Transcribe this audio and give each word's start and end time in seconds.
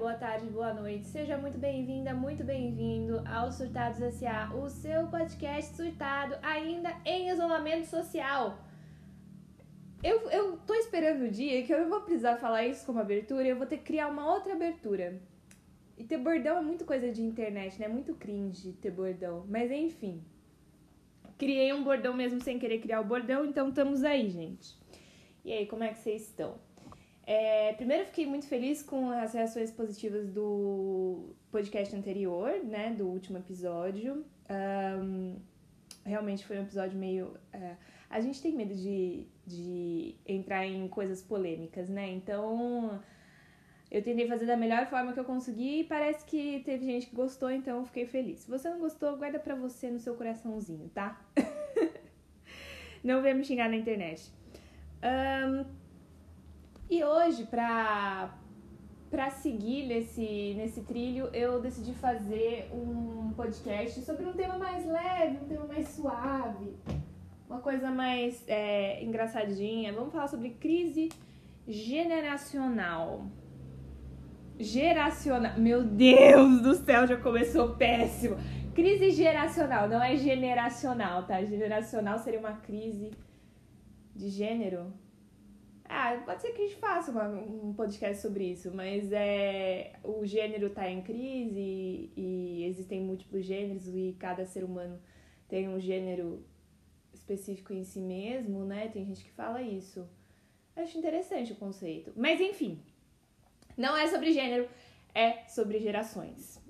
boa 0.00 0.14
tarde, 0.14 0.46
boa 0.46 0.72
noite. 0.72 1.04
Seja 1.08 1.36
muito 1.36 1.58
bem-vinda, 1.58 2.14
muito 2.14 2.42
bem-vindo 2.42 3.22
ao 3.28 3.52
Surtados 3.52 4.00
S.A., 4.00 4.50
o 4.54 4.66
seu 4.70 5.06
podcast 5.08 5.76
surtado, 5.76 6.36
ainda 6.42 6.90
em 7.04 7.28
isolamento 7.28 7.84
social. 7.84 8.58
Eu, 10.02 10.30
eu 10.30 10.56
tô 10.66 10.72
esperando 10.72 11.26
o 11.26 11.30
dia 11.30 11.62
que 11.64 11.74
eu 11.74 11.82
não 11.82 11.90
vou 11.90 12.00
precisar 12.00 12.38
falar 12.38 12.66
isso 12.66 12.86
como 12.86 12.98
abertura, 12.98 13.46
eu 13.46 13.56
vou 13.56 13.66
ter 13.66 13.76
que 13.76 13.84
criar 13.84 14.08
uma 14.08 14.32
outra 14.32 14.54
abertura. 14.54 15.20
E 15.98 16.04
ter 16.04 16.16
bordão 16.16 16.56
é 16.56 16.62
muito 16.62 16.86
coisa 16.86 17.12
de 17.12 17.20
internet, 17.20 17.78
né? 17.78 17.84
É 17.84 17.88
muito 17.90 18.14
cringe 18.14 18.72
ter 18.80 18.90
bordão. 18.90 19.44
Mas 19.50 19.70
enfim. 19.70 20.24
Criei 21.36 21.74
um 21.74 21.84
bordão 21.84 22.14
mesmo 22.14 22.40
sem 22.40 22.58
querer 22.58 22.78
criar 22.78 23.02
o 23.02 23.04
bordão, 23.04 23.44
então 23.44 23.68
estamos 23.68 24.02
aí, 24.02 24.30
gente. 24.30 24.80
E 25.44 25.52
aí, 25.52 25.66
como 25.66 25.84
é 25.84 25.88
que 25.88 25.98
vocês 25.98 26.22
estão? 26.22 26.58
É, 27.26 27.72
primeiro, 27.74 28.06
fiquei 28.06 28.26
muito 28.26 28.46
feliz 28.46 28.82
com 28.82 29.10
as 29.10 29.34
reações 29.34 29.70
positivas 29.70 30.28
do 30.28 31.34
podcast 31.50 31.94
anterior, 31.94 32.64
né? 32.64 32.90
Do 32.90 33.06
último 33.06 33.38
episódio. 33.38 34.24
Um, 34.50 35.36
realmente 36.04 36.44
foi 36.44 36.58
um 36.58 36.62
episódio 36.62 36.98
meio. 36.98 37.26
Uh, 37.54 37.76
a 38.08 38.20
gente 38.20 38.42
tem 38.42 38.52
medo 38.52 38.74
de, 38.74 39.26
de 39.46 40.16
entrar 40.26 40.66
em 40.66 40.88
coisas 40.88 41.22
polêmicas, 41.22 41.88
né? 41.88 42.10
Então. 42.10 43.00
Eu 43.90 44.04
tentei 44.04 44.28
fazer 44.28 44.46
da 44.46 44.56
melhor 44.56 44.86
forma 44.86 45.12
que 45.12 45.18
eu 45.18 45.24
consegui 45.24 45.80
e 45.80 45.84
parece 45.84 46.24
que 46.24 46.62
teve 46.64 46.84
gente 46.84 47.08
que 47.08 47.16
gostou, 47.16 47.50
então 47.50 47.78
eu 47.78 47.84
fiquei 47.84 48.06
feliz. 48.06 48.38
Se 48.38 48.48
você 48.48 48.70
não 48.70 48.78
gostou, 48.78 49.16
guarda 49.16 49.40
pra 49.40 49.56
você 49.56 49.90
no 49.90 49.98
seu 49.98 50.14
coraçãozinho, 50.14 50.88
tá? 50.90 51.20
não 53.02 53.20
venha 53.20 53.34
me 53.34 53.44
xingar 53.44 53.68
na 53.68 53.74
internet. 53.74 54.32
Um, 55.02 55.64
e 56.90 57.04
hoje, 57.04 57.44
pra, 57.44 58.36
pra 59.08 59.30
seguir 59.30 59.86
nesse, 59.86 60.54
nesse 60.56 60.82
trilho, 60.82 61.26
eu 61.32 61.60
decidi 61.60 61.94
fazer 61.94 62.68
um 62.72 63.32
podcast 63.36 64.00
sobre 64.02 64.26
um 64.26 64.32
tema 64.32 64.58
mais 64.58 64.84
leve, 64.84 65.38
um 65.38 65.48
tema 65.48 65.66
mais 65.66 65.86
suave, 65.88 66.76
uma 67.48 67.60
coisa 67.60 67.92
mais 67.92 68.42
é, 68.48 69.02
engraçadinha. 69.04 69.92
Vamos 69.92 70.12
falar 70.12 70.26
sobre 70.26 70.50
crise 70.50 71.10
generacional. 71.66 73.24
Geracional. 74.58 75.58
Meu 75.58 75.84
Deus 75.84 76.60
do 76.60 76.74
céu, 76.74 77.06
já 77.06 77.16
começou 77.16 77.76
péssimo. 77.76 78.36
Crise 78.74 79.10
geracional, 79.10 79.88
não 79.88 80.02
é 80.02 80.16
generacional, 80.16 81.24
tá? 81.24 81.42
Generacional 81.44 82.18
seria 82.18 82.40
uma 82.40 82.54
crise 82.54 83.12
de 84.14 84.28
gênero. 84.28 84.92
Ah, 85.92 86.22
pode 86.24 86.40
ser 86.40 86.52
que 86.52 86.62
a 86.62 86.68
gente 86.68 86.76
faça 86.76 87.10
uma, 87.10 87.26
um 87.26 87.74
podcast 87.74 88.22
sobre 88.22 88.44
isso, 88.44 88.72
mas 88.72 89.10
é 89.10 89.94
o 90.04 90.24
gênero 90.24 90.68
está 90.68 90.88
em 90.88 91.02
crise 91.02 91.58
e, 91.58 92.12
e, 92.16 92.64
existem 92.66 93.00
múltiplos 93.00 93.44
gêneros 93.44 93.88
e 93.88 94.14
cada 94.16 94.46
ser 94.46 94.62
humano 94.62 95.00
tem 95.48 95.68
um 95.68 95.80
gênero 95.80 96.46
específico 97.12 97.72
em 97.72 97.82
si 97.82 98.00
mesmo, 98.00 98.64
né? 98.64 98.86
Tem 98.86 99.04
gente 99.04 99.24
que 99.24 99.32
fala 99.32 99.62
isso. 99.62 100.08
Acho 100.76 100.96
interessante 100.96 101.54
o 101.54 101.56
conceito. 101.56 102.12
Mas 102.14 102.40
enfim, 102.40 102.80
não 103.76 103.96
é 103.96 104.06
sobre 104.06 104.32
gênero, 104.32 104.68
é 105.12 105.44
sobre 105.48 105.80
gerações. 105.80 106.62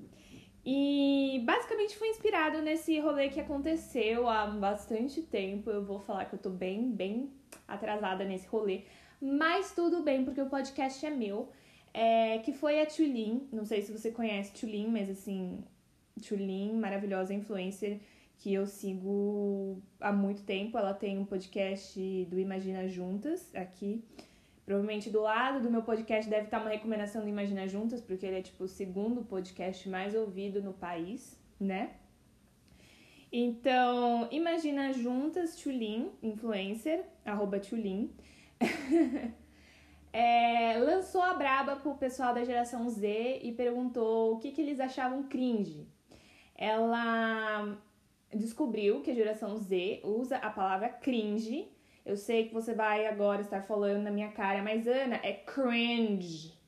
E 0.64 1.42
basicamente 1.44 1.94
foi 1.98 2.08
inspirado 2.08 2.62
nesse 2.62 2.98
rolê 2.98 3.28
que 3.28 3.40
aconteceu 3.40 4.26
há 4.26 4.46
bastante 4.46 5.20
tempo. 5.20 5.68
Eu 5.68 5.84
vou 5.84 6.00
falar 6.00 6.24
que 6.24 6.36
eu 6.36 6.38
tô 6.38 6.48
bem, 6.48 6.90
bem 6.90 7.30
atrasada 7.68 8.24
nesse 8.24 8.46
rolê 8.46 8.84
mas 9.20 9.72
tudo 9.72 10.02
bem, 10.02 10.24
porque 10.24 10.40
o 10.40 10.48
podcast 10.48 11.04
é 11.04 11.10
meu. 11.10 11.50
É, 11.92 12.38
que 12.38 12.52
foi 12.52 12.80
a 12.80 12.86
Tulin, 12.86 13.48
não 13.52 13.64
sei 13.64 13.82
se 13.82 13.90
você 13.90 14.12
conhece 14.12 14.52
Tulin, 14.52 14.86
mas 14.86 15.10
assim, 15.10 15.64
Tulin, 16.22 16.74
maravilhosa 16.74 17.34
influencer 17.34 17.98
que 18.40 18.54
eu 18.54 18.66
sigo 18.66 19.82
há 20.00 20.12
muito 20.12 20.42
tempo. 20.42 20.76
Ela 20.78 20.94
tem 20.94 21.18
um 21.18 21.24
podcast 21.24 22.24
do 22.30 22.38
Imagina 22.38 22.88
Juntas 22.88 23.54
aqui. 23.54 24.02
Provavelmente 24.64 25.10
do 25.10 25.20
lado 25.20 25.60
do 25.60 25.70
meu 25.70 25.82
podcast 25.82 26.30
deve 26.30 26.44
estar 26.44 26.60
uma 26.60 26.70
recomendação 26.70 27.22
do 27.22 27.28
Imagina 27.28 27.66
Juntas, 27.68 28.00
porque 28.00 28.24
ele 28.24 28.38
é 28.38 28.42
tipo 28.42 28.64
o 28.64 28.68
segundo 28.68 29.22
podcast 29.22 29.88
mais 29.88 30.14
ouvido 30.14 30.62
no 30.62 30.72
país, 30.72 31.38
né? 31.58 31.90
Então, 33.32 34.26
Imagina 34.30 34.92
Juntas, 34.92 35.56
Tulin, 35.56 36.10
influencer, 36.22 37.04
arroba 37.24 37.60
Tulin. 37.60 38.10
é, 40.12 40.78
lançou 40.78 41.22
a 41.22 41.34
braba 41.34 41.76
pro 41.76 41.94
pessoal 41.94 42.34
da 42.34 42.44
geração 42.44 42.88
Z 42.88 43.40
e 43.42 43.52
perguntou 43.52 44.34
o 44.34 44.38
que, 44.38 44.52
que 44.52 44.60
eles 44.60 44.80
achavam 44.80 45.22
cringe. 45.24 45.86
Ela 46.54 47.78
descobriu 48.32 49.00
que 49.00 49.10
a 49.10 49.14
geração 49.14 49.56
Z 49.56 50.00
usa 50.04 50.36
a 50.36 50.50
palavra 50.50 50.88
cringe. 50.88 51.68
Eu 52.04 52.16
sei 52.16 52.48
que 52.48 52.54
você 52.54 52.74
vai 52.74 53.06
agora 53.06 53.40
estar 53.40 53.62
falando 53.62 54.02
na 54.02 54.10
minha 54.10 54.30
cara, 54.32 54.62
mas 54.62 54.86
Ana, 54.86 55.16
é 55.22 55.32
cringe. 55.32 56.58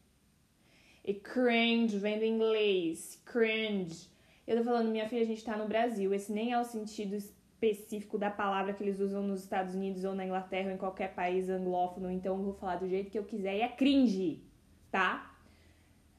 E 1.05 1.15
cringe 1.15 1.99
vem 1.99 2.19
do 2.19 2.25
inglês, 2.25 3.21
cringe. 3.25 4.09
Eu 4.47 4.59
tô 4.59 4.65
falando, 4.65 4.91
minha 4.91 5.09
filha, 5.09 5.23
a 5.23 5.27
gente 5.27 5.45
tá 5.45 5.57
no 5.57 5.69
Brasil. 5.69 6.13
Esse 6.13 6.33
nem 6.33 6.53
é 6.53 6.61
o 6.61 6.65
sentido 6.65 7.17
específico 7.63 8.19
da 8.19 8.31
palavra 8.31 8.73
que 8.73 8.83
eles 8.83 8.99
usam 8.99 9.23
nos 9.23 9.43
Estados 9.43 9.75
Unidos 9.75 10.03
ou 10.03 10.15
na 10.15 10.27
Inglaterra 10.27 10.69
ou 10.69 10.75
em 10.75 10.79
qualquer 10.79 11.15
país 11.15 11.49
anglófono, 11.49 12.11
então 12.11 12.37
eu 12.37 12.43
vou 12.43 12.55
falar 12.55 12.77
do 12.77 12.89
jeito 12.89 13.11
que 13.11 13.19
eu 13.19 13.25
quiser 13.25 13.57
e 13.57 13.61
é 13.61 13.69
cringe, 13.69 14.43
tá? 14.91 15.33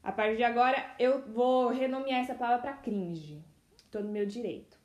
A 0.02 0.10
partir 0.10 0.36
de 0.36 0.44
agora 0.44 0.94
eu 0.98 1.20
vou 1.32 1.68
renomear 1.68 2.20
essa 2.20 2.34
palavra 2.34 2.62
para 2.62 2.72
cringe. 2.72 3.44
Tô 3.90 4.00
no 4.00 4.10
meu 4.10 4.24
direito. 4.24 4.78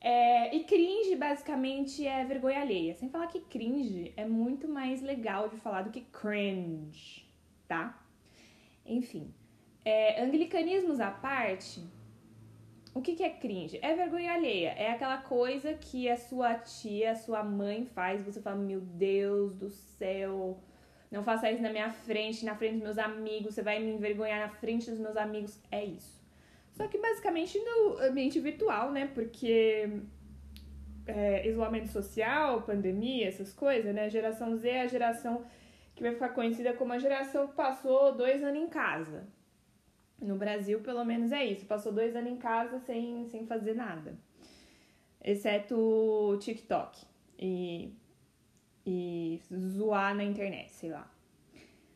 É, 0.00 0.54
e 0.54 0.64
cringe 0.64 1.16
basicamente 1.16 2.06
é 2.06 2.24
vergonha 2.24 2.60
alheia. 2.60 2.94
Sem 2.94 3.08
falar 3.08 3.26
que 3.26 3.40
cringe 3.40 4.12
é 4.16 4.26
muito 4.26 4.68
mais 4.68 5.02
legal 5.02 5.48
de 5.48 5.56
falar 5.56 5.82
do 5.82 5.90
que 5.90 6.02
cringe, 6.02 7.26
tá? 7.66 8.02
Enfim. 8.84 9.34
É, 9.84 10.22
anglicanismos 10.22 11.00
à 11.00 11.10
parte, 11.10 11.82
o 12.92 13.00
que, 13.00 13.14
que 13.14 13.22
é 13.22 13.30
cringe? 13.30 13.78
É 13.82 13.94
vergonha 13.94 14.32
alheia. 14.32 14.70
É 14.70 14.90
aquela 14.90 15.18
coisa 15.18 15.74
que 15.74 16.08
a 16.08 16.16
sua 16.16 16.54
tia, 16.54 17.12
a 17.12 17.14
sua 17.14 17.42
mãe 17.44 17.86
faz. 17.86 18.22
Você 18.22 18.40
fala, 18.40 18.56
meu 18.56 18.80
Deus 18.80 19.54
do 19.54 19.70
céu, 19.70 20.58
não 21.10 21.22
faça 21.22 21.50
isso 21.50 21.62
na 21.62 21.70
minha 21.70 21.90
frente, 21.90 22.44
na 22.44 22.56
frente 22.56 22.74
dos 22.74 22.82
meus 22.82 22.98
amigos. 22.98 23.54
Você 23.54 23.62
vai 23.62 23.78
me 23.78 23.92
envergonhar 23.92 24.40
na 24.40 24.48
frente 24.48 24.90
dos 24.90 24.98
meus 24.98 25.16
amigos. 25.16 25.60
É 25.70 25.84
isso. 25.84 26.20
Só 26.72 26.88
que 26.88 26.98
basicamente 26.98 27.58
no 27.58 27.98
ambiente 27.98 28.40
virtual, 28.40 28.90
né? 28.90 29.08
Porque 29.14 29.88
é, 31.06 31.46
isolamento 31.48 31.88
social, 31.88 32.62
pandemia, 32.62 33.28
essas 33.28 33.52
coisas, 33.52 33.94
né? 33.94 34.08
Geração 34.08 34.56
Z 34.56 34.68
é 34.68 34.80
a 34.82 34.86
geração 34.86 35.44
que 35.94 36.02
vai 36.02 36.12
ficar 36.12 36.30
conhecida 36.30 36.72
como 36.72 36.92
a 36.92 36.98
geração 36.98 37.46
que 37.46 37.54
passou 37.54 38.16
dois 38.16 38.42
anos 38.42 38.60
em 38.60 38.68
casa. 38.68 39.28
No 40.20 40.36
Brasil, 40.36 40.80
pelo 40.80 41.04
menos 41.04 41.32
é 41.32 41.44
isso. 41.44 41.64
Passou 41.66 41.92
dois 41.92 42.14
anos 42.14 42.30
em 42.30 42.36
casa 42.36 42.78
sem, 42.80 43.26
sem 43.26 43.46
fazer 43.46 43.74
nada. 43.74 44.18
Exceto 45.22 45.76
o 45.76 46.36
TikTok 46.38 47.04
e, 47.38 47.94
e 48.84 49.40
zoar 49.54 50.14
na 50.14 50.24
internet, 50.24 50.70
sei 50.72 50.90
lá. 50.90 51.10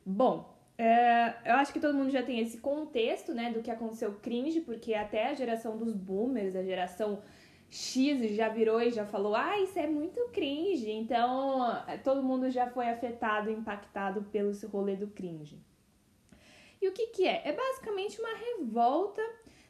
Bom, 0.05 0.55
é, 0.77 1.35
eu 1.45 1.55
acho 1.55 1.73
que 1.73 1.81
todo 1.81 1.97
mundo 1.97 2.11
já 2.11 2.23
tem 2.23 2.41
esse 2.41 2.59
contexto, 2.59 3.33
né, 3.33 3.53
do 3.53 3.63
que 3.63 3.71
aconteceu 3.71 4.15
cringe, 4.21 4.61
porque 4.61 4.95
até 4.95 5.29
a 5.29 5.35
geração 5.35 5.77
dos 5.77 5.95
boomers, 5.95 6.57
a 6.57 6.63
geração 6.63 7.23
X 7.71 8.35
já 8.35 8.49
virou 8.49 8.81
e 8.81 8.91
já 8.91 9.07
falou, 9.07 9.35
ah, 9.35 9.59
isso 9.61 9.79
é 9.79 9.87
muito 9.87 10.21
cringe. 10.33 10.91
Então, 10.91 11.83
todo 12.03 12.23
mundo 12.23 12.51
já 12.51 12.69
foi 12.69 12.89
afetado, 12.89 13.51
impactado 13.51 14.23
pelo 14.25 14.53
rolê 14.69 14.97
do 14.97 15.09
cringe. 15.09 15.59
E 16.85 16.89
o 16.89 16.93
que, 16.93 17.07
que 17.07 17.27
é? 17.27 17.41
É 17.47 17.53
basicamente 17.53 18.21
uma 18.21 18.35
revolta 18.35 19.23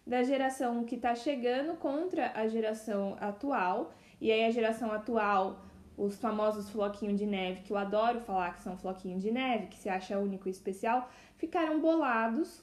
da 0.05 0.25
geração 0.25 0.83
que 0.83 0.97
está 0.97 1.15
chegando 1.15 1.77
contra 1.77 2.33
a 2.35 2.49
geração 2.49 3.17
atual. 3.21 3.95
E 4.21 4.33
aí 4.33 4.45
a 4.45 4.51
geração 4.51 4.91
atual, 4.91 5.65
os 5.97 6.19
famosos 6.19 6.69
floquinhos 6.71 7.17
de 7.17 7.25
neve, 7.25 7.61
que 7.61 7.73
eu 7.73 7.77
adoro 7.77 8.21
falar 8.23 8.55
que 8.55 8.63
são 8.63 8.77
floquinhos 8.77 9.23
de 9.23 9.31
neve, 9.31 9.69
que 9.69 9.77
se 9.77 9.89
acha 9.89 10.19
único 10.19 10.49
e 10.49 10.51
especial, 10.51 11.09
ficaram 11.37 11.81
bolados 11.81 12.61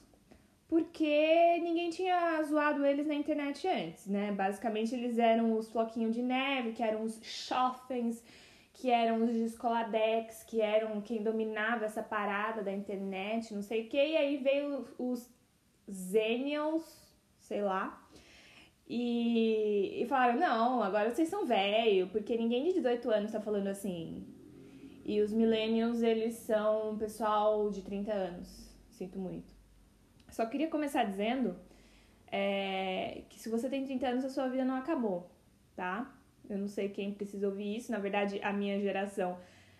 porque 0.68 1.58
ninguém 1.62 1.88
tinha 1.88 2.42
zoado 2.42 2.84
eles 2.84 3.06
na 3.06 3.14
internet 3.14 3.66
antes, 3.66 4.06
né? 4.06 4.32
Basicamente 4.32 4.94
eles 4.94 5.16
eram 5.16 5.56
os 5.56 5.70
floquinhos 5.70 6.14
de 6.14 6.20
neve, 6.22 6.72
que 6.72 6.82
eram 6.82 7.04
os 7.04 7.18
chofens, 7.22 8.22
que 8.82 8.90
eram 8.90 9.22
os 9.22 9.32
Discoladex, 9.32 10.42
que 10.42 10.60
eram 10.60 11.00
quem 11.00 11.22
dominava 11.22 11.84
essa 11.84 12.02
parada 12.02 12.64
da 12.64 12.72
internet, 12.72 13.54
não 13.54 13.62
sei 13.62 13.86
o 13.86 13.88
que, 13.88 13.96
e 13.96 14.16
aí 14.16 14.38
veio 14.38 14.88
os 14.98 15.30
Zenials, 15.88 16.84
sei 17.38 17.62
lá, 17.62 18.04
e, 18.88 20.02
e 20.02 20.06
falaram, 20.08 20.36
não, 20.36 20.82
agora 20.82 21.08
vocês 21.08 21.28
são 21.28 21.46
velho, 21.46 22.08
porque 22.08 22.36
ninguém 22.36 22.64
de 22.64 22.72
18 22.72 23.08
anos 23.08 23.30
tá 23.30 23.40
falando 23.40 23.68
assim. 23.68 24.26
E 25.04 25.20
os 25.20 25.32
millennials, 25.32 26.02
eles 26.02 26.34
são 26.34 26.98
pessoal 26.98 27.70
de 27.70 27.82
30 27.82 28.12
anos, 28.12 28.76
sinto 28.90 29.16
muito. 29.16 29.54
Só 30.28 30.44
queria 30.46 30.66
começar 30.66 31.04
dizendo 31.04 31.54
é, 32.26 33.22
que 33.28 33.38
se 33.38 33.48
você 33.48 33.68
tem 33.68 33.84
30 33.84 34.08
anos, 34.08 34.24
a 34.24 34.28
sua 34.28 34.48
vida 34.48 34.64
não 34.64 34.74
acabou, 34.74 35.30
tá? 35.76 36.12
Eu 36.52 36.58
não 36.58 36.68
sei 36.68 36.88
quem 36.88 37.12
precisa 37.12 37.46
ouvir 37.46 37.76
isso, 37.76 37.90
na 37.90 37.98
verdade, 37.98 38.40
a 38.42 38.52
minha 38.52 38.78
geração. 38.80 39.38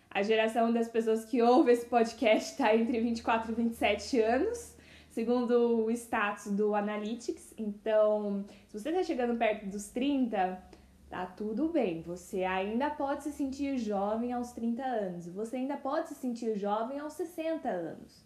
A 0.09 0.21
geração 0.21 0.71
das 0.71 0.87
pessoas 0.87 1.25
que 1.25 1.41
ouvem 1.41 1.73
esse 1.73 1.85
podcast 1.85 2.51
está 2.51 2.75
entre 2.75 2.99
24 2.99 3.51
e 3.51 3.55
27 3.55 4.19
anos, 4.21 4.75
segundo 5.09 5.85
o 5.85 5.91
status 5.91 6.51
do 6.51 6.75
Analytics. 6.75 7.53
Então, 7.57 8.45
se 8.67 8.79
você 8.79 8.89
está 8.89 9.03
chegando 9.03 9.37
perto 9.37 9.65
dos 9.67 9.89
30, 9.89 10.61
tá 11.09 11.25
tudo 11.25 11.69
bem. 11.69 12.01
Você 12.01 12.43
ainda 12.43 12.89
pode 12.89 13.23
se 13.23 13.31
sentir 13.31 13.77
jovem 13.77 14.33
aos 14.33 14.51
30 14.51 14.83
anos. 14.83 15.27
Você 15.27 15.57
ainda 15.57 15.77
pode 15.77 16.09
se 16.09 16.15
sentir 16.15 16.57
jovem 16.57 16.99
aos 16.99 17.13
60 17.13 17.69
anos. 17.69 18.23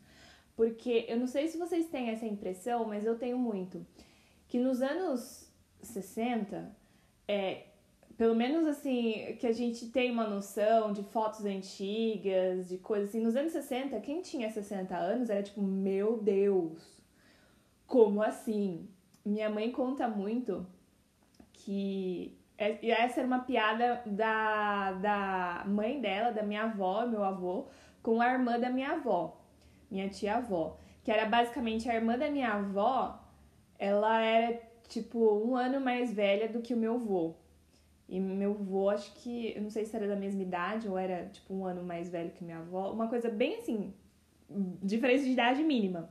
Porque 0.56 1.06
eu 1.08 1.20
não 1.20 1.28
sei 1.28 1.48
se 1.48 1.58
vocês 1.58 1.88
têm 1.88 2.10
essa 2.10 2.26
impressão, 2.26 2.86
mas 2.86 3.06
eu 3.06 3.18
tenho 3.18 3.38
muito 3.38 3.86
que 4.48 4.58
nos 4.58 4.82
anos 4.82 5.48
60, 5.82 6.76
é, 7.28 7.66
pelo 8.18 8.36
menos 8.36 8.68
assim, 8.68 9.36
que 9.40 9.46
a 9.46 9.52
gente 9.52 9.90
tem 9.90 10.12
uma 10.12 10.28
noção 10.28 10.92
de 10.92 11.04
fotos 11.04 11.46
antigas, 11.46 12.68
de 12.68 12.78
coisas 12.80 13.10
assim, 13.10 13.22
nos 13.22 13.36
anos 13.36 13.52
60, 13.52 14.00
quem 14.00 14.22
tinha 14.22 14.50
60 14.50 14.96
anos 14.98 15.30
era 15.30 15.44
tipo, 15.44 15.62
meu 15.62 16.18
Deus, 16.18 16.82
como 17.86 18.22
assim? 18.24 18.90
Minha 19.24 19.50
mãe 19.50 19.72
conta 19.72 20.08
muito 20.08 20.66
que 21.54 22.38
é, 22.58 22.90
essa 22.90 23.20
era 23.20 23.28
uma 23.28 23.40
piada 23.40 24.02
da, 24.06 24.94
da 24.94 25.64
mãe 25.68 26.02
dela, 26.02 26.32
da 26.32 26.42
minha 26.42 26.64
avó, 26.64 27.06
meu 27.06 27.24
avô, 27.24 27.68
com 28.02 28.20
a 28.20 28.32
irmã 28.32 28.60
da 28.60 28.70
minha 28.70 28.94
avó, 28.94 29.40
minha 29.92 30.10
tia-avó, 30.10 30.78
que 31.04 31.12
era 31.12 31.26
basicamente 31.26 31.90
a 31.90 31.96
irmã 31.96 32.18
da 32.18 32.30
minha 32.30 32.54
avó 32.54 33.24
ela 33.80 34.20
era 34.22 34.60
tipo 34.88 35.20
um 35.46 35.56
ano 35.56 35.80
mais 35.80 36.12
velha 36.12 36.50
do 36.50 36.62
que 36.62 36.74
o 36.74 36.78
meu 36.78 36.96
avô. 36.96 37.36
E 38.10 38.20
meu 38.20 38.52
avô, 38.52 38.90
acho 38.90 39.14
que, 39.16 39.54
eu 39.56 39.62
não 39.62 39.70
sei 39.70 39.86
se 39.86 39.96
era 39.96 40.08
da 40.08 40.16
mesma 40.16 40.42
idade 40.42 40.88
ou 40.88 40.98
era 40.98 41.26
tipo 41.26 41.54
um 41.54 41.66
ano 41.66 41.84
mais 41.84 42.10
velho 42.10 42.32
que 42.32 42.44
minha 42.44 42.60
avó, 42.60 42.92
uma 42.92 43.08
coisa 43.08 43.30
bem 43.30 43.58
assim, 43.58 43.94
diferença 44.82 45.26
de 45.26 45.32
idade 45.32 45.64
mínima. 45.64 46.10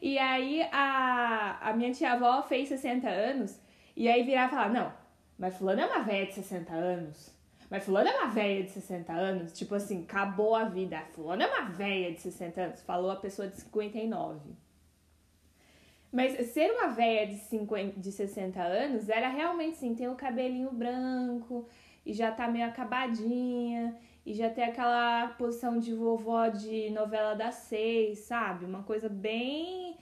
E 0.00 0.18
aí 0.18 0.62
a, 0.72 1.58
a 1.60 1.72
minha 1.74 1.92
tia-avó 1.92 2.42
fez 2.42 2.68
60 2.68 3.08
anos 3.08 3.60
e 3.96 4.08
aí 4.08 4.22
virar 4.22 4.46
e 4.46 4.50
falar: 4.50 4.70
Não, 4.70 4.92
mas 5.38 5.56
Fulano 5.56 5.80
é 5.80 5.86
uma 5.86 6.02
velha 6.02 6.26
de 6.26 6.34
60 6.34 6.72
anos. 6.72 7.34
Mas 7.70 7.84
Fulano 7.84 8.08
é 8.08 8.12
uma 8.20 8.30
velha 8.30 8.62
de 8.62 8.70
60 8.70 9.12
anos. 9.12 9.52
Tipo 9.52 9.74
assim, 9.74 10.02
acabou 10.04 10.54
a 10.54 10.64
vida. 10.64 11.00
Fulano 11.12 11.42
é 11.42 11.46
uma 11.46 11.70
velha 11.70 12.12
de 12.12 12.20
60 12.20 12.60
anos. 12.60 12.82
Falou 12.82 13.10
a 13.10 13.16
pessoa 13.16 13.48
de 13.48 13.56
59. 13.56 14.40
Mas 16.14 16.46
ser 16.50 16.70
uma 16.70 16.90
velha 16.90 17.26
de, 17.26 17.34
50, 17.34 17.98
de 17.98 18.12
60 18.12 18.62
anos 18.62 19.08
era 19.08 19.28
realmente 19.28 19.78
sim, 19.78 19.96
tem 19.96 20.08
o 20.08 20.14
cabelinho 20.14 20.70
branco 20.70 21.66
e 22.06 22.12
já 22.12 22.30
tá 22.30 22.46
meio 22.46 22.66
acabadinha 22.66 23.98
e 24.24 24.32
já 24.32 24.48
tem 24.48 24.62
aquela 24.62 25.26
posição 25.36 25.76
de 25.76 25.92
vovó 25.92 26.46
de 26.46 26.88
novela 26.90 27.34
das 27.34 27.56
seis, 27.56 28.20
sabe? 28.20 28.64
Uma 28.64 28.84
coisa 28.84 29.08
bem. 29.08 29.96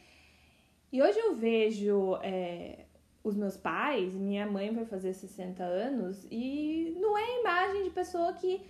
E 0.92 1.02
hoje 1.02 1.18
eu 1.18 1.34
vejo 1.34 2.18
é, 2.22 2.84
os 3.24 3.34
meus 3.34 3.56
pais, 3.56 4.12
minha 4.12 4.44
mãe 4.46 4.70
vai 4.70 4.84
fazer 4.84 5.14
60 5.14 5.64
anos 5.64 6.26
e 6.30 6.94
não 7.00 7.16
é 7.16 7.40
imagem 7.40 7.84
de 7.84 7.90
pessoa 7.90 8.34
que 8.34 8.60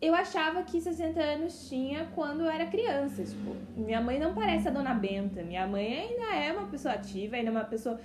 eu 0.00 0.14
achava 0.14 0.62
que 0.62 0.80
60 0.80 1.20
anos 1.20 1.68
tinha 1.68 2.06
quando 2.14 2.40
eu 2.40 2.50
era 2.50 2.66
criança. 2.66 3.22
Tipo, 3.22 3.54
minha 3.76 4.00
mãe 4.00 4.18
não 4.18 4.34
parece 4.34 4.66
a 4.68 4.70
dona 4.70 4.94
Benta. 4.94 5.42
Minha 5.42 5.66
mãe 5.66 6.00
ainda 6.00 6.34
é 6.34 6.52
uma 6.52 6.68
pessoa 6.68 6.94
ativa, 6.94 7.36
ainda 7.36 7.50
é 7.50 7.52
uma 7.52 7.64
pessoa 7.64 8.00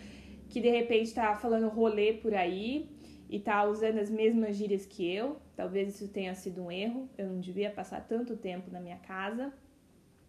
que 0.50 0.60
de 0.60 0.70
repente 0.70 1.14
tá 1.14 1.36
falando 1.36 1.70
rolê 1.70 2.14
por 2.14 2.34
aí 2.34 2.90
e 3.30 3.40
tá 3.40 3.64
usando 3.64 4.00
as 4.00 4.10
mesmas 4.10 4.58
gírias 4.58 4.86
que 4.86 5.10
eu. 5.10 5.40
Talvez 5.56 5.96
isso 5.96 6.12
tenha 6.12 6.36
sido 6.36 6.64
um 6.64 6.72
erro. 6.72 7.10
Eu 7.18 7.30
não 7.30 7.40
devia 7.40 7.72
passar 7.72 8.02
tanto 8.02 8.36
tempo 8.36 8.70
na 8.70 8.82
minha 8.82 8.98
casa, 8.98 9.54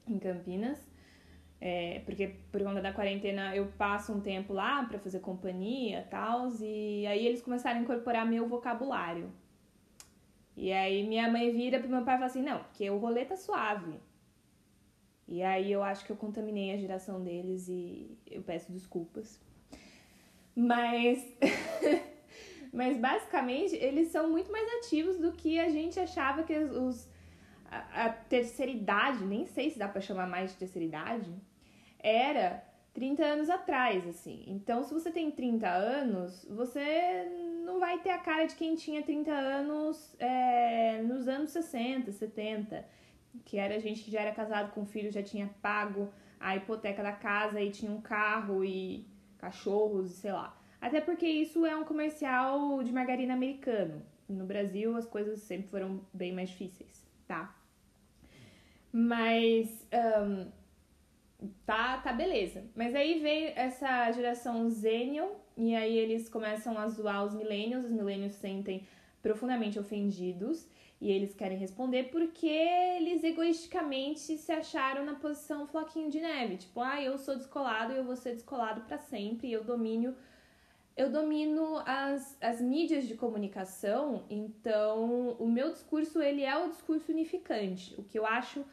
em 0.07 0.19
Campinas. 0.19 0.89
É, 1.61 2.01
porque 2.05 2.29
por 2.53 2.63
conta 2.63 2.81
da 2.81 2.93
quarentena 2.93 3.57
eu 3.57 3.67
passo 3.79 4.13
um 4.13 4.21
tempo 4.21 4.53
lá 4.53 4.85
para 4.85 5.01
fazer 5.01 5.19
companhia 5.19 6.01
e 6.01 6.11
tal. 6.11 6.49
E 6.61 7.05
aí 7.09 7.27
eles 7.27 7.43
começaram 7.43 7.81
a 7.81 7.83
incorporar 7.83 8.25
meu 8.25 8.47
vocabulário. 8.47 9.33
E 10.56 10.73
aí 10.73 11.06
minha 11.06 11.31
mãe 11.31 11.53
vira 11.53 11.79
pro 11.79 11.88
meu 11.88 12.03
pai 12.03 12.14
e 12.14 12.19
fala 12.19 12.26
assim, 12.26 12.43
não, 12.43 12.62
porque 12.64 12.88
o 12.88 12.99
rolê 12.99 13.25
tá 13.25 13.37
suave. 13.37 14.00
E 15.29 15.43
aí 15.43 15.70
eu 15.70 15.82
acho 15.82 16.05
que 16.05 16.12
eu 16.12 16.17
contaminei 16.17 16.73
a 16.73 16.79
geração 16.79 17.23
deles 17.23 17.69
e 17.69 18.17
eu 18.26 18.43
peço 18.43 18.73
desculpas. 18.73 19.41
Mas 20.55 21.23
mas 22.73 22.97
basicamente 22.99 23.75
eles 23.76 24.08
são 24.08 24.31
muito 24.31 24.50
mais 24.50 24.67
ativos 24.79 25.19
do 25.19 25.32
que 25.32 25.58
a 25.58 25.69
gente 25.69 26.00
achava 26.00 26.43
que 26.43 26.56
os 26.56 27.08
a, 27.70 28.06
a 28.06 28.08
terceira 28.11 28.70
idade, 28.70 29.25
nem 29.25 29.44
sei 29.47 29.70
se 29.70 29.79
dá 29.79 29.88
para 29.88 30.00
chamar 30.00 30.26
mais 30.26 30.53
de 30.53 30.58
terceira 30.58 30.87
idade, 30.87 31.35
era 31.99 32.64
30 32.94 33.25
anos 33.25 33.50
atrás, 33.50 34.06
assim. 34.06 34.44
Então, 34.47 34.82
se 34.82 34.94
você 34.94 35.11
tem 35.11 35.31
30 35.31 35.69
anos, 35.69 36.47
você 36.49 37.56
não 37.67 37.81
vai 37.81 37.99
ter 37.99 38.11
a 38.11 38.19
cara 38.19 38.47
de 38.47 38.55
quem 38.55 38.77
tinha 38.77 39.03
30 39.03 39.31
anos 39.33 40.17
é, 40.21 41.03
nos 41.03 41.27
anos 41.27 41.51
60, 41.51 42.13
70. 42.13 42.85
Que 43.45 43.59
era 43.59 43.75
a 43.75 43.79
gente 43.79 44.03
que 44.03 44.11
já 44.11 44.21
era 44.21 44.33
casado 44.33 44.73
com 44.73 44.87
filho, 44.87 45.11
já 45.11 45.23
tinha 45.23 45.51
pago 45.61 46.09
a 46.41 46.57
hipoteca 46.57 47.03
da 47.03 47.13
casa 47.13 47.61
e 47.61 47.71
tinha 47.71 47.91
um 47.91 48.01
carro 48.01 48.65
e 48.65 49.07
cachorros, 49.37 50.13
sei 50.13 50.33
lá. 50.33 50.57
Até 50.81 51.01
porque 51.01 51.27
isso 51.27 51.67
é 51.67 51.77
um 51.77 51.85
comercial 51.85 52.83
de 52.83 52.93
margarina 52.93 53.35
americano. 53.35 54.03
No 54.29 54.47
Brasil 54.47 54.97
as 54.97 55.07
coisas 55.07 55.41
sempre 55.41 55.69
foram 55.69 56.01
bem 56.13 56.33
mais 56.33 56.51
difíceis, 56.51 57.07
tá? 57.27 57.55
Mas 58.93 59.87
um, 60.23 60.51
tá, 61.65 61.99
tá 61.99 62.13
beleza. 62.13 62.65
Mas 62.75 62.95
aí 62.95 63.21
veio 63.21 63.53
essa 63.57 64.11
geração 64.13 64.69
Zenial, 64.71 65.45
e 65.56 65.75
aí 65.75 65.97
eles 65.97 66.29
começam 66.29 66.79
a 66.79 66.87
zoar 66.88 67.25
os 67.25 67.35
millennials, 67.35 67.85
os 67.85 67.91
millennials 67.91 68.32
se 68.32 68.41
sentem 68.41 68.87
profundamente 69.23 69.79
ofendidos 69.79 70.69
e 71.00 71.10
eles 71.10 71.34
querem 71.34 71.58
responder 71.58 72.05
porque 72.05 72.46
eles 72.46 73.25
egoisticamente 73.25 74.36
se 74.39 74.53
acharam 74.53 75.05
na 75.05 75.15
posição 75.15 75.67
floquinho 75.67 76.10
de 76.10 76.20
neve, 76.20 76.58
tipo, 76.58 76.81
ah, 76.81 77.01
eu 77.03 77.19
sou 77.19 77.36
descolado 77.36 77.93
e 77.93 77.96
eu 77.96 78.05
vou 78.05 78.17
ser 78.17 78.34
descolado 78.34 78.82
para 78.82 78.98
sempre, 78.98 79.51
eu 79.51 79.65
domino 79.65 80.15
eu 80.96 81.10
domino 81.10 81.77
as, 81.84 82.39
as 82.41 82.58
mídias 82.58 83.06
de 83.06 83.15
comunicação, 83.15 84.25
então 84.31 85.36
o 85.39 85.46
meu 85.46 85.70
discurso 85.70 86.22
ele 86.22 86.43
é 86.43 86.56
o 86.56 86.70
discurso 86.70 87.13
unificante. 87.13 87.94
O 87.98 88.03
que 88.03 88.19
eu 88.19 88.25
acho 88.25 88.65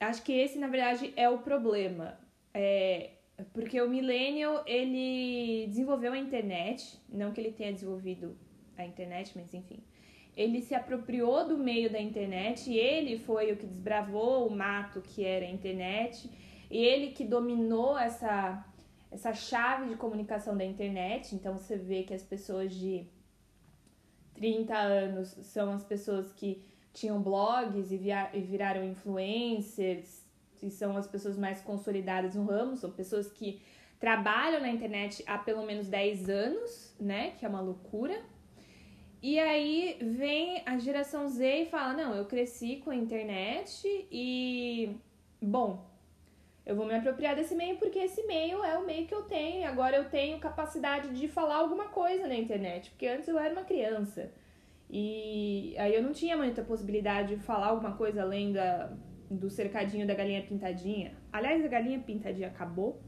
acho 0.00 0.22
que 0.22 0.32
esse, 0.32 0.58
na 0.58 0.68
verdade, 0.68 1.12
é 1.16 1.28
o 1.28 1.38
problema. 1.38 2.18
É, 2.52 3.17
porque 3.52 3.80
o 3.80 3.88
millennial, 3.88 4.62
ele 4.66 5.66
desenvolveu 5.68 6.12
a 6.12 6.18
internet, 6.18 7.00
não 7.08 7.32
que 7.32 7.40
ele 7.40 7.52
tenha 7.52 7.72
desenvolvido 7.72 8.36
a 8.76 8.84
internet, 8.84 9.32
mas 9.36 9.54
enfim. 9.54 9.80
Ele 10.36 10.60
se 10.60 10.74
apropriou 10.74 11.46
do 11.46 11.58
meio 11.58 11.90
da 11.90 12.00
internet, 12.00 12.72
ele 12.72 13.18
foi 13.18 13.52
o 13.52 13.56
que 13.56 13.66
desbravou 13.66 14.46
o 14.46 14.54
mato 14.54 15.00
que 15.00 15.24
era 15.24 15.44
a 15.44 15.50
internet, 15.50 16.30
ele 16.70 17.10
que 17.10 17.24
dominou 17.24 17.98
essa, 17.98 18.64
essa 19.10 19.32
chave 19.34 19.88
de 19.88 19.96
comunicação 19.96 20.56
da 20.56 20.64
internet. 20.64 21.34
Então 21.34 21.56
você 21.56 21.76
vê 21.76 22.02
que 22.02 22.14
as 22.14 22.22
pessoas 22.22 22.74
de 22.74 23.06
30 24.34 24.76
anos 24.76 25.28
são 25.28 25.72
as 25.72 25.84
pessoas 25.84 26.32
que 26.32 26.62
tinham 26.92 27.20
blogs 27.20 27.90
e, 27.90 27.96
via, 27.96 28.30
e 28.32 28.40
viraram 28.40 28.84
influencers, 28.84 30.17
e 30.62 30.70
são 30.70 30.96
as 30.96 31.06
pessoas 31.06 31.36
mais 31.36 31.60
consolidadas 31.60 32.34
no 32.34 32.44
ramo, 32.44 32.76
são 32.76 32.90
pessoas 32.90 33.30
que 33.30 33.60
trabalham 33.98 34.60
na 34.60 34.68
internet 34.68 35.22
há 35.26 35.38
pelo 35.38 35.64
menos 35.64 35.88
10 35.88 36.28
anos, 36.28 36.94
né? 37.00 37.32
Que 37.32 37.44
é 37.44 37.48
uma 37.48 37.60
loucura. 37.60 38.20
E 39.20 39.38
aí 39.38 39.98
vem 40.00 40.62
a 40.64 40.78
geração 40.78 41.28
Z 41.28 41.62
e 41.62 41.66
fala: 41.66 41.92
Não, 41.94 42.14
eu 42.14 42.24
cresci 42.24 42.76
com 42.76 42.90
a 42.90 42.96
internet 42.96 44.06
e. 44.10 44.96
Bom, 45.40 45.88
eu 46.64 46.76
vou 46.76 46.86
me 46.86 46.94
apropriar 46.94 47.34
desse 47.34 47.54
meio 47.54 47.76
porque 47.78 47.98
esse 47.98 48.24
meio 48.26 48.62
é 48.64 48.76
o 48.78 48.86
meio 48.86 49.06
que 49.06 49.14
eu 49.14 49.22
tenho. 49.22 49.62
E 49.62 49.64
agora 49.64 49.96
eu 49.96 50.08
tenho 50.08 50.38
capacidade 50.38 51.08
de 51.14 51.26
falar 51.26 51.56
alguma 51.56 51.88
coisa 51.88 52.26
na 52.28 52.34
internet, 52.34 52.90
porque 52.90 53.06
antes 53.06 53.26
eu 53.28 53.38
era 53.38 53.52
uma 53.52 53.64
criança. 53.64 54.30
E 54.90 55.74
aí 55.78 55.94
eu 55.94 56.02
não 56.02 56.12
tinha 56.12 56.36
muita 56.36 56.62
possibilidade 56.62 57.36
de 57.36 57.42
falar 57.42 57.66
alguma 57.68 57.96
coisa 57.96 58.22
além 58.22 58.52
da, 58.52 58.90
do 59.30 59.50
cercadinho 59.50 60.06
da 60.06 60.14
galinha 60.14 60.42
pintadinha. 60.42 61.16
Aliás, 61.32 61.64
a 61.64 61.68
galinha 61.68 62.00
pintadinha 62.00 62.48
acabou. 62.48 63.00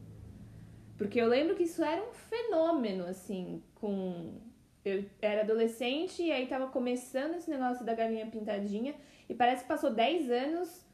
Porque 0.99 1.21
eu 1.21 1.27
lembro 1.29 1.57
que 1.57 1.63
isso 1.65 1.83
era 1.83 2.03
um 2.03 2.13
fenômeno, 2.13 3.05
assim, 3.07 3.63
com. 3.75 4.41
Eu 4.85 5.05
era 5.21 5.43
adolescente 5.43 6.23
e 6.23 6.33
aí 6.33 6.47
tava 6.47 6.69
começando 6.69 7.35
esse 7.37 7.51
negócio 7.51 7.85
da 7.85 7.95
galinha 7.95 8.27
pintadinha. 8.27 8.95
E 9.29 9.35
parece 9.35 9.63
que 9.63 9.69
passou 9.69 9.93
10 9.93 10.31
anos 10.31 10.87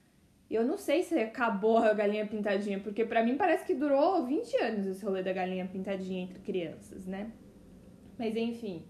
E 0.49 0.55
eu 0.55 0.65
não 0.65 0.79
sei 0.79 1.03
se 1.03 1.19
acabou 1.19 1.79
a 1.79 1.93
galinha 1.93 2.27
pintadinha, 2.27 2.79
porque 2.81 3.05
para 3.05 3.23
mim 3.25 3.37
parece 3.37 3.65
que 3.67 3.75
durou 3.75 4.25
20 4.25 4.57
anos 4.59 4.87
esse 4.87 5.05
rolê 5.05 5.23
da 5.23 5.33
galinha 5.33 5.67
pintadinha 5.67 6.23
entre 6.23 6.39
crianças, 6.41 7.07
né? 7.07 7.33
Mas 8.19 8.37
enfim. 8.37 8.85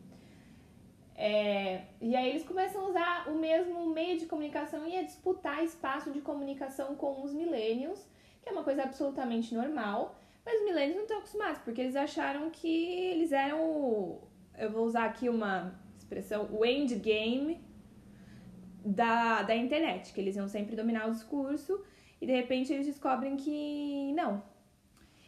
É, 1.16 1.82
e 2.00 2.14
aí 2.14 2.28
eles 2.28 2.44
começam 2.44 2.84
a 2.84 2.88
usar 2.88 3.28
o 3.28 3.38
mesmo 3.38 3.86
meio 3.86 4.18
de 4.18 4.26
comunicação 4.26 4.86
e 4.86 4.98
a 4.98 5.02
disputar 5.02 5.64
espaço 5.64 6.10
de 6.10 6.20
comunicação 6.20 6.94
com 6.94 7.22
os 7.22 7.32
millennials, 7.32 8.06
que 8.42 8.50
é 8.50 8.52
uma 8.52 8.62
coisa 8.62 8.82
absolutamente 8.82 9.54
normal, 9.54 10.14
mas 10.44 10.60
os 10.60 10.64
millennials 10.66 10.96
não 10.96 11.02
estão 11.02 11.18
acostumados, 11.18 11.58
porque 11.62 11.80
eles 11.80 11.96
acharam 11.96 12.50
que 12.50 12.68
eles 12.68 13.32
eram 13.32 14.20
eu 14.58 14.70
vou 14.70 14.84
usar 14.84 15.04
aqui 15.04 15.28
uma 15.28 15.74
expressão, 15.96 16.48
o 16.50 16.64
endgame 16.64 17.60
da, 18.84 19.42
da 19.42 19.54
internet, 19.54 20.12
que 20.12 20.20
eles 20.20 20.36
iam 20.36 20.48
sempre 20.48 20.76
dominar 20.76 21.08
o 21.08 21.10
discurso 21.10 21.82
e 22.20 22.26
de 22.26 22.32
repente 22.32 22.72
eles 22.72 22.86
descobrem 22.86 23.36
que 23.36 24.12
não. 24.14 24.42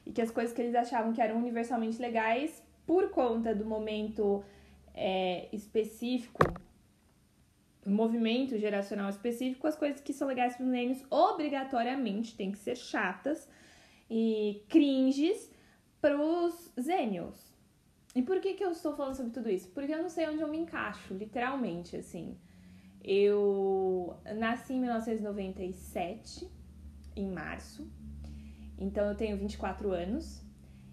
E 0.06 0.12
que 0.12 0.22
as 0.22 0.30
coisas 0.30 0.54
que 0.54 0.62
eles 0.62 0.74
achavam 0.74 1.12
que 1.12 1.20
eram 1.20 1.36
universalmente 1.36 2.00
legais, 2.00 2.62
por 2.86 3.10
conta 3.10 3.54
do 3.54 3.66
momento 3.66 4.42
é, 4.98 5.48
específico, 5.52 6.40
movimento 7.86 8.58
geracional 8.58 9.08
específico, 9.08 9.66
as 9.66 9.76
coisas 9.76 10.00
que 10.00 10.12
são 10.12 10.28
legais 10.28 10.56
para 10.56 10.64
os 10.64 10.68
milênios 10.68 11.02
obrigatoriamente 11.08 12.36
têm 12.36 12.50
que 12.50 12.58
ser 12.58 12.76
chatas 12.76 13.48
e 14.10 14.62
cringes 14.68 15.50
para 16.00 16.20
os 16.20 16.72
zênios. 16.80 17.48
E 18.14 18.22
por 18.22 18.40
que, 18.40 18.54
que 18.54 18.64
eu 18.64 18.72
estou 18.72 18.94
falando 18.96 19.14
sobre 19.14 19.32
tudo 19.32 19.48
isso? 19.48 19.70
Porque 19.70 19.92
eu 19.92 20.02
não 20.02 20.08
sei 20.08 20.28
onde 20.28 20.42
eu 20.42 20.48
me 20.48 20.58
encaixo, 20.58 21.14
literalmente, 21.14 21.96
assim. 21.96 22.36
Eu 23.02 24.16
nasci 24.36 24.74
em 24.74 24.80
1997, 24.80 26.50
em 27.14 27.30
março, 27.30 27.88
então 28.76 29.06
eu 29.08 29.14
tenho 29.14 29.36
24 29.36 29.92
anos. 29.92 30.42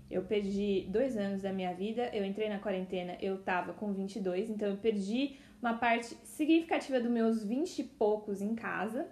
Eu 0.09 0.23
perdi 0.23 0.85
dois 0.89 1.17
anos 1.17 1.41
da 1.41 1.51
minha 1.51 1.73
vida. 1.73 2.09
Eu 2.13 2.23
entrei 2.23 2.47
na 2.47 2.59
quarentena, 2.59 3.17
eu 3.21 3.41
tava 3.41 3.73
com 3.73 3.91
22, 3.91 4.49
então 4.49 4.69
eu 4.69 4.77
perdi 4.77 5.37
uma 5.61 5.73
parte 5.73 6.15
significativa 6.23 6.99
dos 6.99 7.09
meus 7.09 7.43
20 7.43 7.79
e 7.79 7.83
poucos 7.83 8.41
em 8.41 8.53
casa, 8.53 9.07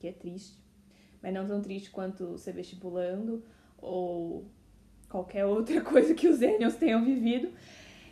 que 0.00 0.08
é 0.08 0.12
triste, 0.12 0.58
mas 1.22 1.32
não 1.32 1.46
tão 1.46 1.62
triste 1.62 1.90
quanto 1.90 2.36
ser 2.38 2.52
vestibulando 2.52 3.44
ou 3.78 4.44
qualquer 5.08 5.46
outra 5.46 5.80
coisa 5.82 6.12
que 6.14 6.26
os 6.26 6.36
Zenials 6.36 6.74
tenham 6.74 7.04
vivido. 7.04 7.52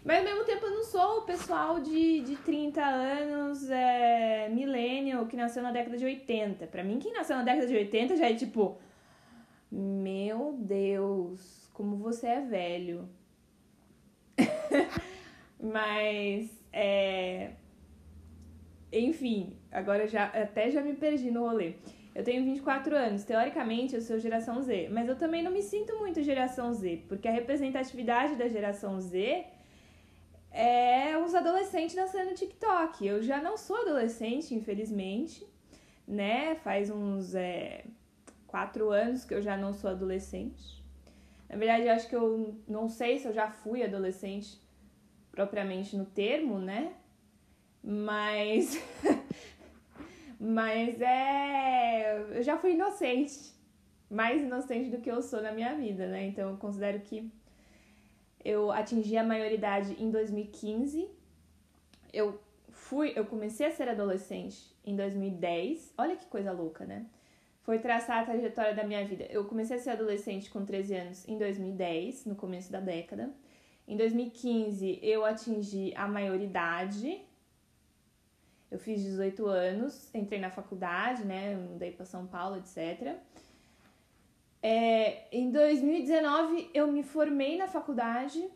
Mas 0.05 0.19
ao 0.19 0.25
mesmo 0.25 0.45
tempo 0.45 0.67
eu 0.67 0.71
não 0.71 0.85
sou 0.85 1.19
o 1.19 1.23
pessoal 1.23 1.81
de, 1.81 2.21
de 2.21 2.37
30 2.37 2.81
anos, 2.85 3.71
é, 3.71 4.49
millennial, 4.49 5.27
que 5.27 5.37
nasceu 5.37 5.62
na 5.62 5.71
década 5.71 5.97
de 5.97 6.05
80. 6.05 6.67
Pra 6.67 6.83
mim, 6.83 6.99
quem 6.99 7.12
nasceu 7.12 7.37
na 7.37 7.45
década 7.45 7.67
de 7.67 7.75
80 7.75 8.17
já 8.17 8.29
é 8.29 8.35
tipo... 8.35 8.79
Meu 9.71 10.53
Deus, 10.61 11.62
como 11.73 11.97
você 11.97 12.26
é 12.26 12.41
velho. 12.41 13.09
Mas, 15.61 16.50
é... 16.73 17.52
Enfim, 18.93 19.57
agora 19.71 20.07
já 20.07 20.26
até 20.26 20.71
já 20.71 20.83
me 20.83 20.95
perdi 20.95 21.31
no 21.31 21.41
rolê. 21.41 21.75
Eu 22.14 22.23
tenho 22.23 22.45
24 22.45 22.95
anos, 22.95 23.25
teoricamente 23.25 23.95
eu 23.95 24.02
sou 24.02 24.19
geração 24.19 24.61
Z, 24.61 24.91
mas 24.91 25.09
eu 25.09 25.17
também 25.17 25.43
não 25.43 25.50
me 25.50 25.62
sinto 25.62 25.99
muito 25.99 26.23
geração 26.23 26.71
Z, 26.75 27.05
porque 27.09 27.26
a 27.26 27.33
representatividade 27.33 28.37
da 28.37 28.47
geração 28.49 29.00
Z 29.00 29.47
é 30.50 31.17
os 31.17 31.35
adolescentes 31.35 31.97
dançando 31.97 32.35
TikTok. 32.35 33.07
Eu 33.07 33.23
já 33.23 33.41
não 33.41 33.57
sou 33.57 33.81
adolescente, 33.81 34.55
infelizmente, 34.55 35.47
né? 36.07 36.55
Faz 36.57 36.91
uns 36.91 37.35
é, 37.35 37.85
quatro 38.47 38.91
anos 38.91 39.25
que 39.25 39.33
eu 39.33 39.41
já 39.41 39.57
não 39.57 39.73
sou 39.73 39.91
adolescente. 39.91 40.82
Na 41.52 41.59
verdade, 41.59 41.87
eu 41.87 41.92
acho 41.92 42.09
que 42.09 42.16
eu 42.16 42.59
não 42.66 42.88
sei 42.88 43.18
se 43.18 43.28
eu 43.28 43.32
já 43.35 43.50
fui 43.50 43.82
adolescente 43.82 44.59
propriamente 45.30 45.94
no 45.94 46.06
termo, 46.06 46.59
né? 46.59 46.94
Mas. 47.85 48.82
Mas 50.40 50.99
é. 51.00 52.38
Eu 52.38 52.42
já 52.42 52.56
fui 52.56 52.73
inocente. 52.73 53.52
Mais 54.09 54.40
inocente 54.40 54.88
do 54.88 55.00
que 55.02 55.11
eu 55.11 55.21
sou 55.23 55.42
na 55.42 55.52
minha 55.52 55.75
vida, 55.75 56.06
né? 56.06 56.26
Então 56.26 56.50
eu 56.50 56.56
considero 56.56 57.00
que 57.00 57.30
eu 58.42 58.73
atingi 58.73 59.16
a 59.18 59.25
maioridade 59.25 59.94
em 60.02 60.11
2015. 60.11 61.06
Eu 62.12 62.40
fui, 62.71 63.12
eu 63.14 63.26
comecei 63.26 63.66
a 63.66 63.71
ser 63.71 63.88
adolescente 63.88 64.75
em 64.85 64.97
2010. 64.97 65.92
Olha 65.99 66.16
que 66.16 66.26
coisa 66.26 66.50
louca, 66.50 66.87
né? 66.87 67.06
Foi 67.62 67.78
traçar 67.78 68.21
a 68.21 68.25
trajetória 68.25 68.75
da 68.75 68.85
minha 68.85 69.04
vida. 69.04 69.25
Eu 69.31 69.45
comecei 69.45 69.76
a 69.76 69.81
ser 69.81 69.90
adolescente 69.90 70.50
com 70.50 70.64
13 70.64 70.95
anos 70.95 71.28
em 71.28 71.38
2010, 71.38 72.26
no 72.26 72.35
começo 72.35 72.73
da 72.73 72.81
década. 72.81 73.31
Em 73.87 73.97
2015, 73.97 74.99
eu 75.02 75.25
atingi 75.25 75.92
a 75.97 76.09
maioridade. 76.09 77.21
Eu 78.71 78.78
fiz 78.78 79.02
18 79.02 79.47
anos, 79.47 80.12
entrei 80.14 80.40
na 80.40 80.50
faculdade, 80.50 81.25
né? 81.25 81.54
Mudei 81.54 81.92
para 81.92 82.04
São 82.04 82.26
Paulo, 82.26 82.57
etc. 82.57 83.16
É, 84.62 85.26
em 85.31 85.50
2019 85.50 86.71
eu 86.73 86.90
me 86.90 87.02
formei 87.02 87.57
na 87.57 87.69
faculdade. 87.69 88.49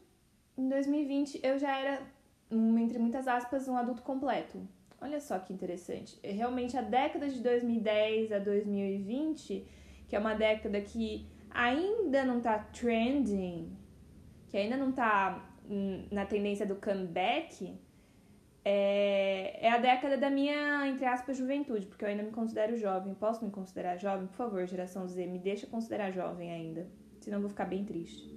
Em 0.56 0.68
2020 0.68 1.40
eu 1.42 1.58
já 1.58 1.76
era, 1.76 2.02
entre 2.50 2.98
muitas 2.98 3.28
aspas, 3.28 3.68
um 3.68 3.76
adulto 3.76 4.02
completo. 4.02 4.66
Olha 5.00 5.20
só 5.20 5.38
que 5.38 5.52
interessante. 5.52 6.18
É, 6.22 6.32
realmente 6.32 6.76
a 6.76 6.82
década 6.82 7.28
de 7.28 7.40
2010 7.40 8.32
a 8.32 8.38
2020, 8.38 9.66
que 10.08 10.16
é 10.16 10.18
uma 10.18 10.34
década 10.34 10.80
que 10.80 11.26
ainda 11.50 12.24
não 12.24 12.40
tá 12.40 12.58
trending, 12.58 13.76
que 14.48 14.56
ainda 14.56 14.76
não 14.76 14.92
tá 14.92 15.48
hum, 15.68 16.06
na 16.10 16.24
tendência 16.24 16.66
do 16.66 16.76
comeback, 16.76 17.78
é, 18.64 19.64
é 19.64 19.70
a 19.70 19.78
década 19.78 20.16
da 20.16 20.28
minha, 20.28 20.88
entre 20.88 21.04
aspas, 21.04 21.36
juventude, 21.36 21.86
porque 21.86 22.04
eu 22.04 22.08
ainda 22.08 22.24
me 22.24 22.32
considero 22.32 22.76
jovem. 22.76 23.14
Posso 23.14 23.44
me 23.44 23.50
considerar 23.50 23.96
jovem? 23.96 24.26
Por 24.26 24.34
favor, 24.34 24.66
geração 24.66 25.06
Z, 25.06 25.24
me 25.26 25.38
deixa 25.38 25.68
considerar 25.68 26.10
jovem 26.10 26.50
ainda. 26.50 26.84
Senão 27.20 27.38
eu 27.38 27.42
vou 27.42 27.50
ficar 27.50 27.66
bem 27.66 27.84
triste. 27.84 28.28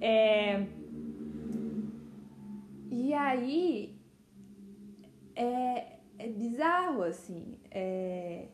É... 0.00 0.66
E 2.90 3.12
aí. 3.12 3.94
É, 5.34 5.98
é 6.18 6.28
bizarro, 6.28 7.02
assim. 7.02 7.58
É... 7.70 8.46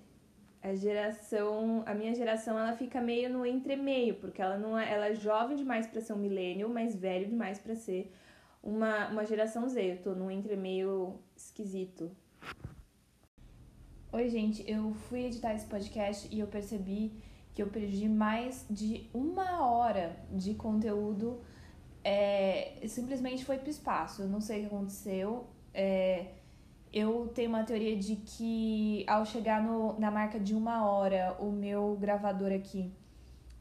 A 0.63 0.75
geração. 0.75 1.83
A 1.87 1.95
minha 1.95 2.15
geração, 2.15 2.59
ela 2.59 2.73
fica 2.73 3.01
meio 3.01 3.31
no 3.31 3.47
entremeio, 3.47 4.17
porque 4.17 4.43
ela 4.43 4.59
não 4.59 4.79
é, 4.79 4.93
ela 4.93 5.09
é 5.09 5.15
jovem 5.15 5.57
demais 5.57 5.87
para 5.87 6.01
ser 6.01 6.13
um 6.13 6.19
millennial, 6.19 6.69
mas 6.69 6.97
velho 6.97 7.29
demais 7.29 7.59
para 7.59 7.77
ser 7.77 8.13
uma, 8.63 9.09
uma 9.09 9.25
geração 9.25 9.69
Z. 9.69 9.93
Eu 9.93 10.03
tô 10.03 10.15
num 10.15 10.31
entre 10.31 10.57
meio 10.57 11.21
esquisito. 11.37 12.11
Oi, 14.11 14.29
gente. 14.29 14.69
Eu 14.69 14.95
fui 14.95 15.27
editar 15.27 15.55
esse 15.55 15.67
podcast 15.67 16.29
e 16.35 16.41
eu 16.41 16.47
percebi 16.47 17.13
que 17.55 17.63
eu 17.63 17.69
perdi 17.69 18.09
mais 18.09 18.65
de 18.71 19.09
uma 19.13 19.67
hora 19.67 20.17
de 20.33 20.55
conteúdo. 20.55 21.41
É, 22.03 22.81
simplesmente 22.89 23.45
foi 23.45 23.59
pro 23.59 23.69
espaço. 23.69 24.23
Eu 24.23 24.29
não 24.29 24.41
sei 24.41 24.59
o 24.59 24.61
que 24.61 24.67
aconteceu. 24.75 25.47
É, 25.75 26.38
eu 26.93 27.29
tenho 27.35 27.49
uma 27.49 27.65
teoria 27.65 27.97
de 27.97 28.17
que 28.17 29.05
ao 29.07 29.25
chegar 29.25 29.63
no, 29.63 29.99
na 29.99 30.11
marca 30.11 30.39
de 30.39 30.55
uma 30.55 30.87
hora, 30.87 31.37
o 31.39 31.51
meu 31.51 31.97
gravador 32.01 32.53
aqui 32.53 32.91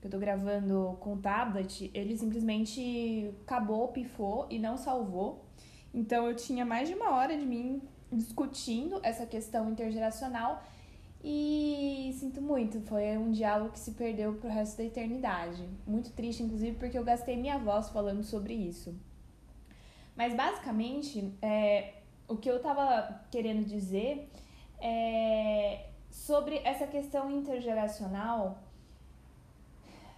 eu 0.07 0.11
tô 0.11 0.19
gravando 0.19 0.97
com 0.99 1.17
tablet, 1.17 1.91
ele 1.93 2.15
simplesmente 2.17 3.33
acabou, 3.41 3.89
pifou 3.89 4.47
e 4.49 4.59
não 4.59 4.77
salvou. 4.77 5.45
Então 5.93 6.27
eu 6.27 6.35
tinha 6.35 6.65
mais 6.65 6.87
de 6.87 6.95
uma 6.95 7.11
hora 7.11 7.35
de 7.37 7.45
mim 7.45 7.81
discutindo 8.11 8.99
essa 9.03 9.25
questão 9.25 9.69
intergeracional 9.69 10.63
e 11.23 12.15
sinto 12.19 12.41
muito, 12.41 12.79
foi 12.81 13.17
um 13.17 13.31
diálogo 13.31 13.71
que 13.71 13.79
se 13.79 13.91
perdeu 13.91 14.35
pro 14.35 14.49
resto 14.49 14.77
da 14.77 14.83
eternidade. 14.83 15.67
Muito 15.85 16.11
triste, 16.11 16.43
inclusive, 16.43 16.77
porque 16.77 16.97
eu 16.97 17.03
gastei 17.03 17.35
minha 17.35 17.57
voz 17.57 17.89
falando 17.89 18.23
sobre 18.23 18.53
isso. 18.53 18.95
Mas 20.15 20.33
basicamente, 20.33 21.33
é, 21.41 21.95
o 22.27 22.35
que 22.37 22.49
eu 22.49 22.61
tava 22.61 23.21
querendo 23.31 23.65
dizer 23.65 24.29
é 24.79 25.89
sobre 26.09 26.57
essa 26.63 26.85
questão 26.87 27.29
intergeracional 27.31 28.57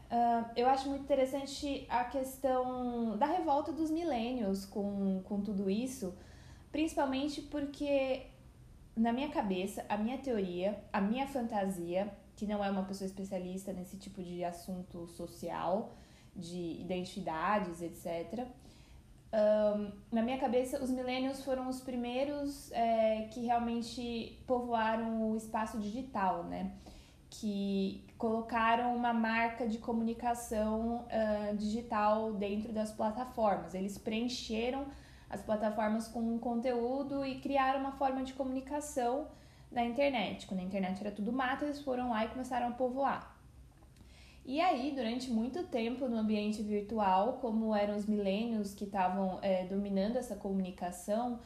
Uh, 0.09 0.43
eu 0.55 0.67
acho 0.67 0.89
muito 0.89 1.03
interessante 1.03 1.85
a 1.87 2.03
questão 2.03 3.15
da 3.15 3.27
revolta 3.27 3.71
dos 3.71 3.91
milênios 3.91 4.65
com, 4.65 5.21
com 5.23 5.39
tudo 5.39 5.69
isso, 5.69 6.15
principalmente 6.71 7.43
porque, 7.43 8.25
na 8.95 9.13
minha 9.13 9.29
cabeça, 9.29 9.85
a 9.87 9.95
minha 9.97 10.17
teoria, 10.17 10.83
a 10.91 10.99
minha 10.99 11.27
fantasia, 11.27 12.11
que 12.35 12.47
não 12.47 12.63
é 12.63 12.71
uma 12.71 12.83
pessoa 12.85 13.05
especialista 13.05 13.71
nesse 13.71 13.97
tipo 13.97 14.23
de 14.23 14.43
assunto 14.43 15.05
social, 15.09 15.93
de 16.35 16.81
identidades, 16.81 17.79
etc. 17.79 18.47
Um, 19.31 19.91
na 20.11 20.21
minha 20.23 20.39
cabeça, 20.39 20.83
os 20.83 20.89
milênios 20.89 21.43
foram 21.43 21.67
os 21.67 21.79
primeiros 21.81 22.71
é, 22.71 23.27
que 23.31 23.41
realmente 23.41 24.41
povoaram 24.47 25.31
o 25.31 25.35
espaço 25.35 25.77
digital, 25.77 26.43
né? 26.45 26.71
que 27.29 28.03
colocaram 28.17 28.95
uma 28.95 29.13
marca 29.13 29.67
de 29.67 29.77
comunicação 29.77 31.05
uh, 31.05 31.55
digital 31.55 32.33
dentro 32.33 32.73
das 32.73 32.91
plataformas. 32.91 33.73
Eles 33.75 33.97
preencheram 33.97 34.87
as 35.29 35.41
plataformas 35.41 36.07
com 36.07 36.39
conteúdo 36.39 37.23
e 37.23 37.39
criaram 37.39 37.81
uma 37.81 37.91
forma 37.91 38.23
de 38.23 38.33
comunicação 38.33 39.27
na 39.71 39.85
internet. 39.85 40.47
Quando 40.47 40.61
a 40.61 40.63
internet 40.63 40.99
era 41.01 41.11
tudo 41.11 41.31
mato, 41.31 41.65
eles 41.65 41.81
foram 41.81 42.09
lá 42.09 42.25
e 42.25 42.29
começaram 42.29 42.69
a 42.69 42.71
povoar. 42.71 43.38
E 44.49 44.59
aí, 44.59 44.93
durante 44.95 45.29
muito 45.29 45.61
tempo 45.65 46.07
no 46.07 46.17
ambiente 46.17 46.63
virtual, 46.63 47.33
como 47.33 47.75
eram 47.75 47.95
os 47.95 48.07
milênios 48.07 48.73
que 48.73 48.83
estavam 48.83 49.37
é, 49.43 49.67
dominando 49.67 50.15
essa 50.15 50.35
comunicação, 50.35 51.39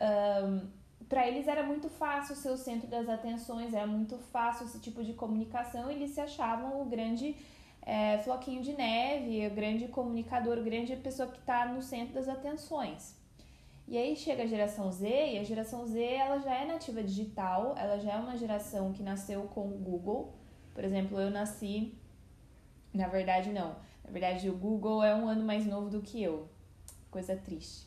um, 0.00 0.68
para 1.08 1.26
eles 1.26 1.48
era 1.48 1.64
muito 1.64 1.88
fácil 1.88 2.36
ser 2.36 2.50
o 2.50 2.56
centro 2.56 2.86
das 2.86 3.08
atenções, 3.08 3.74
era 3.74 3.84
muito 3.84 4.16
fácil 4.16 4.64
esse 4.64 4.78
tipo 4.78 5.02
de 5.02 5.12
comunicação, 5.12 5.90
eles 5.90 6.12
se 6.12 6.20
achavam 6.20 6.80
o 6.80 6.84
grande 6.84 7.34
é, 7.82 8.18
floquinho 8.18 8.62
de 8.62 8.74
neve, 8.74 9.44
o 9.48 9.50
grande 9.50 9.88
comunicador, 9.88 10.56
a 10.56 10.62
grande 10.62 10.94
pessoa 10.94 11.26
que 11.26 11.38
está 11.38 11.66
no 11.66 11.82
centro 11.82 12.14
das 12.14 12.28
atenções. 12.28 13.16
E 13.88 13.98
aí 13.98 14.14
chega 14.14 14.44
a 14.44 14.46
geração 14.46 14.92
Z, 14.92 15.32
e 15.32 15.38
a 15.40 15.42
geração 15.42 15.84
Z 15.84 16.00
ela 16.00 16.38
já 16.38 16.54
é 16.54 16.64
nativa 16.64 17.02
digital, 17.02 17.74
ela 17.76 17.98
já 17.98 18.12
é 18.12 18.16
uma 18.16 18.36
geração 18.36 18.92
que 18.92 19.02
nasceu 19.02 19.42
com 19.52 19.66
o 19.66 19.78
Google. 19.78 20.32
Por 20.72 20.84
exemplo, 20.84 21.18
eu 21.18 21.28
nasci. 21.28 22.05
Na 22.96 23.08
verdade, 23.08 23.50
não. 23.50 23.76
Na 24.02 24.10
verdade, 24.10 24.48
o 24.48 24.56
Google 24.56 25.02
é 25.02 25.14
um 25.14 25.28
ano 25.28 25.44
mais 25.44 25.66
novo 25.66 25.90
do 25.90 26.00
que 26.00 26.22
eu. 26.22 26.48
Coisa 27.10 27.36
triste. 27.36 27.86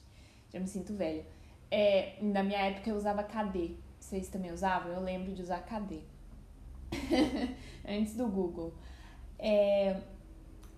Já 0.53 0.59
me 0.59 0.67
sinto 0.67 0.93
velha. 0.93 1.25
É, 1.71 2.17
na 2.21 2.43
minha 2.43 2.59
época 2.59 2.89
eu 2.89 2.95
usava 2.95 3.23
KD. 3.23 3.75
Vocês 3.99 4.29
também 4.29 4.51
usavam? 4.51 4.91
Eu 4.91 5.01
lembro 5.01 5.33
de 5.33 5.41
usar 5.41 5.59
KD. 5.61 6.01
Antes 7.87 8.15
do 8.15 8.27
Google. 8.27 8.73
É, 9.39 9.99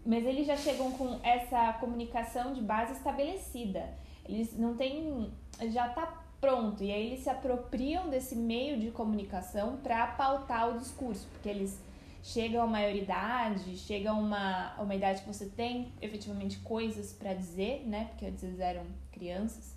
mas 0.06 0.26
eles 0.26 0.48
já 0.48 0.56
chegam 0.56 0.92
com 0.92 1.20
essa 1.24 1.74
comunicação 1.74 2.54
de 2.54 2.62
base 2.62 2.94
estabelecida. 2.94 3.94
Eles 4.26 4.58
não 4.58 4.76
têm. 4.76 5.32
já 5.72 5.88
está 5.90 6.24
pronto. 6.40 6.84
E 6.84 6.92
aí 6.92 7.08
eles 7.08 7.20
se 7.20 7.30
apropriam 7.30 8.10
desse 8.10 8.36
meio 8.36 8.80
de 8.80 8.92
comunicação 8.92 9.78
para 9.78 10.08
pautar 10.08 10.70
o 10.70 10.80
discurso, 10.80 11.28
porque 11.34 11.50
eles 11.50 11.78
chegam 12.24 12.62
a 12.62 12.68
maioridade, 12.68 13.78
chegam 13.78 14.16
a 14.16 14.20
uma, 14.20 14.76
uma 14.80 14.96
idade 14.96 15.22
que 15.22 15.28
você 15.28 15.48
tem 15.48 15.94
efetivamente 16.02 16.60
coisas 16.60 17.14
para 17.14 17.34
dizer, 17.34 17.88
né? 17.88 18.06
Porque 18.06 18.26
antes 18.26 18.44
eles 18.44 18.60
eram 18.60 18.86
crianças. 19.12 19.76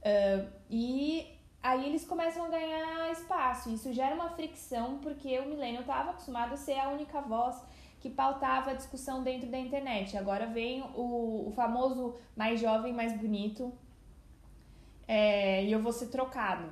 Uh, 0.00 0.48
e 0.70 1.26
aí 1.62 1.86
eles 1.86 2.04
começam 2.04 2.44
a 2.44 2.48
ganhar 2.48 3.12
espaço. 3.12 3.70
Isso 3.70 3.92
gera 3.92 4.14
uma 4.14 4.30
fricção, 4.30 4.98
porque 4.98 5.38
o 5.38 5.48
milênio 5.48 5.80
estava 5.80 6.10
acostumado 6.10 6.54
a 6.54 6.56
ser 6.56 6.78
a 6.78 6.88
única 6.88 7.20
voz 7.20 7.60
que 8.00 8.08
pautava 8.08 8.70
a 8.70 8.74
discussão 8.74 9.22
dentro 9.22 9.48
da 9.50 9.58
internet. 9.58 10.16
Agora 10.16 10.46
vem 10.46 10.82
o, 10.94 11.48
o 11.48 11.52
famoso 11.54 12.14
mais 12.36 12.60
jovem, 12.60 12.92
mais 12.92 13.12
bonito, 13.12 13.72
é, 15.06 15.64
e 15.64 15.72
eu 15.72 15.82
vou 15.82 15.92
ser 15.92 16.06
trocado. 16.06 16.70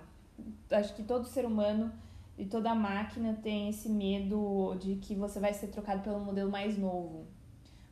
Acho 0.70 0.94
que 0.94 1.02
todo 1.02 1.26
ser 1.26 1.44
humano 1.44 1.92
e 2.38 2.44
toda 2.44 2.74
máquina 2.74 3.38
tem 3.42 3.68
esse 3.68 3.88
medo 3.88 4.74
de 4.78 4.96
que 4.96 5.14
você 5.14 5.40
vai 5.40 5.54
ser 5.54 5.68
trocado 5.68 6.02
pelo 6.02 6.20
modelo 6.20 6.50
mais 6.50 6.76
novo, 6.76 7.26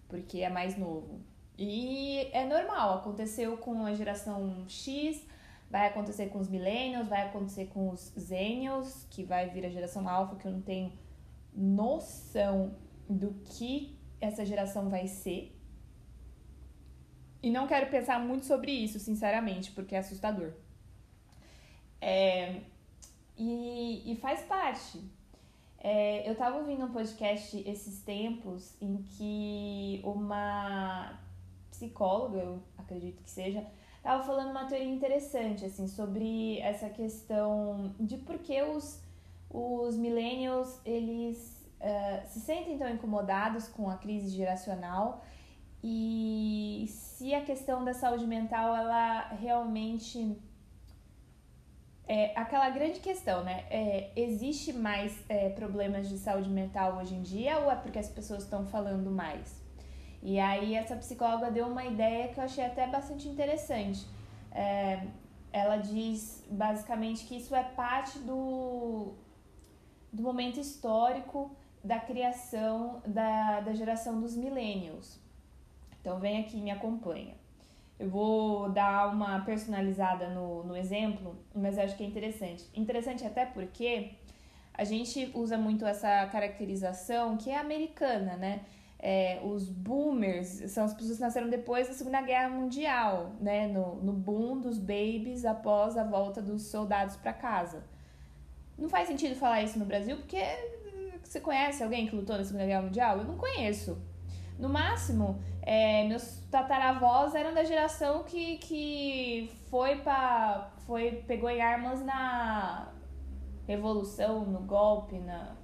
porque 0.08 0.40
é 0.40 0.50
mais 0.50 0.76
novo. 0.76 1.20
E 1.56 2.28
é 2.32 2.44
normal, 2.44 2.98
aconteceu 2.98 3.56
com 3.56 3.86
a 3.86 3.94
geração 3.94 4.64
X, 4.68 5.24
vai 5.70 5.86
acontecer 5.88 6.26
com 6.26 6.38
os 6.38 6.48
millennials, 6.48 7.08
vai 7.08 7.22
acontecer 7.22 7.66
com 7.66 7.90
os 7.90 8.12
zennials, 8.18 9.06
que 9.10 9.24
vai 9.24 9.48
vir 9.48 9.64
a 9.64 9.70
geração 9.70 10.08
alfa, 10.08 10.36
que 10.36 10.46
eu 10.46 10.52
não 10.52 10.60
tenho 10.60 10.92
noção 11.54 12.76
do 13.08 13.34
que 13.44 13.98
essa 14.20 14.44
geração 14.44 14.90
vai 14.90 15.06
ser. 15.06 15.56
E 17.42 17.50
não 17.50 17.66
quero 17.66 17.90
pensar 17.90 18.18
muito 18.18 18.46
sobre 18.46 18.72
isso, 18.72 18.98
sinceramente, 18.98 19.70
porque 19.72 19.94
é 19.94 19.98
assustador. 19.98 20.52
É, 22.00 22.62
e, 23.36 24.12
e 24.12 24.16
faz 24.16 24.42
parte. 24.42 25.00
É, 25.78 26.26
eu 26.26 26.32
estava 26.32 26.56
ouvindo 26.56 26.84
um 26.86 26.92
podcast 26.92 27.62
esses 27.68 28.02
tempos 28.02 28.74
em 28.80 29.02
que 29.02 30.00
uma 30.02 31.18
psicóloga, 31.70 32.38
eu 32.38 32.62
acredito 32.78 33.22
que 33.22 33.30
seja, 33.30 33.66
estava 33.96 34.22
falando 34.22 34.50
uma 34.50 34.64
teoria 34.64 34.88
interessante 34.88 35.64
assim 35.64 35.86
sobre 35.86 36.58
essa 36.60 36.88
questão 36.88 37.94
de 38.00 38.16
por 38.16 38.38
que 38.38 38.62
os, 38.62 39.02
os 39.50 39.96
millennials 39.96 40.80
eles 40.86 41.66
uh, 41.80 42.26
se 42.28 42.40
sentem 42.40 42.78
tão 42.78 42.88
incomodados 42.88 43.68
com 43.68 43.90
a 43.90 43.96
crise 43.96 44.34
geracional 44.34 45.22
e 45.82 46.86
se 46.88 47.34
a 47.34 47.44
questão 47.44 47.84
da 47.84 47.92
saúde 47.92 48.26
mental 48.26 48.74
ela 48.74 49.28
realmente 49.34 50.38
é 52.06 52.32
aquela 52.38 52.68
grande 52.70 53.00
questão, 53.00 53.42
né? 53.42 53.64
É, 53.70 54.10
existe 54.14 54.72
mais 54.72 55.24
é, 55.28 55.48
problemas 55.50 56.08
de 56.08 56.18
saúde 56.18 56.50
mental 56.50 56.98
hoje 56.98 57.14
em 57.14 57.22
dia 57.22 57.58
ou 57.58 57.70
é 57.70 57.76
porque 57.76 57.98
as 57.98 58.08
pessoas 58.08 58.42
estão 58.42 58.66
falando 58.66 59.10
mais? 59.10 59.62
E 60.22 60.38
aí 60.38 60.74
essa 60.74 60.96
psicóloga 60.96 61.50
deu 61.50 61.66
uma 61.66 61.84
ideia 61.84 62.28
que 62.28 62.38
eu 62.38 62.44
achei 62.44 62.64
até 62.64 62.86
bastante 62.86 63.28
interessante. 63.28 64.06
É, 64.52 65.06
ela 65.52 65.76
diz 65.76 66.44
basicamente 66.50 67.24
que 67.26 67.36
isso 67.36 67.54
é 67.54 67.62
parte 67.62 68.18
do, 68.18 69.14
do 70.12 70.22
momento 70.22 70.58
histórico 70.60 71.54
da 71.82 72.00
criação 72.00 73.02
da, 73.06 73.60
da 73.60 73.74
geração 73.74 74.20
dos 74.20 74.34
millennials. 74.34 75.20
Então 76.00 76.18
vem 76.18 76.40
aqui 76.40 76.58
e 76.58 76.60
me 76.60 76.70
acompanha. 76.70 77.34
Eu 77.98 78.08
vou 78.08 78.68
dar 78.70 79.12
uma 79.12 79.40
personalizada 79.40 80.28
no, 80.28 80.64
no 80.64 80.76
exemplo, 80.76 81.38
mas 81.54 81.78
acho 81.78 81.96
que 81.96 82.02
é 82.02 82.06
interessante. 82.06 82.68
Interessante 82.74 83.24
até 83.24 83.46
porque 83.46 84.12
a 84.72 84.82
gente 84.82 85.30
usa 85.34 85.56
muito 85.56 85.86
essa 85.86 86.26
caracterização 86.26 87.36
que 87.36 87.50
é 87.50 87.56
americana, 87.56 88.36
né? 88.36 88.62
É, 88.98 89.40
os 89.44 89.68
boomers 89.68 90.48
são 90.72 90.84
as 90.84 90.94
pessoas 90.94 91.16
que 91.16 91.22
nasceram 91.22 91.48
depois 91.48 91.86
da 91.86 91.94
Segunda 91.94 92.22
Guerra 92.22 92.48
Mundial, 92.48 93.32
né? 93.40 93.68
No, 93.68 93.96
no 93.96 94.12
boom 94.12 94.60
dos 94.60 94.78
babies 94.78 95.44
após 95.44 95.96
a 95.96 96.02
volta 96.02 96.42
dos 96.42 96.62
soldados 96.62 97.14
para 97.16 97.32
casa. 97.32 97.84
Não 98.76 98.88
faz 98.88 99.06
sentido 99.06 99.36
falar 99.36 99.62
isso 99.62 99.78
no 99.78 99.84
Brasil 99.84 100.16
porque 100.16 100.42
você 101.22 101.40
conhece 101.40 101.82
alguém 101.82 102.06
que 102.06 102.16
lutou 102.16 102.36
na 102.36 102.44
Segunda 102.44 102.66
Guerra 102.66 102.82
Mundial? 102.82 103.18
Eu 103.18 103.24
não 103.24 103.36
conheço. 103.36 103.96
No 104.58 104.68
máximo, 104.68 105.42
é, 105.62 106.06
meus 106.06 106.40
tataravós 106.50 107.34
eram 107.34 107.52
da 107.52 107.64
geração 107.64 108.22
que, 108.22 108.58
que 108.58 109.50
foi 109.68 109.96
para 109.96 110.70
foi 110.86 111.22
pegou 111.26 111.48
em 111.50 111.60
armas 111.60 112.04
na 112.04 112.92
revolução, 113.66 114.44
no 114.44 114.60
golpe, 114.60 115.18
na 115.18 115.56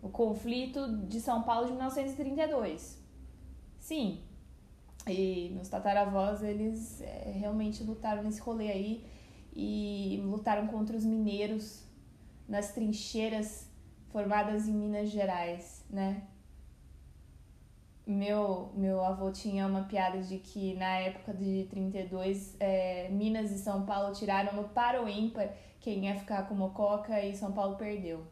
o 0.00 0.08
conflito 0.08 0.96
de 1.08 1.20
São 1.20 1.42
Paulo 1.42 1.66
de 1.66 1.72
1932. 1.72 3.02
Sim. 3.78 4.20
E 5.06 5.50
meus 5.54 5.68
tataravós, 5.68 6.42
eles 6.42 7.00
é, 7.00 7.32
realmente 7.36 7.82
lutaram 7.82 8.22
nesse 8.22 8.40
rolê 8.40 8.70
aí 8.70 9.06
e 9.54 10.20
lutaram 10.24 10.66
contra 10.68 10.96
os 10.96 11.04
mineiros 11.04 11.84
nas 12.46 12.72
trincheiras 12.72 13.68
formadas 14.10 14.68
em 14.68 14.72
Minas 14.72 15.10
Gerais, 15.10 15.84
né? 15.90 16.22
Meu, 18.08 18.72
meu 18.74 19.04
avô 19.04 19.30
tinha 19.30 19.66
uma 19.66 19.82
piada 19.82 20.22
de 20.22 20.38
que 20.38 20.72
na 20.76 20.96
época 20.96 21.34
de 21.34 21.66
32, 21.68 22.56
é, 22.58 23.06
Minas 23.10 23.50
e 23.50 23.58
São 23.58 23.84
Paulo 23.84 24.14
tiraram 24.14 24.54
no 24.54 24.66
para 24.70 25.04
o 25.04 25.06
ímpar 25.06 25.50
quem 25.78 26.06
ia 26.06 26.14
ficar 26.14 26.48
com 26.48 26.54
Mococa 26.54 27.22
e 27.22 27.36
São 27.36 27.52
Paulo 27.52 27.76
perdeu. 27.76 28.26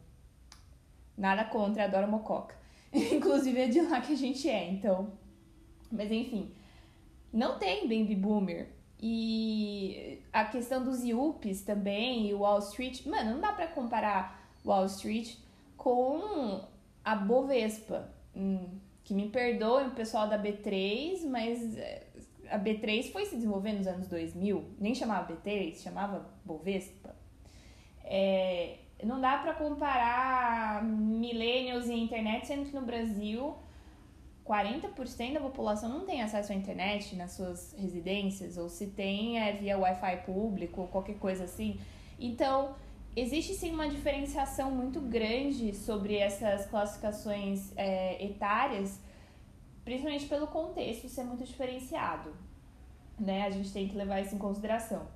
Nada 1.15 1.43
contra, 1.45 1.83
adoro 1.83 2.07
Mococa. 2.07 2.55
Inclusive 2.91 3.59
é 3.59 3.67
de 3.67 3.81
lá 3.81 4.01
que 4.01 4.13
a 4.13 4.17
gente 4.17 4.49
é, 4.49 4.67
então. 4.67 5.11
Mas 5.91 6.11
enfim, 6.11 6.51
não 7.31 7.59
tem 7.59 7.83
baby 7.83 8.15
boomer. 8.15 8.69
E 8.99 10.23
a 10.33 10.45
questão 10.45 10.83
dos 10.83 11.03
IUPs 11.03 11.61
também 11.61 12.27
e 12.27 12.33
Wall 12.33 12.57
Street, 12.57 13.05
mano, 13.05 13.33
não 13.33 13.41
dá 13.41 13.53
para 13.53 13.67
comparar 13.67 14.43
Wall 14.65 14.87
Street 14.87 15.35
com 15.77 16.65
a 17.05 17.15
Bovespa. 17.15 18.11
Hum, 18.35 18.79
que 19.07 19.13
me 19.13 19.29
perdoe 19.29 19.87
o 19.87 19.91
pessoal 19.91 20.27
da 20.27 20.37
B3, 20.37 21.25
mas 21.29 21.77
é, 21.77 22.07
a 22.49 22.59
B3 22.59 23.09
foi 23.09 23.25
se 23.25 23.37
desenvolvendo 23.37 23.77
nos 23.77 23.87
anos 23.87 24.07
2000, 24.09 24.75
nem 24.77 24.93
chamava 24.93 25.33
B3, 25.33 25.81
chamava 25.81 26.29
Bovespa. 26.43 27.15
É, 28.03 28.79
não 29.01 29.21
dá 29.21 29.37
para 29.37 29.53
comparar 29.53 30.83
millennials 30.83 31.87
e 31.87 31.93
internet, 31.93 32.47
sendo 32.47 32.65
que 32.65 32.75
no 32.75 32.81
Brasil 32.81 33.55
40% 34.45 35.35
da 35.35 35.39
população 35.39 35.87
não 35.87 36.05
tem 36.05 36.21
acesso 36.21 36.51
à 36.51 36.55
internet 36.55 37.15
nas 37.15 37.31
suas 37.31 37.73
residências, 37.77 38.57
ou 38.57 38.67
se 38.67 38.87
tem 38.87 39.39
é 39.39 39.53
via 39.53 39.77
Wi-Fi 39.77 40.17
público 40.25 40.81
ou 40.81 40.87
qualquer 40.89 41.15
coisa 41.15 41.45
assim. 41.45 41.79
Então, 42.19 42.75
existe 43.19 43.55
sim 43.55 43.71
uma 43.71 43.89
diferenciação 43.89 44.69
muito 44.69 45.01
grande 45.01 45.75
sobre 45.75 46.17
essas 46.17 46.67
classificações 46.67 47.71
é, 47.75 48.23
etárias, 48.23 48.99
principalmente 49.83 50.27
pelo 50.27 50.45
contexto 50.47 51.09
ser 51.09 51.23
muito 51.23 51.43
diferenciado. 51.43 52.31
Né? 53.19 53.43
A 53.43 53.49
gente 53.49 53.73
tem 53.73 53.87
que 53.87 53.97
levar 53.97 54.21
isso 54.21 54.35
em 54.35 54.37
consideração. 54.37 55.07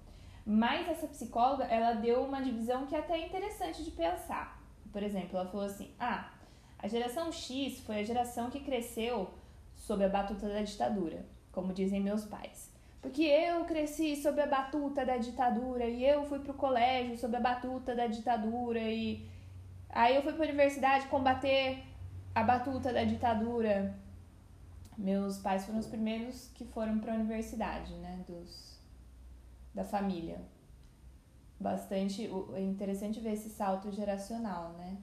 Mas 0.44 0.90
essa 0.90 1.08
psicóloga, 1.08 1.66
ela 1.66 1.94
deu 1.94 2.24
uma 2.24 2.42
divisão 2.42 2.88
que 2.88 2.96
é 2.96 3.00
até 3.00 3.24
interessante 3.24 3.84
de 3.84 3.92
pensar. 3.92 4.60
Por 4.92 5.04
exemplo, 5.04 5.38
ela 5.38 5.48
falou 5.48 5.68
assim: 5.68 5.92
ah, 6.00 6.32
a 6.80 6.88
geração 6.88 7.32
X 7.32 7.82
foi 7.82 8.00
a 8.00 8.04
geração 8.04 8.50
que 8.50 8.60
cresceu 8.62 9.30
sob 9.76 10.04
a 10.04 10.10
batuta 10.10 10.50
da 10.50 10.64
ditadura, 10.64 11.24
como 11.52 11.72
dizem 11.72 12.02
meus 12.02 12.26
pais. 12.26 12.71
Porque 13.02 13.24
eu 13.24 13.66
cresci 13.66 14.16
sob 14.16 14.40
a 14.40 14.46
batuta 14.46 15.04
da 15.04 15.18
ditadura 15.18 15.86
e 15.86 16.06
eu 16.06 16.24
fui 16.26 16.40
pro 16.40 16.54
colégio 16.54 17.18
sob 17.18 17.36
a 17.36 17.40
batuta 17.40 17.96
da 17.96 18.06
ditadura 18.06 18.80
e 18.80 19.28
aí 19.90 20.16
eu 20.16 20.22
fui 20.22 20.34
pra 20.34 20.46
universidade 20.46 21.08
combater 21.08 21.84
a 22.36 22.44
batuta 22.44 22.94
da 22.94 23.04
ditadura. 23.04 23.98
Meus 24.98 25.40
pais 25.40 25.66
foram 25.66 25.80
os 25.80 25.88
primeiros 25.88 26.50
que 26.50 26.64
foram 26.64 27.00
para 27.00 27.14
a 27.14 27.16
universidade, 27.16 27.94
né, 27.96 28.24
dos 28.28 28.80
da 29.74 29.84
família. 29.84 30.40
Bastante 31.60 32.30
é 32.54 32.62
interessante 32.62 33.20
ver 33.20 33.34
esse 33.34 33.50
salto 33.50 33.92
geracional, 33.92 34.74
né? 34.74 34.98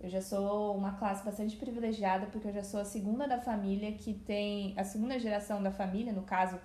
Eu 0.00 0.10
já 0.10 0.20
sou 0.20 0.76
uma 0.76 0.94
classe 0.94 1.24
bastante 1.24 1.56
privilegiada 1.56 2.26
porque 2.26 2.48
eu 2.48 2.52
já 2.52 2.64
sou 2.64 2.80
a 2.80 2.84
segunda 2.84 3.28
da 3.28 3.40
família 3.40 3.92
que 3.92 4.12
tem 4.12 4.74
a 4.76 4.82
segunda 4.82 5.18
geração 5.18 5.62
da 5.62 5.70
família, 5.70 6.12
no 6.12 6.22
caso, 6.22 6.58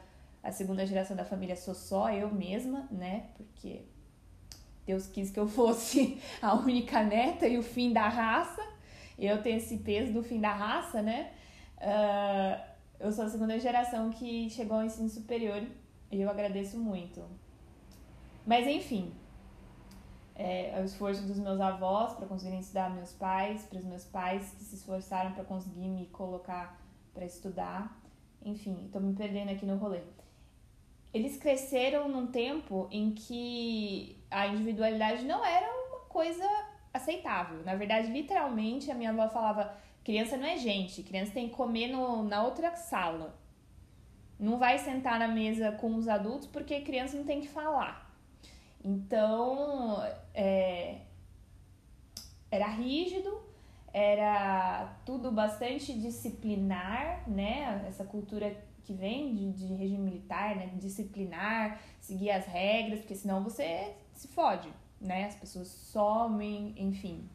a 0.48 0.52
segunda 0.54 0.86
geração 0.86 1.16
da 1.16 1.26
família 1.26 1.58
sou 1.58 1.76
só 1.76 2.10
eu 2.10 2.34
mesma, 2.34 2.88
né? 2.90 3.26
Porque 3.36 3.82
Deus 4.86 5.06
quis 5.06 5.30
que 5.30 5.38
eu 5.38 5.46
fosse 5.60 6.22
a 6.42 6.56
única 6.56 7.04
neta 7.04 7.46
e 7.46 7.58
o 7.58 7.64
fim 7.64 7.92
da 7.92 8.08
raça. 8.08 8.66
Eu 9.20 9.42
tenho 9.44 9.58
esse 9.58 9.80
peso 9.80 10.14
do 10.14 10.24
fim 10.24 10.40
da 10.40 10.54
raça, 10.54 11.02
né? 11.02 11.34
Uh, 11.78 12.64
eu 12.98 13.12
sou 13.12 13.26
a 13.26 13.30
segunda 13.30 13.60
geração 13.60 14.10
que 14.10 14.50
chegou 14.50 14.78
ao 14.78 14.86
ensino 14.86 15.10
superior 15.10 15.62
e 16.10 16.22
eu 16.22 16.30
agradeço 16.30 16.80
muito. 16.80 17.22
Mas 18.46 18.66
enfim, 18.66 19.14
é, 20.34 20.80
é 20.80 20.82
o 20.82 20.86
esforço 20.86 21.24
dos 21.24 21.40
meus 21.40 21.60
avós 21.60 22.14
para 22.14 22.26
conseguirem 22.26 22.62
estudar 22.62 22.90
meus 22.90 23.12
pais, 23.12 23.64
para 23.64 23.80
os 23.80 23.84
meus 23.84 24.06
pais 24.06 24.54
que 24.58 24.64
se 24.64 24.76
esforçaram 24.76 25.34
para 25.34 25.44
conseguir 25.44 25.90
me 25.90 26.06
colocar 26.06 26.80
para 27.14 27.26
estudar. 27.26 28.02
Enfim, 28.46 28.86
estou 28.86 29.02
me 29.02 29.14
perdendo 29.14 29.52
aqui 29.52 29.66
no 29.66 29.76
rolê. 29.76 30.02
Eles 31.18 31.36
cresceram 31.36 32.08
num 32.08 32.28
tempo 32.28 32.88
em 32.92 33.12
que 33.12 34.16
a 34.30 34.46
individualidade 34.46 35.26
não 35.26 35.44
era 35.44 35.66
uma 35.66 36.02
coisa 36.02 36.48
aceitável. 36.94 37.64
Na 37.64 37.74
verdade, 37.74 38.12
literalmente, 38.12 38.92
a 38.92 38.94
minha 38.94 39.10
avó 39.10 39.28
falava: 39.28 39.76
criança 40.04 40.38
não 40.38 40.46
é 40.46 40.58
gente, 40.58 41.02
criança 41.02 41.32
tem 41.32 41.50
que 41.50 41.56
comer 41.56 41.88
no, 41.88 42.24
na 42.24 42.44
outra 42.44 42.76
sala. 42.76 43.36
Não 44.40 44.60
vai 44.60 44.78
sentar 44.78 45.18
na 45.18 45.28
mesa 45.28 45.72
com 45.72 45.96
os 45.96 46.08
adultos 46.08 46.48
porque 46.48 46.82
criança 46.82 47.18
não 47.18 47.26
tem 47.26 47.42
que 47.42 47.48
falar. 47.48 48.16
Então, 48.86 50.00
é, 50.36 51.00
era 52.52 52.68
rígido, 52.68 53.42
era 53.92 54.96
tudo 55.04 55.32
bastante 55.32 56.00
disciplinar, 56.00 57.28
né? 57.28 57.84
Essa 57.88 58.06
cultura 58.06 58.56
que 58.88 58.94
vem 58.94 59.36
de, 59.36 59.52
de 59.52 59.74
regime 59.74 60.02
militar, 60.02 60.56
né? 60.56 60.72
Disciplinar, 60.76 61.80
seguir 62.00 62.32
as 62.32 62.46
regras, 62.46 63.00
porque 63.00 63.16
senão 63.16 63.44
você 63.44 63.94
se 64.14 64.30
fode, 64.30 64.70
né? 65.00 65.26
As 65.26 65.36
pessoas 65.36 65.68
somem, 65.68 66.74
enfim. 66.78 67.30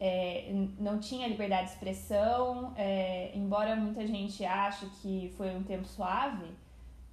É, 0.00 0.50
não 0.78 0.98
tinha 0.98 1.28
liberdade 1.28 1.66
de 1.66 1.72
expressão, 1.74 2.72
é, 2.76 3.30
embora 3.34 3.76
muita 3.76 4.06
gente 4.06 4.42
ache 4.44 4.86
que 5.02 5.34
foi 5.36 5.54
um 5.54 5.62
tempo 5.62 5.86
suave, 5.86 6.46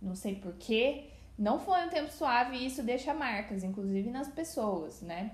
não 0.01 0.15
sei 0.15 0.35
porquê, 0.35 1.09
não 1.37 1.59
foi 1.59 1.83
um 1.85 1.89
tempo 1.89 2.11
suave 2.11 2.55
e 2.55 2.67
isso 2.67 2.83
deixa 2.83 3.13
marcas, 3.13 3.63
inclusive 3.63 4.09
nas 4.09 4.29
pessoas, 4.29 5.01
né? 5.01 5.31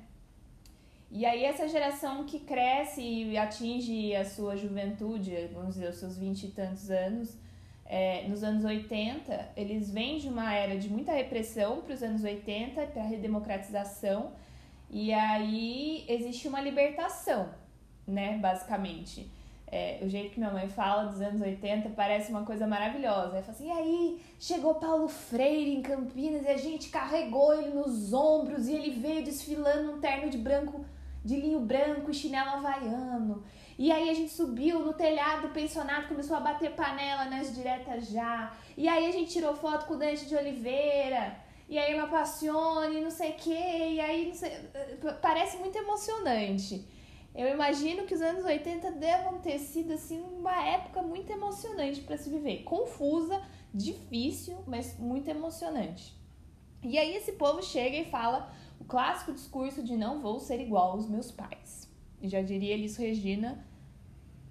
E 1.11 1.25
aí 1.25 1.43
essa 1.43 1.67
geração 1.67 2.23
que 2.23 2.39
cresce 2.39 3.01
e 3.01 3.37
atinge 3.37 4.15
a 4.15 4.23
sua 4.23 4.55
juventude, 4.55 5.49
vamos 5.53 5.75
dizer, 5.75 5.89
os 5.89 5.97
seus 5.97 6.17
vinte 6.17 6.45
e 6.45 6.51
tantos 6.51 6.89
anos, 6.89 7.37
é, 7.93 8.25
nos 8.25 8.41
anos 8.41 8.63
80, 8.63 9.49
eles 9.57 9.91
vêm 9.91 10.17
de 10.17 10.29
uma 10.29 10.53
era 10.53 10.77
de 10.79 10.89
muita 10.89 11.11
repressão 11.11 11.81
para 11.81 11.93
os 11.93 12.01
anos 12.01 12.23
80, 12.23 12.87
para 12.87 13.01
a 13.01 13.05
redemocratização, 13.05 14.31
e 14.89 15.11
aí 15.11 16.05
existe 16.07 16.47
uma 16.47 16.61
libertação, 16.61 17.49
né, 18.07 18.37
basicamente. 18.37 19.29
É, 19.67 19.99
o 20.01 20.07
jeito 20.07 20.31
que 20.31 20.39
minha 20.39 20.51
mãe 20.51 20.69
fala 20.69 21.09
dos 21.09 21.19
anos 21.19 21.41
80 21.41 21.89
parece 21.89 22.31
uma 22.31 22.45
coisa 22.45 22.65
maravilhosa. 22.65 23.35
Ela 23.35 23.41
fala 23.41 23.57
assim: 23.57 23.67
e 23.67 23.71
aí, 23.71 24.21
chegou 24.39 24.75
Paulo 24.75 25.09
Freire 25.09 25.75
em 25.75 25.81
Campinas 25.81 26.45
e 26.45 26.47
a 26.47 26.57
gente 26.57 26.89
carregou 26.89 27.53
ele 27.53 27.73
nos 27.73 28.13
ombros 28.13 28.69
e 28.69 28.73
ele 28.73 28.91
veio 28.91 29.21
desfilando 29.21 29.91
um 29.91 29.99
terno 29.99 30.29
de 30.29 30.37
branco, 30.37 30.85
de 31.25 31.35
linho 31.35 31.59
branco 31.59 32.09
e 32.09 32.13
chinelo 32.13 32.51
havaiano. 32.51 33.43
E 33.83 33.91
aí 33.91 34.11
a 34.11 34.13
gente 34.13 34.31
subiu 34.31 34.85
no 34.85 34.93
telhado 34.93 35.47
do 35.47 35.53
pensionato, 35.55 36.09
começou 36.09 36.37
a 36.37 36.39
bater 36.39 36.75
panela 36.75 37.25
nas 37.25 37.51
diretas 37.51 38.09
já. 38.09 38.55
E 38.77 38.87
aí 38.87 39.07
a 39.07 39.11
gente 39.11 39.31
tirou 39.31 39.55
foto 39.55 39.87
com 39.87 39.95
o 39.95 39.97
Dante 39.97 40.27
de 40.27 40.35
Oliveira. 40.35 41.35
E 41.67 41.79
aí 41.79 41.95
uma 41.95 42.07
passione, 42.07 43.01
não 43.01 43.09
sei 43.09 43.31
o 43.31 43.37
quê. 43.37 43.89
E 43.93 43.99
aí, 43.99 44.35
sei, 44.35 44.51
parece 45.19 45.57
muito 45.57 45.75
emocionante. 45.75 46.85
Eu 47.33 47.47
imagino 47.47 48.05
que 48.05 48.13
os 48.13 48.21
anos 48.21 48.45
80 48.45 48.91
devam 48.91 49.39
ter 49.39 49.57
sido 49.57 49.93
assim 49.93 50.21
uma 50.21 50.63
época 50.63 51.01
muito 51.01 51.31
emocionante 51.31 52.01
para 52.01 52.17
se 52.17 52.29
viver, 52.29 52.61
confusa, 52.61 53.41
difícil, 53.73 54.59
mas 54.67 54.95
muito 54.99 55.27
emocionante. 55.27 56.13
E 56.83 56.99
aí 56.99 57.15
esse 57.15 57.31
povo 57.31 57.63
chega 57.63 57.97
e 57.97 58.05
fala 58.11 58.53
o 58.79 58.83
clássico 58.83 59.33
discurso 59.33 59.81
de 59.81 59.97
não 59.97 60.21
vou 60.21 60.39
ser 60.39 60.61
igual 60.61 60.91
aos 60.91 61.09
meus 61.09 61.31
pais. 61.31 61.89
Já 62.21 62.43
diria 62.43 62.75
Elis 62.75 62.95
Regina, 62.97 63.70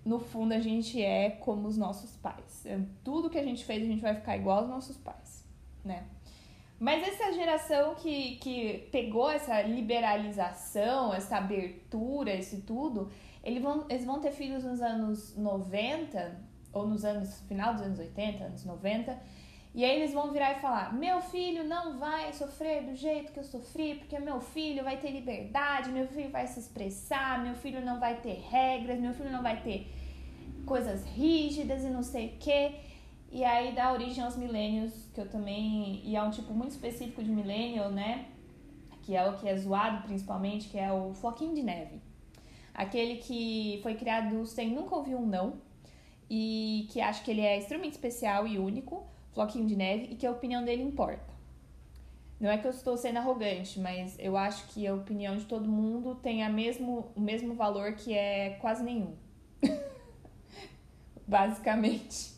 no 0.05 0.19
fundo 0.19 0.53
a 0.53 0.61
gente 0.61 1.03
é 1.03 1.31
como 1.31 1.69
os 1.69 1.77
nossos 1.77 2.17
pais. 2.17 2.65
É, 2.67 2.79
tudo 3.05 3.31
que 3.31 3.39
a 3.39 3.45
gente 3.45 3.65
fez 3.65 3.83
a 3.83 3.87
gente 3.87 4.01
vai 4.01 4.15
ficar 4.15 4.37
igual 4.37 4.61
aos 4.61 4.69
nossos 4.69 4.97
pais, 4.97 5.45
né? 5.85 6.05
Mas 6.79 7.07
essa 7.07 7.31
geração 7.33 7.95
que, 7.95 8.37
que 8.37 8.89
pegou 8.91 9.31
essa 9.31 9.61
liberalização, 9.61 11.13
essa 11.13 11.37
abertura, 11.37 12.33
esse 12.33 12.63
tudo, 12.63 13.11
eles 13.45 13.63
vão, 13.63 13.85
eles 13.91 14.05
vão 14.05 14.19
ter 14.19 14.33
filhos 14.33 14.65
nos 14.65 14.81
anos 14.81 15.37
90, 15.37 16.41
ou 16.73 16.87
nos 16.87 17.05
anos 17.05 17.41
final 17.43 17.75
dos 17.75 17.83
anos 17.83 17.99
80, 17.99 18.45
anos 18.45 18.65
90, 18.65 19.19
e 19.73 19.85
aí 19.85 20.01
eles 20.01 20.13
vão 20.13 20.33
virar 20.33 20.53
e 20.53 20.61
falar: 20.61 20.93
meu 20.93 21.21
filho 21.21 21.63
não 21.65 21.99
vai 21.99 22.33
sofrer 22.33 22.83
do 22.85 22.95
jeito 22.97 23.33
que 23.33 23.39
eu 23.39 23.45
sofri, 23.45 23.95
porque 23.97 24.19
meu 24.19 24.41
filho 24.41 24.83
vai 24.83 24.97
ter 24.97 25.11
liberdade, 25.11 25.91
meu 25.91 26.09
filho 26.09 26.31
vai 26.31 26.47
se 26.47 26.59
expressar, 26.59 27.43
meu 27.43 27.55
filho 27.55 27.85
não 27.85 28.01
vai 28.01 28.21
ter 28.21 28.41
regras, 28.51 28.99
meu 28.99 29.15
filho 29.15 29.31
não 29.31 29.43
vai 29.43 29.63
ter 29.63 29.87
coisas 30.67 31.05
rígidas 31.05 31.85
e 31.85 31.89
não 31.89 32.03
sei 32.03 32.27
o 32.29 32.39
quê. 32.39 32.75
E 33.31 33.45
aí 33.45 33.73
dá 33.73 33.93
origem 33.93 34.25
aos 34.25 34.37
milênios, 34.37 34.93
que 35.15 35.21
eu 35.21 35.29
também. 35.29 36.03
E 36.05 36.17
é 36.17 36.23
um 36.23 36.31
tipo 36.31 36.53
muito 36.53 36.73
específico 36.73 37.23
de 37.23 37.31
millennial, 37.31 37.91
né? 37.91 38.27
Que 39.03 39.15
é 39.15 39.29
o 39.29 39.37
que 39.37 39.49
é 39.49 39.57
zoado 39.57 40.03
principalmente, 40.03 40.69
que 40.69 40.79
é 40.79 40.93
o 40.93 41.15
floquinho 41.15 41.55
de 41.55 41.63
neve. 41.63 42.01
Aquele 42.75 43.17
que 43.17 43.79
foi 43.85 43.95
criado 43.95 44.45
sem 44.47 44.71
nunca 44.71 44.97
ouvir 44.97 45.15
um 45.15 45.25
não. 45.25 45.55
E 46.29 46.89
que 46.91 47.01
acha 47.01 47.23
que 47.23 47.31
ele 47.31 47.41
é 47.41 47.59
extremamente 47.59 47.93
especial 47.93 48.47
e 48.47 48.59
único, 48.59 49.05
floquinho 49.33 49.67
de 49.67 49.77
neve, 49.77 50.09
e 50.11 50.17
que 50.17 50.27
a 50.27 50.31
opinião 50.31 50.65
dele 50.65 50.83
importa. 50.83 51.31
Não 52.41 52.49
é 52.51 52.57
que 52.57 52.67
eu 52.67 52.71
estou 52.71 52.97
sendo 52.97 53.19
arrogante, 53.19 53.79
mas 53.79 54.17
eu 54.19 54.37
acho 54.37 54.67
que 54.69 54.87
a 54.87 54.95
opinião 54.95 55.37
de 55.37 55.45
todo 55.45 55.69
mundo 55.69 56.15
tem 56.15 56.43
a 56.43 56.49
mesmo, 56.49 57.13
o 57.15 57.21
mesmo 57.21 57.55
valor 57.55 57.93
que 57.93 58.15
é 58.15 58.57
quase 58.61 58.83
nenhum. 58.83 59.15
Basicamente. 61.29 62.33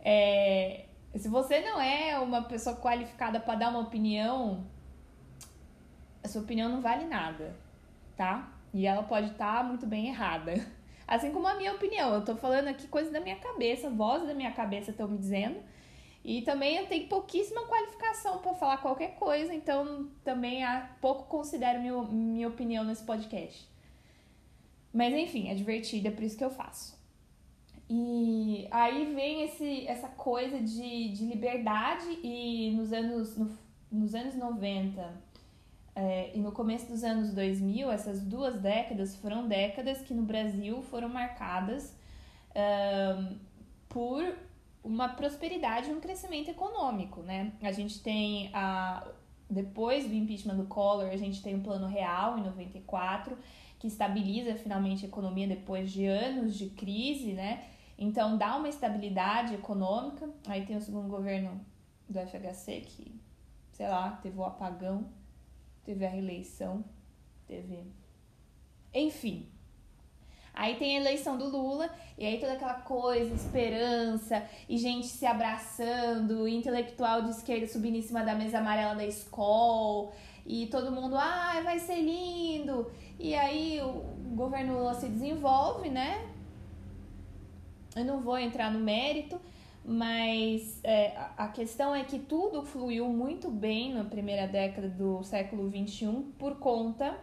É, 0.00 0.86
se 1.14 1.28
você 1.28 1.60
não 1.60 1.80
é 1.80 2.18
uma 2.18 2.42
pessoa 2.42 2.74
qualificada 2.76 3.38
para 3.38 3.54
dar 3.54 3.70
uma 3.70 3.80
opinião, 3.80 4.66
a 6.22 6.28
sua 6.28 6.42
opinião 6.42 6.68
não 6.68 6.80
vale 6.80 7.06
nada, 7.06 7.56
tá? 8.16 8.52
E 8.74 8.86
ela 8.86 9.04
pode 9.04 9.30
estar 9.30 9.58
tá 9.58 9.62
muito 9.62 9.86
bem 9.86 10.08
errada. 10.08 10.54
Assim 11.06 11.32
como 11.32 11.46
a 11.46 11.54
minha 11.54 11.72
opinião. 11.72 12.12
Eu 12.12 12.24
tô 12.24 12.36
falando 12.36 12.68
aqui 12.68 12.86
coisas 12.86 13.10
da 13.10 13.20
minha 13.20 13.36
cabeça, 13.36 13.88
vozes 13.88 14.28
da 14.28 14.34
minha 14.34 14.52
cabeça 14.52 14.90
estão 14.90 15.08
me 15.08 15.16
dizendo. 15.16 15.58
E 16.28 16.42
também 16.42 16.76
eu 16.76 16.86
tenho 16.86 17.08
pouquíssima 17.08 17.64
qualificação 17.64 18.36
para 18.36 18.52
falar 18.52 18.76
qualquer 18.82 19.14
coisa, 19.14 19.54
então 19.54 20.10
também 20.22 20.62
há 20.62 20.94
pouco 21.00 21.22
considero 21.22 21.80
minha, 21.80 22.02
minha 22.02 22.48
opinião 22.48 22.84
nesse 22.84 23.02
podcast. 23.02 23.66
Mas 24.92 25.14
enfim, 25.14 25.48
é 25.48 25.54
divertida, 25.54 26.08
é 26.08 26.10
por 26.10 26.22
isso 26.22 26.36
que 26.36 26.44
eu 26.44 26.50
faço. 26.50 26.98
E 27.88 28.68
aí 28.70 29.14
vem 29.14 29.44
esse, 29.44 29.86
essa 29.86 30.06
coisa 30.08 30.60
de, 30.60 31.08
de 31.08 31.24
liberdade 31.24 32.18
e 32.22 32.72
nos 32.76 32.92
anos, 32.92 33.34
no, 33.38 33.58
nos 33.90 34.14
anos 34.14 34.34
90, 34.34 35.00
uh, 35.00 35.12
é, 35.96 36.36
e 36.36 36.40
no 36.40 36.52
começo 36.52 36.88
dos 36.88 37.04
anos 37.04 37.32
2000, 37.32 37.90
essas 37.90 38.20
duas 38.20 38.60
décadas 38.60 39.16
foram 39.16 39.48
décadas 39.48 40.02
que 40.02 40.12
no 40.12 40.24
Brasil 40.24 40.82
foram 40.82 41.08
marcadas 41.08 41.96
por 43.88 44.22
uma 44.88 45.10
prosperidade 45.10 45.90
e 45.90 45.92
um 45.92 46.00
crescimento 46.00 46.50
econômico, 46.50 47.20
né? 47.22 47.52
A 47.60 47.70
gente 47.70 48.02
tem 48.02 48.50
a 48.54 49.06
depois 49.50 50.06
do 50.06 50.14
impeachment 50.14 50.56
do 50.56 50.66
Collor, 50.66 51.08
a 51.08 51.16
gente 51.16 51.42
tem 51.42 51.54
o 51.54 51.58
um 51.58 51.62
Plano 51.62 51.86
Real 51.86 52.38
em 52.38 52.42
94, 52.42 53.36
que 53.78 53.86
estabiliza 53.86 54.54
finalmente 54.56 55.06
a 55.06 55.08
economia 55.08 55.46
depois 55.46 55.90
de 55.90 56.04
anos 56.04 56.54
de 56.54 56.68
crise, 56.70 57.32
né? 57.32 57.64
Então 57.96 58.36
dá 58.36 58.56
uma 58.56 58.68
estabilidade 58.68 59.54
econômica. 59.54 60.28
Aí 60.46 60.66
tem 60.66 60.76
o 60.76 60.80
segundo 60.80 61.08
governo 61.08 61.60
do 62.08 62.18
FHC 62.18 62.82
que, 62.82 63.18
sei 63.72 63.88
lá, 63.88 64.12
teve 64.22 64.38
o 64.38 64.44
apagão, 64.44 65.08
teve 65.84 66.04
a 66.04 66.10
reeleição, 66.10 66.84
teve. 67.46 67.84
Enfim, 68.92 69.48
Aí 70.58 70.74
tem 70.74 70.96
a 70.96 71.00
eleição 71.00 71.38
do 71.38 71.48
Lula, 71.48 71.88
e 72.18 72.26
aí 72.26 72.40
toda 72.40 72.54
aquela 72.54 72.74
coisa, 72.74 73.32
esperança, 73.32 74.44
e 74.68 74.76
gente 74.76 75.06
se 75.06 75.24
abraçando, 75.24 76.48
intelectual 76.48 77.22
de 77.22 77.30
esquerda 77.30 77.68
subindo 77.68 77.94
em 77.94 78.02
cima 78.02 78.24
da 78.24 78.34
mesa 78.34 78.58
amarela 78.58 78.96
da 78.96 79.06
escola, 79.06 80.10
e 80.44 80.66
todo 80.66 80.90
mundo, 80.90 81.14
ah, 81.16 81.60
vai 81.62 81.78
ser 81.78 82.00
lindo. 82.00 82.90
E 83.20 83.36
aí 83.36 83.80
o 83.80 84.34
governo 84.34 84.78
Lula 84.78 84.94
se 84.94 85.06
desenvolve, 85.08 85.90
né? 85.90 86.28
Eu 87.94 88.04
não 88.04 88.20
vou 88.20 88.36
entrar 88.36 88.72
no 88.72 88.80
mérito, 88.80 89.40
mas 89.84 90.80
é, 90.82 91.16
a 91.36 91.46
questão 91.46 91.94
é 91.94 92.02
que 92.02 92.18
tudo 92.18 92.64
fluiu 92.64 93.06
muito 93.08 93.48
bem 93.48 93.94
na 93.94 94.02
primeira 94.02 94.48
década 94.48 94.88
do 94.88 95.22
século 95.22 95.70
XXI 95.70 96.32
por 96.36 96.56
conta 96.56 97.16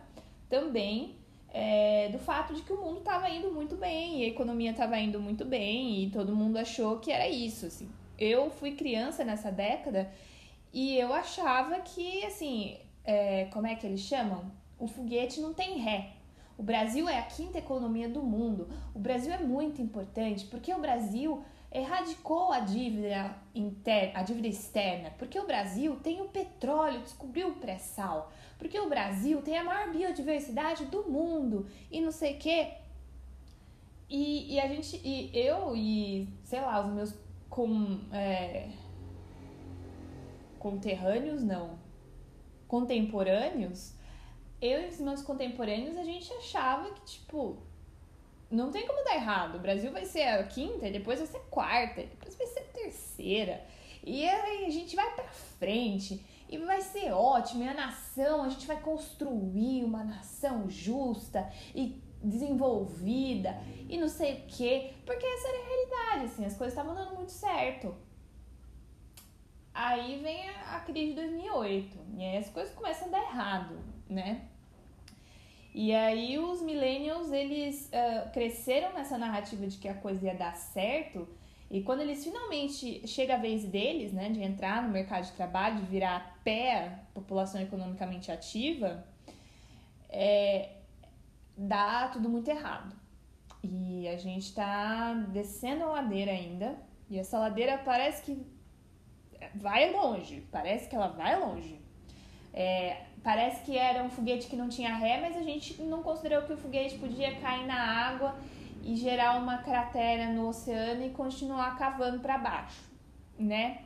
também 0.48 1.25
é, 1.58 2.10
do 2.10 2.20
fato 2.20 2.54
de 2.54 2.62
que 2.64 2.74
o 2.74 2.82
mundo 2.82 3.00
estava 3.00 3.30
indo 3.30 3.50
muito 3.50 3.78
bem, 3.78 4.20
e 4.20 4.26
a 4.26 4.28
economia 4.28 4.72
estava 4.72 5.00
indo 5.00 5.22
muito 5.22 5.46
bem, 5.46 6.04
e 6.04 6.10
todo 6.10 6.36
mundo 6.36 6.58
achou 6.58 7.00
que 7.00 7.10
era 7.10 7.30
isso, 7.30 7.66
assim. 7.66 7.90
Eu 8.20 8.50
fui 8.50 8.74
criança 8.74 9.24
nessa 9.24 9.50
década 9.50 10.12
e 10.74 10.98
eu 10.98 11.14
achava 11.14 11.80
que, 11.80 12.26
assim, 12.26 12.78
é, 13.06 13.46
como 13.46 13.68
é 13.68 13.76
que 13.76 13.88
eles 13.88 14.02
chamam? 14.02 14.52
O 14.78 14.86
foguete 14.86 15.40
não 15.40 15.54
tem 15.54 15.78
ré. 15.78 16.10
O 16.58 16.64
Brasil 16.64 17.08
é 17.08 17.20
a 17.20 17.24
quinta 17.24 17.58
economia 17.58 18.10
do 18.10 18.22
mundo. 18.22 18.68
O 18.94 19.00
Brasil 19.00 19.32
é 19.32 19.38
muito 19.38 19.82
importante 19.82 20.46
porque 20.48 20.74
o 20.74 20.80
Brasil 20.80 21.42
erradicou 21.76 22.54
a 22.54 22.62
dívida 22.62 23.36
interna, 23.54 24.20
a 24.20 24.24
dívida 24.24 24.48
externa, 24.48 25.12
porque 25.18 25.38
o 25.38 25.46
Brasil 25.46 25.98
tem 25.98 26.22
o 26.22 26.30
petróleo, 26.30 27.02
descobriu 27.02 27.50
o 27.50 27.56
pré-sal, 27.56 28.32
porque 28.58 28.80
o 28.80 28.88
Brasil 28.88 29.42
tem 29.42 29.58
a 29.58 29.64
maior 29.64 29.92
biodiversidade 29.92 30.86
do 30.86 31.04
mundo 31.04 31.68
e 31.92 32.00
não 32.00 32.12
sei 32.12 32.36
o 32.36 32.40
quê. 32.40 32.74
E, 34.10 34.54
e 34.54 34.60
a 34.60 34.68
gente, 34.70 35.02
e 35.04 35.38
eu 35.38 35.76
e, 35.76 36.30
sei 36.44 36.62
lá, 36.62 36.80
os 36.80 36.94
meus 36.94 37.14
com, 37.50 38.00
é, 38.14 38.70
conterrâneos, 40.58 41.44
não, 41.44 41.78
contemporâneos, 42.70 43.94
eu 44.62 44.84
e 44.84 44.88
os 44.88 45.00
meus 45.02 45.22
contemporâneos, 45.22 45.98
a 45.98 46.04
gente 46.04 46.32
achava 46.32 46.90
que, 46.94 47.02
tipo, 47.02 47.58
não 48.56 48.72
tem 48.72 48.88
como 48.88 49.04
dar 49.04 49.16
errado. 49.16 49.56
O 49.56 49.60
Brasil 49.60 49.92
vai 49.92 50.06
ser 50.06 50.24
a 50.24 50.44
quinta, 50.44 50.90
depois 50.90 51.20
vai 51.20 51.28
ser 51.28 51.40
quarta, 51.50 52.02
depois 52.02 52.36
vai 52.36 52.48
ser 52.48 52.60
a 52.60 52.74
terceira. 52.74 53.66
E 54.04 54.28
aí 54.28 54.66
a 54.66 54.70
gente 54.70 54.96
vai 54.96 55.14
pra 55.14 55.28
frente 55.28 56.24
e 56.48 56.58
vai 56.58 56.82
ser 56.82 57.12
ótimo. 57.12 57.64
E 57.64 57.68
a 57.68 57.74
nação, 57.74 58.44
a 58.44 58.50
gente 58.50 58.66
vai 58.66 58.80
construir 58.80 59.84
uma 59.84 60.04
nação 60.04 60.70
justa 60.70 61.52
e 61.74 62.02
desenvolvida 62.24 63.62
e 63.90 63.98
não 63.98 64.08
sei 64.08 64.36
o 64.36 64.42
quê. 64.48 64.94
Porque 65.06 65.26
essa 65.26 65.48
era 65.48 65.58
a 65.58 65.68
realidade, 65.68 66.26
assim, 66.26 66.46
as 66.46 66.56
coisas 66.56 66.78
estavam 66.78 66.96
dando 66.96 67.16
muito 67.16 67.32
certo. 67.32 67.96
Aí 69.74 70.22
vem 70.22 70.50
a, 70.50 70.78
a 70.78 70.80
crise 70.80 71.10
de 71.10 71.16
2008 71.16 71.98
e 72.18 72.24
aí 72.24 72.38
as 72.38 72.50
coisas 72.50 72.74
começam 72.74 73.10
a 73.10 73.12
dar 73.12 73.22
errado, 73.22 73.78
né? 74.08 74.48
E 75.78 75.94
aí 75.94 76.40
os 76.40 76.62
millennials, 76.62 77.34
eles 77.34 77.92
uh, 77.92 78.32
cresceram 78.32 78.94
nessa 78.94 79.18
narrativa 79.18 79.68
de 79.68 79.78
que 79.78 79.90
a 79.90 79.94
coisa 79.94 80.26
ia 80.26 80.34
dar 80.34 80.56
certo, 80.56 81.28
e 81.70 81.84
quando 81.84 82.00
eles 82.00 82.24
finalmente 82.24 83.06
chega 83.06 83.34
a 83.34 83.38
vez 83.38 83.66
deles, 83.66 84.14
né, 84.14 84.30
de 84.30 84.42
entrar 84.42 84.82
no 84.82 84.88
mercado 84.88 85.26
de 85.26 85.34
trabalho, 85.34 85.82
de 85.82 85.86
virar 85.88 86.40
pé, 86.46 87.00
população 87.14 87.60
economicamente 87.60 88.32
ativa, 88.32 89.06
é, 90.10 90.70
dá 91.58 92.08
tudo 92.08 92.30
muito 92.30 92.50
errado. 92.50 92.96
E 93.62 94.08
a 94.08 94.16
gente 94.16 94.44
está 94.44 95.14
descendo 95.14 95.84
a 95.84 95.88
ladeira 95.88 96.32
ainda, 96.32 96.78
e 97.10 97.20
essa 97.20 97.38
ladeira 97.38 97.80
parece 97.80 98.24
que 98.24 98.42
vai 99.54 99.92
longe, 99.92 100.48
parece 100.50 100.88
que 100.88 100.96
ela 100.96 101.10
vai 101.10 101.38
longe. 101.38 101.82
É, 102.58 103.02
parece 103.22 103.66
que 103.66 103.78
era 103.78 104.02
um 104.02 104.10
foguete 104.10 104.48
que 104.48 104.56
não 104.56 104.70
tinha 104.70 104.96
ré, 104.96 105.20
mas 105.20 105.36
a 105.36 105.44
gente 105.44 105.82
não 105.82 106.02
considerou 106.02 106.44
que 106.44 106.54
o 106.54 106.58
foguete 106.58 106.98
podia 106.98 107.36
cair 107.42 107.68
na 107.68 107.76
água 107.76 108.34
e 108.82 108.96
gerar 108.96 109.38
uma 109.38 109.58
cratera 109.58 110.32
no 110.32 110.48
oceano 110.48 111.06
e 111.06 111.10
continuar 111.10 111.78
cavando 111.78 112.20
para 112.20 112.38
baixo, 112.38 112.82
né? 113.38 113.82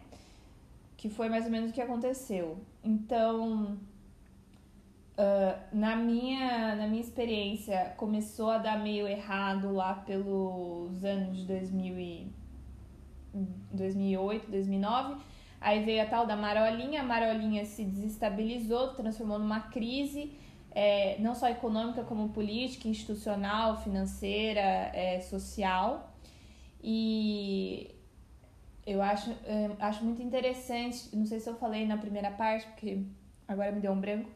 Que 0.95 1.10
foi 1.10 1.29
mais 1.29 1.45
ou 1.45 1.51
menos 1.51 1.71
o 1.71 1.73
que 1.73 1.82
aconteceu. 1.82 2.60
Então, 2.84 3.79
uh, 5.17 5.75
na, 5.75 5.95
minha, 5.95 6.75
na 6.75 6.86
minha 6.86 7.01
experiência, 7.01 7.95
começou 7.97 8.51
a 8.51 8.60
dar 8.60 8.77
meio 8.77 9.08
errado 9.08 9.73
lá 9.73 9.95
pelos 9.95 11.03
anos 11.03 11.38
de 11.38 11.45
2000 11.45 11.99
e, 11.99 12.32
2008, 13.71 14.51
2009 14.51 15.38
Aí 15.62 15.84
veio 15.84 16.02
a 16.02 16.06
tal 16.06 16.26
da 16.26 16.36
marolinha, 16.36 17.02
a 17.02 17.04
marolinha 17.04 17.65
se 17.65 17.84
desestabilizou, 17.84 18.93
transformou 18.93 19.38
numa 19.38 19.60
crise, 19.60 20.32
é, 20.72 21.17
não 21.19 21.36
só 21.36 21.50
econômica, 21.50 22.04
como 22.04 22.30
política, 22.30 22.88
institucional, 22.88 23.82
financeira, 23.82 24.62
é, 24.93 25.19
social. 25.19 26.13
E 26.82 27.93
eu 28.86 29.02
acho, 29.02 29.32
é, 29.45 29.69
acho 29.80 30.04
muito 30.04 30.22
interessante, 30.22 31.15
não 31.15 31.26
sei 31.26 31.39
se 31.39 31.50
eu 31.50 31.56
falei 31.56 31.86
na 31.86 31.98
primeira 31.98 32.32
parte, 32.32 32.65
porque 32.67 33.04
agora 33.48 33.72
me 33.72 33.82
deu 33.82 33.91
um 33.91 34.00
branco. 34.00 34.30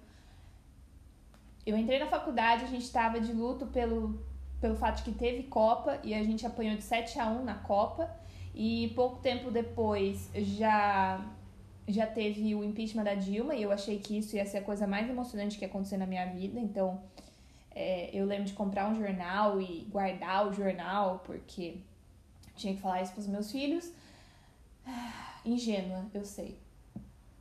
Eu 1.65 1.77
entrei 1.77 1.99
na 1.99 2.07
faculdade, 2.07 2.65
a 2.65 2.67
gente 2.67 2.83
estava 2.83 3.21
de 3.21 3.31
luto 3.31 3.67
pelo, 3.67 4.21
pelo 4.59 4.75
fato 4.75 4.97
de 4.97 5.03
que 5.03 5.17
teve 5.17 5.43
Copa 5.43 5.99
e 6.03 6.13
a 6.13 6.21
gente 6.21 6.45
apanhou 6.45 6.75
de 6.75 6.83
7 6.83 7.17
a 7.19 7.27
1 7.29 7.45
na 7.45 7.55
Copa. 7.55 8.22
E 8.53 8.91
pouco 8.95 9.19
tempo 9.19 9.49
depois 9.49 10.29
já 10.35 11.25
já 11.85 12.07
teve 12.07 12.55
o 12.55 12.63
impeachment 12.63 13.03
da 13.03 13.13
Dilma 13.13 13.55
e 13.55 13.63
eu 13.63 13.71
achei 13.71 13.99
que 13.99 14.17
isso 14.17 14.37
ia 14.37 14.45
ser 14.45 14.59
a 14.59 14.61
coisa 14.61 14.87
mais 14.87 15.09
emocionante 15.09 15.57
que 15.57 15.65
ia 15.65 15.67
acontecer 15.67 15.97
na 15.97 16.05
minha 16.05 16.25
vida. 16.27 16.59
Então 16.59 17.01
é, 17.75 18.09
eu 18.13 18.25
lembro 18.25 18.45
de 18.45 18.53
comprar 18.53 18.89
um 18.89 18.95
jornal 18.95 19.59
e 19.59 19.87
guardar 19.89 20.47
o 20.47 20.53
jornal 20.53 21.21
porque 21.25 21.77
tinha 22.55 22.73
que 22.73 22.81
falar 22.81 23.01
isso 23.01 23.11
para 23.11 23.21
os 23.21 23.27
meus 23.27 23.51
filhos. 23.51 23.91
Ingênua, 25.45 26.05
eu 26.13 26.23
sei. 26.23 26.57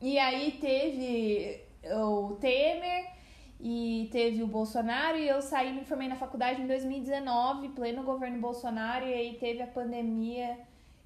E 0.01 0.17
aí 0.17 0.51
teve 0.59 1.61
o 1.95 2.35
Temer 2.35 3.11
e 3.59 4.09
teve 4.11 4.43
o 4.43 4.47
Bolsonaro 4.47 5.17
e 5.17 5.27
eu 5.27 5.41
saí 5.41 5.71
me 5.71 5.85
formei 5.85 6.09
na 6.09 6.17
faculdade 6.17 6.61
em 6.61 6.67
2019, 6.67 7.69
pleno 7.69 8.03
governo 8.03 8.39
Bolsonaro 8.39 9.05
e 9.05 9.13
aí 9.13 9.37
teve 9.39 9.61
a 9.61 9.67
pandemia 9.67 10.59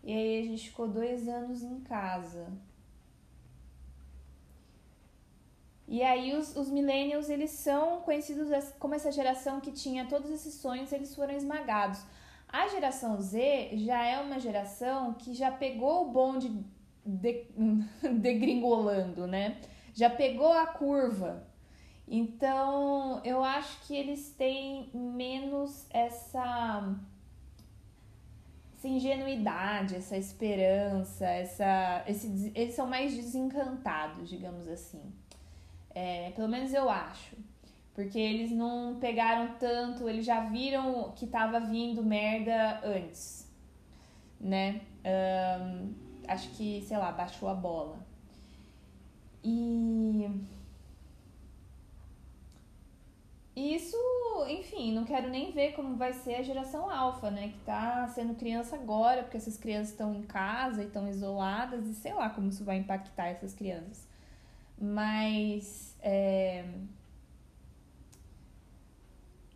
e 0.04 0.14
aí 0.14 0.40
a 0.40 0.44
gente 0.44 0.70
ficou 0.70 0.88
dois 0.88 1.28
anos 1.28 1.64
em 1.64 1.80
casa. 1.82 2.48
E 5.88 6.04
aí 6.04 6.36
os, 6.36 6.56
os 6.56 6.70
millennials, 6.70 7.30
eles 7.30 7.52
são 7.52 8.02
conhecidos 8.02 8.50
como 8.78 8.94
essa 8.94 9.12
geração 9.12 9.62
que 9.62 9.72
tinha 9.72 10.06
todos 10.06 10.30
esses 10.30 10.56
sonhos, 10.56 10.92
eles 10.92 11.16
foram 11.16 11.34
esmagados. 11.34 12.04
A 12.50 12.68
geração 12.68 13.20
Z 13.22 13.72
já 13.74 14.04
é 14.06 14.20
uma 14.20 14.40
geração 14.40 15.14
que 15.14 15.34
já 15.34 15.52
pegou 15.52 16.08
o 16.08 16.12
bonde 16.12 16.66
de, 17.06 17.46
degringolando, 18.20 19.28
né? 19.28 19.60
Já 19.94 20.10
pegou 20.10 20.52
a 20.52 20.68
curva. 20.68 21.48
Então, 22.08 23.22
eu 23.24 23.44
acho 23.44 23.86
que 23.86 23.96
eles 23.96 24.32
têm 24.32 24.90
menos 24.94 25.86
essa 25.90 26.96
essa 28.78 28.88
ingenuidade, 28.88 29.96
essa 29.96 30.16
esperança, 30.16 31.26
essa, 31.26 32.04
esse, 32.08 32.52
eles 32.54 32.76
são 32.76 32.86
mais 32.86 33.16
desencantados, 33.16 34.30
digamos 34.30 34.68
assim. 34.68 35.02
É, 35.96 36.30
pelo 36.32 36.48
menos 36.48 36.72
eu 36.74 36.88
acho. 36.88 37.36
Porque 37.96 38.20
eles 38.20 38.52
não 38.52 39.00
pegaram 39.00 39.56
tanto, 39.58 40.08
eles 40.08 40.24
já 40.24 40.42
viram 40.42 41.12
que 41.16 41.26
tava 41.26 41.60
vindo 41.60 42.04
merda 42.04 42.80
antes, 42.84 43.52
né? 44.40 44.82
Um, 45.04 45.96
acho 46.28 46.52
que, 46.52 46.84
sei 46.84 46.98
lá, 46.98 47.12
baixou 47.12 47.50
a 47.50 47.56
bola. 47.56 47.98
E. 49.44 50.30
e 53.58 53.74
isso, 53.74 53.98
enfim, 54.48 54.94
não 54.94 55.04
quero 55.04 55.32
nem 55.32 55.50
ver 55.52 55.72
como 55.72 55.96
vai 55.96 56.14
ser 56.14 56.36
a 56.36 56.44
geração 56.44 56.88
alfa, 56.92 57.32
né? 57.32 57.48
Que 57.48 57.58
tá 57.66 58.08
sendo 58.10 58.36
criança 58.36 58.76
agora, 58.76 59.24
porque 59.24 59.38
essas 59.38 59.58
crianças 59.58 59.90
estão 59.90 60.14
em 60.14 60.22
casa 60.22 60.84
e 60.84 60.86
estão 60.86 61.08
isoladas, 61.08 61.88
e 61.88 61.96
sei 61.96 62.14
lá 62.14 62.30
como 62.30 62.50
isso 62.50 62.64
vai 62.64 62.78
impactar 62.78 63.30
essas 63.30 63.56
crianças. 63.56 64.08
Mas. 64.80 65.98
É... 66.04 66.66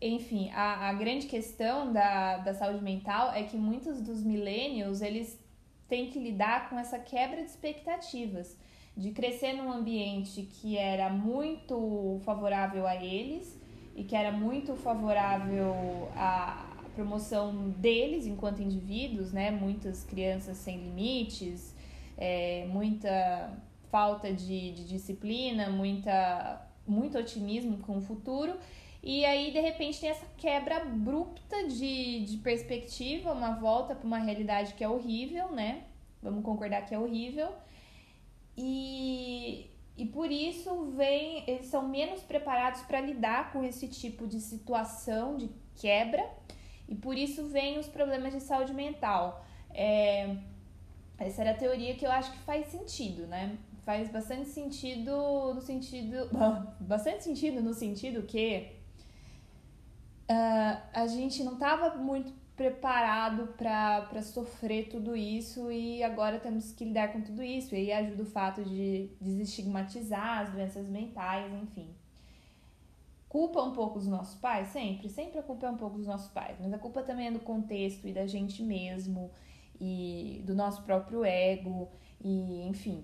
Enfim, 0.01 0.49
a, 0.49 0.89
a 0.89 0.93
grande 0.93 1.27
questão 1.27 1.93
da, 1.93 2.37
da 2.37 2.55
saúde 2.55 2.83
mental 2.83 3.31
é 3.33 3.43
que 3.43 3.55
muitos 3.55 4.01
dos 4.01 4.23
millennials, 4.23 5.01
eles 5.01 5.39
têm 5.87 6.09
que 6.09 6.17
lidar 6.17 6.71
com 6.71 6.79
essa 6.79 6.97
quebra 6.97 7.43
de 7.43 7.51
expectativas 7.51 8.57
de 8.97 9.11
crescer 9.11 9.53
num 9.53 9.71
ambiente 9.71 10.41
que 10.41 10.75
era 10.75 11.07
muito 11.09 12.19
favorável 12.25 12.87
a 12.87 12.95
eles 12.95 13.60
e 13.95 14.03
que 14.03 14.15
era 14.15 14.31
muito 14.31 14.75
favorável 14.75 16.09
à 16.15 16.65
promoção 16.95 17.69
deles 17.71 18.25
enquanto 18.25 18.61
indivíduos, 18.61 19.31
né? 19.31 19.51
Muitas 19.51 20.03
crianças 20.03 20.57
sem 20.57 20.77
limites, 20.77 21.73
é, 22.17 22.65
muita 22.67 23.57
falta 23.89 24.31
de, 24.31 24.71
de 24.71 24.85
disciplina, 24.85 25.69
muita, 25.69 26.65
muito 26.87 27.17
otimismo 27.17 27.77
com 27.79 27.97
o 27.97 28.01
futuro. 28.01 28.55
E 29.03 29.25
aí, 29.25 29.51
de 29.51 29.59
repente, 29.59 29.99
tem 29.99 30.09
essa 30.09 30.25
quebra 30.37 30.77
abrupta 30.77 31.67
de, 31.67 32.23
de 32.23 32.37
perspectiva, 32.37 33.31
uma 33.33 33.55
volta 33.55 33.95
para 33.95 34.05
uma 34.05 34.19
realidade 34.19 34.73
que 34.75 34.83
é 34.83 34.87
horrível, 34.87 35.51
né? 35.51 35.85
Vamos 36.21 36.43
concordar 36.43 36.85
que 36.85 36.93
é 36.93 36.99
horrível. 36.99 37.49
E, 38.55 39.70
e 39.97 40.05
por 40.05 40.31
isso 40.31 40.91
vem, 40.91 41.43
eles 41.47 41.67
são 41.67 41.87
menos 41.87 42.21
preparados 42.21 42.81
para 42.81 43.01
lidar 43.01 43.51
com 43.51 43.63
esse 43.63 43.87
tipo 43.87 44.27
de 44.27 44.39
situação 44.39 45.37
de 45.37 45.49
quebra 45.75 46.27
e 46.87 46.95
por 46.95 47.17
isso 47.17 47.47
vem 47.47 47.79
os 47.79 47.87
problemas 47.87 48.33
de 48.33 48.39
saúde 48.39 48.73
mental. 48.73 49.45
É, 49.73 50.35
essa 51.17 51.41
era 51.41 51.51
a 51.51 51.55
teoria 51.55 51.95
que 51.95 52.05
eu 52.05 52.11
acho 52.11 52.31
que 52.31 52.39
faz 52.39 52.67
sentido, 52.67 53.27
né? 53.27 53.57
Faz 53.85 54.09
bastante 54.09 54.49
sentido 54.49 55.53
no 55.53 55.61
sentido. 55.61 56.29
Bastante 56.79 57.23
sentido 57.23 57.61
no 57.61 57.73
sentido 57.73 58.23
que 58.23 58.71
uh, 60.29 60.81
a 60.93 61.07
gente 61.07 61.43
não 61.43 61.53
estava 61.53 61.95
muito 61.95 62.33
preparado 62.61 63.47
para 63.57 64.21
sofrer 64.21 64.87
tudo 64.87 65.15
isso 65.15 65.71
e 65.71 66.03
agora 66.03 66.39
temos 66.39 66.71
que 66.71 66.85
lidar 66.85 67.11
com 67.11 67.21
tudo 67.21 67.41
isso. 67.41 67.73
E 67.73 67.77
aí 67.77 67.91
ajuda 67.91 68.21
o 68.21 68.25
fato 68.25 68.63
de 68.63 69.09
desestigmatizar 69.19 70.41
as 70.41 70.51
doenças 70.51 70.87
mentais, 70.87 71.51
enfim. 71.53 71.89
Culpa 73.27 73.63
um 73.63 73.71
pouco 73.71 73.97
os 73.97 74.05
nossos 74.05 74.39
pais? 74.39 74.67
Sempre, 74.67 75.09
sempre 75.09 75.39
a 75.39 75.43
culpa 75.43 75.65
é 75.65 75.69
um 75.71 75.77
pouco 75.77 75.97
dos 75.97 76.05
nossos 76.05 76.29
pais, 76.29 76.57
mas 76.59 76.71
a 76.71 76.77
culpa 76.77 77.01
também 77.01 77.27
é 77.27 77.31
do 77.31 77.39
contexto 77.39 78.07
e 78.07 78.13
da 78.13 78.27
gente 78.27 78.61
mesmo 78.61 79.31
e 79.79 80.43
do 80.45 80.53
nosso 80.53 80.83
próprio 80.83 81.25
ego 81.25 81.89
e, 82.23 82.67
enfim, 82.67 83.03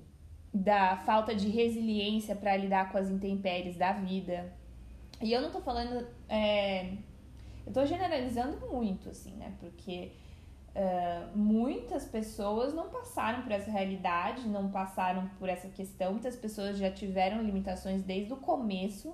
da 0.53 0.97
falta 0.97 1.33
de 1.33 1.49
resiliência 1.49 2.35
para 2.35 2.55
lidar 2.55 2.91
com 2.91 2.97
as 2.99 3.09
intempéries 3.09 3.75
da 3.75 3.93
vida. 3.93 4.53
E 5.19 5.33
eu 5.33 5.41
não 5.41 5.49
tô 5.49 5.61
falando 5.61 6.07
é, 6.29 6.97
eu 7.67 7.73
tô 7.73 7.85
generalizando 7.85 8.65
muito, 8.67 9.09
assim, 9.09 9.33
né? 9.33 9.53
Porque 9.59 10.13
uh, 10.73 11.37
muitas 11.37 12.05
pessoas 12.05 12.73
não 12.73 12.89
passaram 12.89 13.43
por 13.43 13.51
essa 13.51 13.69
realidade, 13.69 14.47
não 14.47 14.71
passaram 14.71 15.29
por 15.37 15.49
essa 15.49 15.67
questão. 15.67 16.13
Muitas 16.13 16.37
pessoas 16.37 16.77
já 16.77 16.89
tiveram 16.89 17.43
limitações 17.43 18.01
desde 18.03 18.31
o 18.31 18.37
começo 18.37 19.13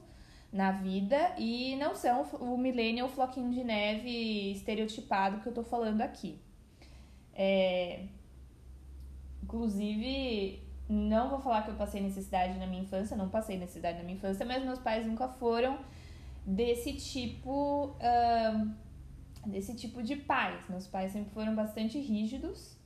na 0.51 0.71
vida 0.71 1.33
e 1.35 1.75
não 1.77 1.95
são 1.95 2.21
o 2.39 2.55
millennial 2.55 3.09
floquinho 3.09 3.51
de 3.51 3.63
neve 3.63 4.51
estereotipado 4.51 5.39
que 5.39 5.47
eu 5.47 5.53
tô 5.53 5.63
falando 5.63 6.01
aqui. 6.01 6.39
É... 7.33 8.05
Inclusive, 9.41 10.61
não 10.87 11.27
vou 11.27 11.39
falar 11.39 11.63
que 11.63 11.71
eu 11.71 11.75
passei 11.75 12.01
necessidade 12.01 12.59
na 12.59 12.67
minha 12.67 12.83
infância, 12.83 13.17
não 13.17 13.29
passei 13.29 13.57
necessidade 13.57 13.97
na 13.97 14.03
minha 14.03 14.17
infância, 14.17 14.45
mas 14.45 14.63
meus 14.63 14.77
pais 14.77 15.07
nunca 15.07 15.27
foram 15.27 15.79
desse 16.45 16.93
tipo 16.93 17.95
uh, 17.97 18.71
desse 19.47 19.75
tipo 19.75 20.01
de 20.01 20.15
pais. 20.15 20.67
Meus 20.69 20.87
pais 20.87 21.11
sempre 21.11 21.31
foram 21.33 21.55
bastante 21.55 21.99
rígidos 21.99 22.77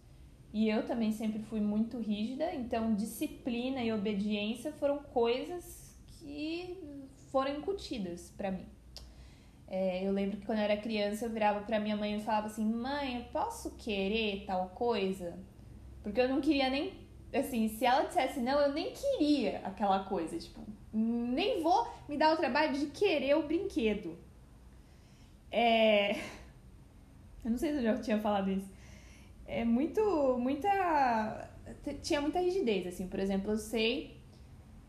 e 0.54 0.70
eu 0.70 0.86
também 0.86 1.12
sempre 1.12 1.39
fui 1.43 1.60
muito 1.60 2.00
rígida, 2.00 2.54
então 2.56 2.96
disciplina 2.96 3.84
e 3.84 3.91
obediência 3.91 4.72
foram 4.72 5.00
coisas 5.00 5.96
que 6.08 6.78
foram 7.32 7.58
incutidas 7.58 8.34
para 8.36 8.52
mim. 8.52 8.65
É, 9.67 10.08
eu 10.08 10.13
lembro 10.13 10.38
que 10.38 10.46
quando 10.46 10.60
eu 10.60 10.63
era 10.63 10.78
criança 10.78 11.26
eu 11.26 11.30
virava 11.30 11.60
para 11.60 11.80
minha 11.80 11.98
mãe 11.98 12.15
e 12.15 12.22
falava 12.22 12.48
assim: 12.48 12.65
"Mãe, 12.65 13.17
eu 13.17 13.24
posso 13.26 13.72
querer 13.76 14.46
tal 14.46 14.70
coisa?" 14.70 15.38
Porque 16.02 16.22
eu 16.22 16.30
não 16.30 16.39
queria 16.39 16.70
nem 16.70 16.93
assim, 17.34 17.67
se 17.67 17.86
ela 17.86 18.04
dissesse 18.04 18.39
não, 18.39 18.60
eu 18.60 18.74
nem 18.74 18.93
queria 18.93 19.60
aquela 19.65 20.06
coisa, 20.06 20.38
tipo, 20.38 20.62
nem 20.97 21.62
vou 21.62 21.88
me 22.07 22.17
dar 22.17 22.33
o 22.33 22.38
trabalho 22.38 22.73
de 22.77 22.88
querer 22.88 23.36
o 23.36 23.43
brinquedo. 23.43 24.17
É... 25.51 26.13
Eu 27.45 27.51
não 27.51 27.57
sei 27.57 27.71
se 27.71 27.77
eu 27.77 27.83
já 27.83 27.97
tinha 28.01 28.19
falado 28.19 28.51
isso. 28.51 28.69
É 29.45 29.63
muito, 29.63 30.01
muita... 30.38 31.49
Tinha 32.01 32.19
muita 32.19 32.39
rigidez, 32.41 32.86
assim. 32.88 33.07
Por 33.07 33.19
exemplo, 33.19 33.51
eu 33.51 33.57
sei 33.57 34.17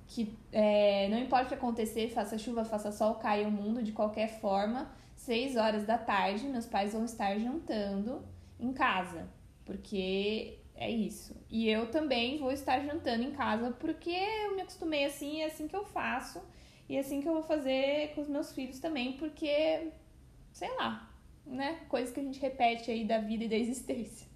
que 0.08 0.36
é, 0.50 1.06
não 1.08 1.18
importa 1.18 1.44
o 1.44 1.48
que 1.48 1.54
acontecer, 1.54 2.08
faça 2.08 2.38
chuva, 2.38 2.64
faça 2.64 2.90
sol, 2.90 3.16
caia 3.16 3.46
o 3.46 3.50
mundo 3.52 3.82
de 3.82 3.92
qualquer 3.92 4.40
forma, 4.40 4.90
seis 5.14 5.54
horas 5.54 5.84
da 5.84 5.98
tarde, 5.98 6.48
meus 6.48 6.66
pais 6.66 6.94
vão 6.94 7.04
estar 7.04 7.38
jantando 7.38 8.22
em 8.58 8.72
casa. 8.72 9.28
Porque 9.64 10.58
é 10.78 10.88
isso. 10.90 11.34
E 11.50 11.68
eu 11.68 11.90
também 11.90 12.38
vou 12.38 12.52
estar 12.52 12.80
jantando 12.80 13.24
em 13.24 13.32
casa 13.32 13.72
porque 13.72 14.10
eu 14.10 14.54
me 14.54 14.62
acostumei 14.62 15.04
assim, 15.04 15.42
é 15.42 15.46
assim 15.46 15.66
que 15.66 15.74
eu 15.74 15.84
faço. 15.84 16.40
E 16.88 16.96
é 16.96 17.00
assim 17.00 17.20
que 17.20 17.28
eu 17.28 17.34
vou 17.34 17.42
fazer 17.42 18.14
com 18.14 18.22
os 18.22 18.28
meus 18.28 18.52
filhos 18.52 18.78
também, 18.78 19.14
porque, 19.14 19.90
sei 20.52 20.74
lá, 20.76 21.12
né? 21.44 21.80
Coisas 21.88 22.14
que 22.14 22.20
a 22.20 22.22
gente 22.22 22.40
repete 22.40 22.90
aí 22.90 23.04
da 23.04 23.18
vida 23.18 23.44
e 23.44 23.48
da 23.48 23.56
existência. 23.56 24.26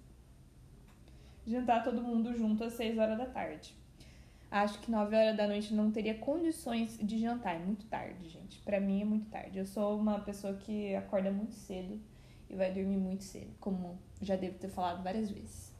Jantar 1.47 1.83
todo 1.83 2.01
mundo 2.01 2.35
junto 2.35 2.63
às 2.63 2.73
6 2.73 2.97
horas 2.97 3.17
da 3.17 3.25
tarde. 3.25 3.73
Acho 4.51 4.79
que 4.79 4.91
9 4.91 5.15
horas 5.15 5.35
da 5.35 5.47
noite 5.47 5.73
não 5.73 5.91
teria 5.91 6.13
condições 6.13 6.99
de 7.01 7.17
jantar. 7.17 7.55
É 7.55 7.59
muito 7.59 7.85
tarde, 7.87 8.29
gente. 8.29 8.59
Para 8.59 8.79
mim 8.79 9.01
é 9.01 9.05
muito 9.05 9.29
tarde. 9.29 9.57
Eu 9.57 9.65
sou 9.65 9.97
uma 9.97 10.19
pessoa 10.19 10.53
que 10.53 10.93
acorda 10.93 11.31
muito 11.31 11.55
cedo 11.55 11.99
e 12.49 12.55
vai 12.55 12.71
dormir 12.71 12.97
muito 12.97 13.23
cedo, 13.23 13.51
como 13.59 13.97
já 14.21 14.35
devo 14.35 14.59
ter 14.59 14.69
falado 14.69 15.01
várias 15.01 15.31
vezes. 15.31 15.72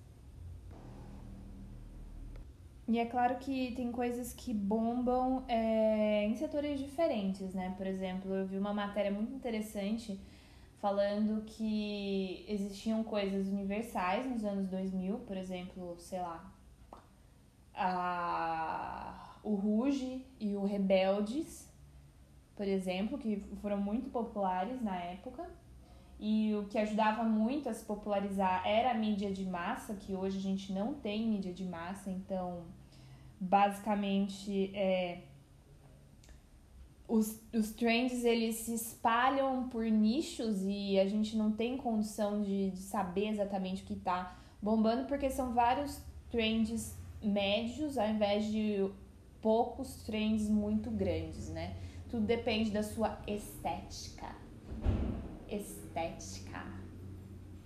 E 2.87 2.99
é 2.99 3.05
claro 3.05 3.37
que 3.37 3.73
tem 3.75 3.91
coisas 3.91 4.33
que 4.33 4.53
bombam 4.53 5.45
é, 5.47 6.25
em 6.25 6.35
setores 6.35 6.79
diferentes, 6.79 7.53
né? 7.53 7.73
Por 7.77 7.87
exemplo, 7.87 8.33
eu 8.33 8.45
vi 8.45 8.57
uma 8.57 8.73
matéria 8.73 9.09
muito 9.09 9.33
interessante 9.33 10.19
falando 10.81 11.45
que 11.45 12.43
existiam 12.45 13.01
coisas 13.05 13.47
universais 13.47 14.29
nos 14.29 14.43
anos 14.43 14.67
2000, 14.67 15.19
por 15.19 15.37
exemplo, 15.37 15.95
sei 15.97 16.19
lá, 16.19 16.51
a, 17.73 19.37
o 19.41 19.55
Ruge 19.55 20.25
e 20.37 20.53
o 20.57 20.65
Rebeldes, 20.65 21.71
por 22.53 22.67
exemplo, 22.67 23.17
que 23.17 23.37
foram 23.61 23.77
muito 23.77 24.09
populares 24.09 24.81
na 24.81 24.97
época. 24.97 25.49
E 26.19 26.53
o 26.55 26.65
que 26.65 26.77
ajudava 26.77 27.23
muito 27.23 27.67
a 27.67 27.73
se 27.73 27.83
popularizar 27.83 28.65
era 28.67 28.91
a 28.91 28.93
mídia 28.93 29.31
de 29.31 29.45
massa, 29.45 29.93
que 29.95 30.13
hoje 30.13 30.37
a 30.37 30.41
gente 30.41 30.71
não 30.71 30.93
tem 30.93 31.27
mídia 31.27 31.53
de 31.53 31.65
massa, 31.65 32.09
então 32.09 32.63
basicamente 33.43 34.75
é, 34.75 35.21
os, 37.07 37.39
os 37.53 37.71
trends 37.71 38.23
eles 38.23 38.55
se 38.55 38.73
espalham 38.73 39.69
por 39.69 39.83
nichos 39.85 40.63
e 40.63 40.99
a 40.99 41.07
gente 41.07 41.35
não 41.35 41.51
tem 41.51 41.77
condição 41.77 42.41
de, 42.41 42.71
de 42.71 42.79
saber 42.79 43.29
exatamente 43.29 43.83
o 43.83 43.85
que 43.85 43.93
está 43.93 44.39
bombando, 44.61 45.05
porque 45.05 45.29
são 45.29 45.53
vários 45.53 46.01
trends 46.29 46.97
médios 47.21 47.97
ao 47.97 48.09
invés 48.09 48.45
de 48.45 48.89
poucos 49.41 50.03
trends 50.03 50.49
muito 50.49 50.89
grandes, 50.89 51.49
né? 51.49 51.75
Tudo 52.09 52.25
depende 52.25 52.71
da 52.71 52.83
sua 52.83 53.19
estética 53.27 54.43
estética. 55.55 56.63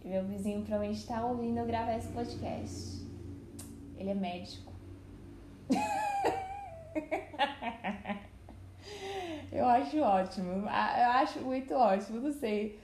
Meu 0.04 0.26
vizinho 0.26 0.62
provavelmente 0.62 1.00
está 1.00 1.26
ouvindo 1.26 1.58
eu 1.58 1.66
gravar 1.66 1.98
esse 1.98 2.08
podcast. 2.10 3.06
Ele 3.98 4.10
é 4.10 4.16
médico. 4.16 4.74
Eu 9.51 9.65
acho 9.65 9.99
ótimo. 9.99 10.65
Ah, 10.68 10.99
eu 10.99 11.09
acho 11.22 11.39
muito 11.41 11.74
ótimo, 11.74 12.22
não 12.22 12.32
sei. 12.32 12.80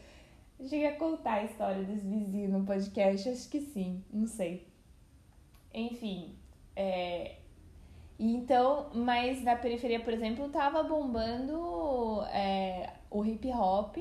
cheguei 0.59 0.87
a 0.87 0.95
contar 0.95 1.33
a 1.35 1.43
história 1.43 1.83
desse 1.83 2.05
vizinho 2.05 2.49
no 2.49 2.65
podcast, 2.65 3.29
acho 3.29 3.49
que 3.49 3.61
sim, 3.61 4.03
não 4.11 4.27
sei. 4.27 4.67
Enfim, 5.73 6.35
é... 6.75 7.37
Então, 8.19 8.91
mas 8.93 9.43
na 9.43 9.55
periferia, 9.55 9.99
por 9.99 10.13
exemplo, 10.13 10.47
tava 10.49 10.83
bombando 10.83 12.21
é, 12.31 12.93
o 13.09 13.25
hip 13.25 13.49
hop, 13.51 13.97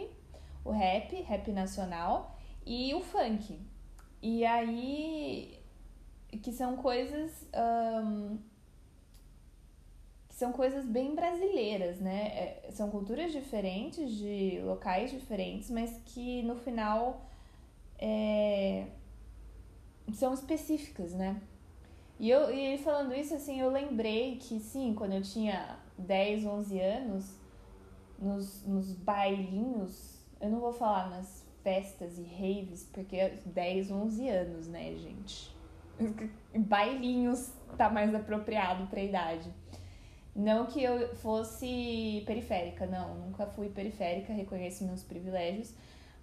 o 0.64 0.70
rap, 0.70 1.14
rap 1.22 1.50
nacional 1.50 2.38
e 2.64 2.94
o 2.94 3.00
funk. 3.00 3.58
E 4.22 4.44
aí, 4.44 5.58
que 6.42 6.52
são 6.52 6.76
coisas. 6.76 7.48
Que 10.32 10.38
são 10.38 10.50
coisas 10.50 10.86
bem 10.86 11.14
brasileiras, 11.14 12.00
né? 12.00 12.28
É, 12.28 12.70
são 12.70 12.90
culturas 12.90 13.32
diferentes, 13.32 14.10
de 14.10 14.62
locais 14.64 15.10
diferentes, 15.10 15.70
mas 15.70 15.94
que 16.06 16.42
no 16.42 16.56
final 16.56 17.20
é, 17.98 18.86
são 20.14 20.32
específicas, 20.32 21.12
né? 21.12 21.38
E, 22.18 22.30
eu, 22.30 22.50
e 22.50 22.78
falando 22.78 23.14
isso, 23.14 23.34
assim, 23.34 23.60
eu 23.60 23.68
lembrei 23.70 24.36
que, 24.36 24.58
sim, 24.58 24.94
quando 24.94 25.12
eu 25.12 25.20
tinha 25.20 25.78
10, 25.98 26.46
11 26.46 26.80
anos, 26.80 27.36
nos, 28.18 28.66
nos 28.66 28.90
bailinhos, 28.94 30.18
eu 30.40 30.48
não 30.48 30.60
vou 30.60 30.72
falar 30.72 31.10
nas 31.10 31.46
festas 31.62 32.18
e 32.18 32.22
raves, 32.22 32.88
porque 32.90 33.34
10, 33.44 33.90
11 33.90 34.28
anos, 34.30 34.66
né, 34.66 34.96
gente? 34.96 35.54
Bailinhos 36.56 37.52
tá 37.76 37.90
mais 37.90 38.14
apropriado 38.14 38.86
pra 38.86 39.02
idade. 39.02 39.52
Não 40.34 40.66
que 40.66 40.82
eu 40.82 41.14
fosse 41.16 42.22
periférica, 42.26 42.86
não, 42.86 43.14
nunca 43.16 43.46
fui 43.46 43.68
periférica, 43.68 44.32
reconheço 44.32 44.84
meus 44.84 45.02
privilégios, 45.02 45.74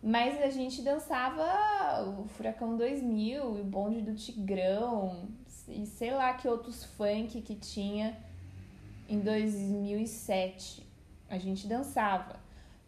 mas 0.02 0.42
a 0.42 0.50
gente 0.50 0.82
dançava 0.82 2.10
o 2.20 2.28
Furacão 2.28 2.76
2000 2.76 3.58
e 3.58 3.62
o 3.62 3.64
Bonde 3.64 4.02
do 4.02 4.16
Tigrão 4.16 5.30
e 5.68 5.86
sei 5.86 6.12
lá 6.12 6.34
que 6.34 6.48
outros 6.48 6.84
funk 6.84 7.42
que 7.42 7.54
tinha 7.54 8.18
em 9.08 9.20
2007. 9.20 10.88
A 11.30 11.38
gente 11.38 11.68
dançava, 11.68 12.40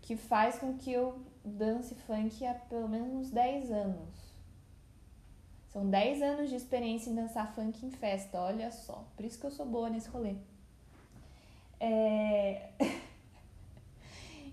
que 0.01 0.15
faz 0.15 0.57
com 0.57 0.75
que 0.75 0.91
eu 0.91 1.19
dance 1.45 1.93
funk 1.93 2.43
há 2.45 2.55
pelo 2.55 2.87
menos 2.87 3.13
uns 3.13 3.29
10 3.29 3.71
anos. 3.71 4.31
São 5.67 5.89
10 5.89 6.21
anos 6.21 6.49
de 6.49 6.55
experiência 6.55 7.09
em 7.09 7.15
dançar 7.15 7.53
funk 7.53 7.85
em 7.85 7.91
festa, 7.91 8.39
olha 8.39 8.71
só. 8.71 9.07
Por 9.15 9.23
isso 9.23 9.39
que 9.39 9.45
eu 9.45 9.51
sou 9.51 9.65
boa 9.65 9.89
nesse 9.89 10.09
rolê. 10.09 10.35
É... 11.83 12.69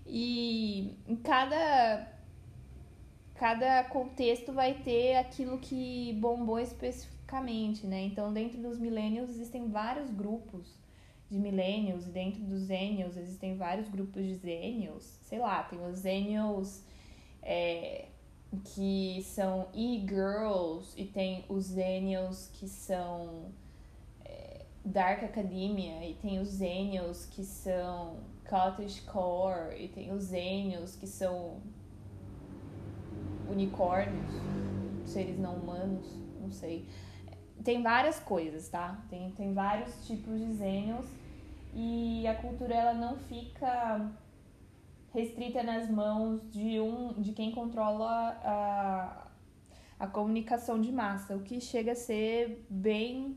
e 0.05 0.97
em 1.07 1.15
cada 1.15 2.07
cada 3.35 3.85
contexto 3.85 4.51
vai 4.51 4.73
ter 4.73 5.15
aquilo 5.15 5.59
que 5.59 6.11
bombou 6.19 6.59
especificamente, 6.59 7.87
né? 7.87 8.01
Então, 8.01 8.33
dentro 8.33 8.61
dos 8.61 8.77
millennials 8.77 9.29
existem 9.29 9.69
vários 9.69 10.11
grupos 10.11 10.77
de 11.29 11.39
millennials 11.39 12.05
e 12.07 12.09
dentro 12.09 12.41
dos 12.41 12.63
zennials 12.63 13.15
existem 13.15 13.55
vários 13.55 13.87
grupos 13.87 14.25
de 14.25 14.35
zennials. 14.35 15.19
Sei 15.21 15.39
lá, 15.39 15.63
tem 15.63 15.79
os 15.85 15.99
zennials 15.99 16.83
é, 17.41 18.07
que 18.73 19.21
são 19.23 19.67
e-girls 19.73 20.93
e 20.97 21.05
tem 21.05 21.45
os 21.47 21.65
zennials 21.65 22.49
que 22.53 22.67
são 22.67 23.53
dark 24.83 25.23
academia 25.23 26.07
e 26.07 26.13
tem 26.15 26.39
os 26.39 26.47
zennials 26.47 27.25
que 27.25 27.43
são 27.43 28.17
cottagecore 28.47 29.75
e 29.77 29.87
tem 29.89 30.11
os 30.11 30.23
zennials 30.25 30.95
que 30.95 31.07
são 31.07 31.61
unicórnios, 33.49 34.31
seres 35.05 35.37
não 35.37 35.55
humanos, 35.55 36.17
não 36.39 36.51
sei. 36.51 36.87
Tem 37.63 37.83
várias 37.83 38.19
coisas, 38.19 38.69
tá? 38.69 39.03
Tem, 39.09 39.31
tem 39.31 39.53
vários 39.53 40.07
tipos 40.07 40.39
de 40.39 40.53
zênios 40.53 41.05
e 41.73 42.25
a 42.25 42.35
cultura 42.35 42.73
ela 42.73 42.93
não 42.93 43.17
fica 43.17 44.09
restrita 45.13 45.63
nas 45.63 45.89
mãos 45.89 46.41
de 46.51 46.79
um 46.79 47.13
de 47.21 47.33
quem 47.33 47.51
controla 47.51 48.39
a, 48.43 49.27
a 49.99 50.07
comunicação 50.07 50.79
de 50.79 50.91
massa, 50.91 51.35
o 51.35 51.41
que 51.41 51.59
chega 51.59 51.91
a 51.91 51.95
ser 51.95 52.65
bem 52.69 53.35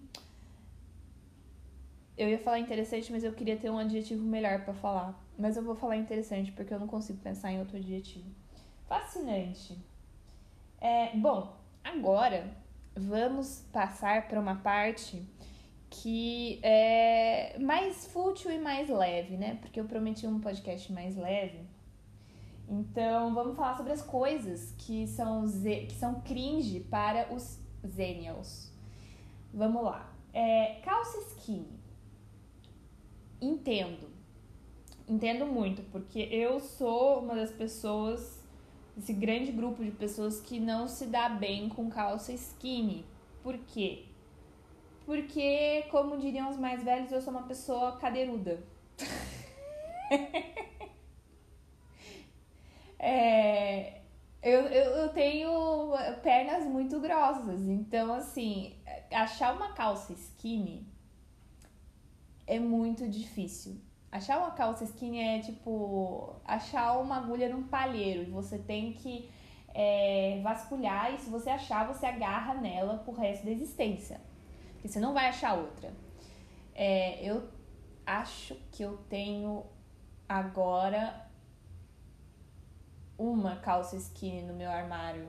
eu 2.16 2.28
ia 2.28 2.38
falar 2.38 2.58
interessante, 2.58 3.10
mas 3.10 3.24
eu 3.24 3.32
queria 3.32 3.56
ter 3.56 3.70
um 3.70 3.78
adjetivo 3.78 4.22
melhor 4.24 4.64
para 4.64 4.74
falar. 4.74 5.18
Mas 5.38 5.56
eu 5.56 5.62
vou 5.62 5.74
falar 5.74 5.96
interessante 5.96 6.52
porque 6.52 6.72
eu 6.72 6.78
não 6.78 6.86
consigo 6.86 7.18
pensar 7.20 7.52
em 7.52 7.58
outro 7.58 7.76
adjetivo. 7.76 8.30
Fascinante. 8.86 9.78
É, 10.80 11.16
bom, 11.16 11.56
agora 11.82 12.54
vamos 12.94 13.66
passar 13.72 14.28
para 14.28 14.38
uma 14.38 14.56
parte 14.56 15.22
que 15.88 16.58
é 16.62 17.58
mais 17.58 18.06
fútil 18.06 18.50
e 18.50 18.58
mais 18.58 18.88
leve, 18.88 19.36
né? 19.36 19.58
Porque 19.60 19.78
eu 19.78 19.84
prometi 19.84 20.26
um 20.26 20.40
podcast 20.40 20.92
mais 20.92 21.16
leve. 21.16 21.60
Então, 22.68 23.34
vamos 23.34 23.54
falar 23.56 23.76
sobre 23.76 23.92
as 23.92 24.02
coisas 24.02 24.74
que 24.78 25.06
são, 25.06 25.44
que 25.46 25.94
são 25.94 26.20
cringe 26.22 26.80
para 26.80 27.32
os 27.32 27.58
Zenials. 27.86 28.72
Vamos 29.52 29.82
lá. 29.82 30.10
É, 30.32 30.80
calça 30.82 31.18
skinny. 31.32 31.81
Entendo. 33.42 34.08
Entendo 35.08 35.44
muito, 35.46 35.82
porque 35.90 36.20
eu 36.30 36.60
sou 36.60 37.18
uma 37.18 37.34
das 37.34 37.50
pessoas 37.50 38.40
esse 38.96 39.12
grande 39.12 39.50
grupo 39.50 39.82
de 39.82 39.90
pessoas 39.90 40.40
que 40.40 40.60
não 40.60 40.86
se 40.86 41.06
dá 41.06 41.28
bem 41.28 41.68
com 41.68 41.90
calça 41.90 42.32
skinny. 42.32 43.04
Por 43.42 43.58
quê? 43.58 44.04
Porque, 45.04 45.82
como 45.90 46.18
diriam 46.18 46.48
os 46.50 46.56
mais 46.56 46.84
velhos, 46.84 47.10
eu 47.10 47.20
sou 47.20 47.32
uma 47.32 47.42
pessoa 47.42 47.96
cadeiruda. 47.96 48.62
é, 52.96 54.02
eu, 54.40 54.60
eu, 54.68 54.90
eu 54.98 55.08
tenho 55.08 55.90
pernas 56.22 56.64
muito 56.66 57.00
grossas, 57.00 57.60
então, 57.62 58.14
assim, 58.14 58.76
achar 59.10 59.56
uma 59.56 59.72
calça 59.72 60.12
skinny 60.12 60.91
é 62.56 62.60
muito 62.60 63.08
difícil. 63.08 63.80
Achar 64.10 64.38
uma 64.38 64.50
calça 64.50 64.84
skinny 64.84 65.20
é 65.20 65.38
tipo 65.40 66.36
achar 66.44 66.98
uma 66.98 67.16
agulha 67.16 67.48
num 67.48 67.62
palheiro 67.62 68.22
e 68.22 68.30
você 68.30 68.58
tem 68.58 68.92
que 68.92 69.30
é, 69.74 70.38
vasculhar 70.42 71.14
e 71.14 71.18
se 71.18 71.30
você 71.30 71.48
achar, 71.48 71.86
você 71.86 72.04
agarra 72.04 72.54
nela 72.54 72.98
pro 72.98 73.14
resto 73.14 73.46
da 73.46 73.50
existência. 73.50 74.20
Porque 74.74 74.88
você 74.88 75.00
não 75.00 75.14
vai 75.14 75.28
achar 75.28 75.54
outra. 75.54 75.94
É, 76.74 77.24
eu 77.24 77.48
acho 78.04 78.54
que 78.70 78.82
eu 78.82 78.98
tenho 79.08 79.64
agora 80.28 81.26
uma 83.16 83.56
calça 83.56 83.96
skinny 83.96 84.42
no 84.42 84.52
meu 84.52 84.70
armário. 84.70 85.28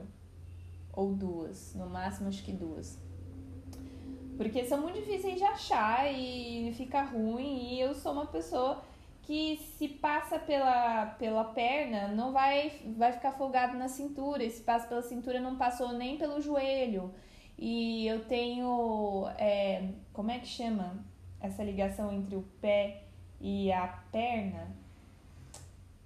Ou 0.92 1.14
duas, 1.14 1.74
no 1.74 1.88
máximo 1.88 2.28
acho 2.28 2.44
que 2.44 2.52
duas. 2.52 2.98
Porque 4.36 4.64
são 4.64 4.80
muito 4.80 4.98
difíceis 4.98 5.36
de 5.36 5.44
achar 5.44 6.12
e 6.12 6.72
fica 6.76 7.02
ruim. 7.02 7.74
E 7.74 7.80
eu 7.80 7.94
sou 7.94 8.12
uma 8.12 8.26
pessoa 8.26 8.82
que 9.22 9.56
se 9.78 9.88
passa 9.88 10.38
pela, 10.38 11.06
pela 11.18 11.44
perna, 11.44 12.08
não 12.08 12.32
vai, 12.32 12.72
vai 12.96 13.12
ficar 13.12 13.32
folgado 13.32 13.76
na 13.76 13.88
cintura. 13.88 14.44
E 14.44 14.50
se 14.50 14.62
passa 14.62 14.86
pela 14.86 15.02
cintura, 15.02 15.40
não 15.40 15.56
passou 15.56 15.92
nem 15.92 16.18
pelo 16.18 16.40
joelho. 16.40 17.14
E 17.58 18.06
eu 18.06 18.24
tenho. 18.24 19.26
É, 19.38 19.88
como 20.12 20.30
é 20.30 20.38
que 20.38 20.46
chama 20.46 21.04
essa 21.40 21.62
ligação 21.62 22.12
entre 22.12 22.34
o 22.36 22.42
pé 22.60 23.04
e 23.40 23.72
a 23.72 23.86
perna? 24.10 24.76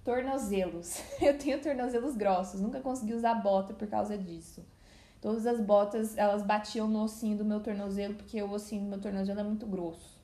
Tornozelos. 0.03 1.03
Eu 1.21 1.37
tenho 1.37 1.61
tornozelos 1.61 2.15
grossos, 2.15 2.61
nunca 2.61 2.79
consegui 2.79 3.13
usar 3.13 3.35
bota 3.35 3.73
por 3.73 3.87
causa 3.87 4.17
disso. 4.17 4.65
Todas 5.21 5.45
as 5.45 5.59
botas, 5.59 6.17
elas 6.17 6.43
batiam 6.43 6.87
no 6.87 7.03
ossinho 7.03 7.37
do 7.37 7.45
meu 7.45 7.59
tornozelo, 7.59 8.13
porque 8.13 8.41
o 8.41 8.51
ossinho 8.51 8.83
do 8.83 8.89
meu 8.89 9.01
tornozelo 9.01 9.39
é 9.39 9.43
muito 9.43 9.65
grosso. 9.65 10.17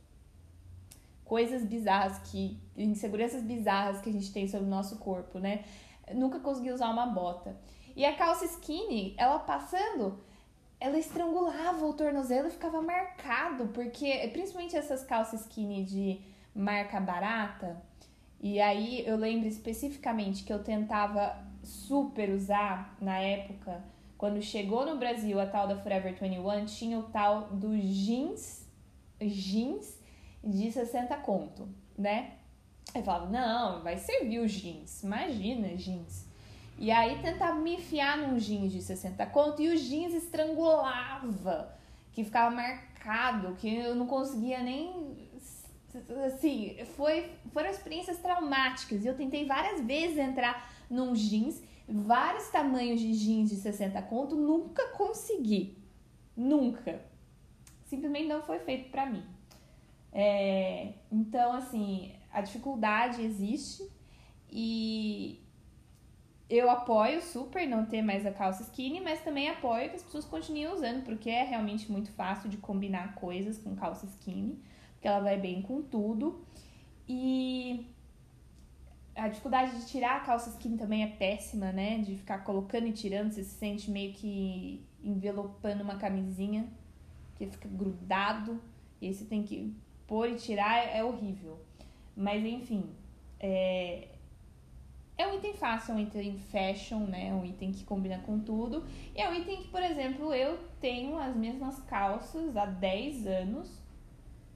Coisas 1.24 1.64
bizarras 1.64 2.20
que. 2.20 2.60
inseguranças 2.78 3.42
bizarras 3.42 4.00
que 4.02 4.10
a 4.10 4.14
gente 4.14 4.32
tem 4.32 4.48
sobre 4.48 4.68
o 4.68 4.70
nosso 4.70 4.98
corpo, 4.98 5.40
né? 5.40 5.66
nunca 6.14 6.40
consegui 6.40 6.72
usar 6.72 6.90
uma 6.90 7.08
bota. 7.08 7.56
E 7.96 8.06
a 8.06 8.16
calça 8.16 8.46
skinny, 8.46 9.16
ela 9.18 9.40
passando, 9.40 10.20
ela 10.80 10.98
estrangulava 10.98 11.86
o 11.86 11.94
tornozelo 11.94 12.50
e 12.50 12.52
ficava 12.52 12.82
marcado, 12.82 13.68
porque 13.68 14.30
principalmente 14.34 14.76
essas 14.76 15.04
calças 15.04 15.42
skinny 15.42 15.84
de 15.84 16.22
marca 16.54 17.00
barata. 17.00 17.82
E 18.40 18.60
aí 18.60 19.06
eu 19.08 19.16
lembro 19.16 19.48
especificamente 19.48 20.44
que 20.44 20.52
eu 20.52 20.64
tentava 20.64 21.44
super 21.64 22.30
usar 22.30 22.96
na 23.02 23.18
época 23.18 23.82
quando 24.26 24.42
chegou 24.42 24.88
no 24.88 24.98
Brasil 24.98 25.40
a 25.40 25.46
tal 25.46 25.68
da 25.68 25.78
Forever 25.78 26.16
21, 26.20 26.66
tinha 26.66 26.98
o 26.98 27.04
tal 27.04 27.42
do 27.52 27.78
jeans, 27.78 28.68
jeans 29.22 30.00
de 30.44 30.72
60 30.72 31.16
conto, 31.18 31.70
né? 31.96 32.32
Aí 32.96 33.04
falava, 33.04 33.28
não, 33.28 33.84
vai 33.84 34.00
servir 34.00 34.40
o 34.40 34.48
jeans, 34.48 35.04
imagina 35.04 35.78
jeans. 35.78 36.28
E 36.80 36.90
aí 36.90 37.22
tentava 37.22 37.60
me 37.60 37.76
enfiar 37.76 38.18
num 38.18 38.40
jeans 38.40 38.72
de 38.72 38.82
60 38.82 39.24
conto 39.28 39.62
e 39.62 39.70
o 39.70 39.78
jeans 39.78 40.16
estrangulava. 40.16 41.78
que 42.12 42.24
ficava 42.24 42.50
marcado, 42.50 43.54
que 43.58 43.76
eu 43.76 43.94
não 43.94 44.08
conseguia 44.08 44.64
nem 44.64 45.30
assim, 46.26 46.76
foi, 46.96 47.30
foram 47.54 47.70
experiências 47.70 48.18
traumáticas. 48.18 49.06
E 49.06 49.08
eu 49.08 49.16
tentei 49.16 49.46
várias 49.46 49.82
vezes 49.82 50.18
entrar 50.18 50.68
num 50.90 51.14
jeans, 51.14 51.62
vários 51.88 52.50
tamanhos 52.50 53.00
de 53.00 53.14
jeans 53.14 53.50
de 53.50 53.58
60 53.58 54.02
conto, 54.04 54.36
nunca 54.36 54.90
consegui. 54.90 55.78
Nunca. 56.36 57.02
Simplesmente 57.86 58.28
não 58.28 58.42
foi 58.42 58.60
feito 58.60 58.90
para 58.90 59.06
mim. 59.06 59.24
É, 60.12 60.94
então, 61.12 61.54
assim, 61.54 62.14
a 62.32 62.42
dificuldade 62.42 63.22
existe 63.22 63.90
e 64.50 65.42
eu 66.50 66.70
apoio 66.70 67.22
super 67.22 67.68
não 67.68 67.86
ter 67.86 68.02
mais 68.02 68.26
a 68.26 68.32
calça 68.32 68.64
skinny, 68.64 69.02
mas 69.02 69.22
também 69.22 69.50
apoio 69.50 69.90
que 69.90 69.96
as 69.96 70.04
pessoas 70.04 70.26
continuem 70.26 70.68
usando, 70.68 71.04
porque 71.04 71.30
é 71.30 71.44
realmente 71.44 71.92
muito 71.92 72.12
fácil 72.12 72.50
de 72.50 72.58
combinar 72.58 73.16
coisas 73.16 73.58
com 73.58 73.76
calça 73.76 74.06
skinny, 74.06 74.62
porque 74.94 75.08
ela 75.08 75.20
vai 75.20 75.38
bem 75.38 75.62
com 75.62 75.82
tudo. 75.82 76.46
E 77.08 77.88
a 79.16 79.28
dificuldade 79.30 79.80
de 79.80 79.88
tirar 79.88 80.18
a 80.18 80.20
calça 80.20 80.50
skinny 80.50 80.78
também 80.78 81.04
é 81.04 81.08
péssima, 81.08 81.72
né? 81.72 82.00
De 82.00 82.16
ficar 82.16 82.40
colocando 82.40 82.88
e 82.88 82.92
tirando, 82.92 83.32
você 83.32 83.44
se 83.44 83.56
sente 83.56 83.90
meio 83.90 84.14
que 84.14 84.86
envelopando 85.04 85.84
uma 85.84 85.96
camisinha, 85.96 86.68
que 87.36 87.46
fica 87.48 87.68
grudado, 87.70 88.62
e 89.02 89.08
aí 89.08 89.14
você 89.14 89.26
tem 89.26 89.44
que 89.44 89.74
pôr 90.06 90.30
e 90.30 90.36
tirar, 90.36 90.78
é 90.94 91.04
horrível. 91.04 91.60
Mas 92.16 92.44
enfim, 92.44 92.90
é, 93.40 94.10
é 95.18 95.28
um 95.28 95.36
item 95.36 95.54
fácil, 95.54 95.94
é 95.94 95.96
um 95.96 96.00
item 96.00 96.38
fashion, 96.38 97.00
né? 97.00 97.28
É 97.28 97.34
um 97.34 97.46
item 97.46 97.72
que 97.72 97.86
combina 97.86 98.20
com 98.20 98.40
tudo. 98.40 98.84
E 99.16 99.22
é 99.22 99.30
um 99.30 99.34
item 99.34 99.58
que, 99.64 99.68
por 99.70 99.82
exemplo, 99.82 100.34
eu 100.34 100.60
tenho 100.82 101.18
as 101.18 101.36
mesmas 101.36 101.80
calças 101.84 102.56
há 102.58 102.66
10 102.66 103.28
anos, 103.28 103.82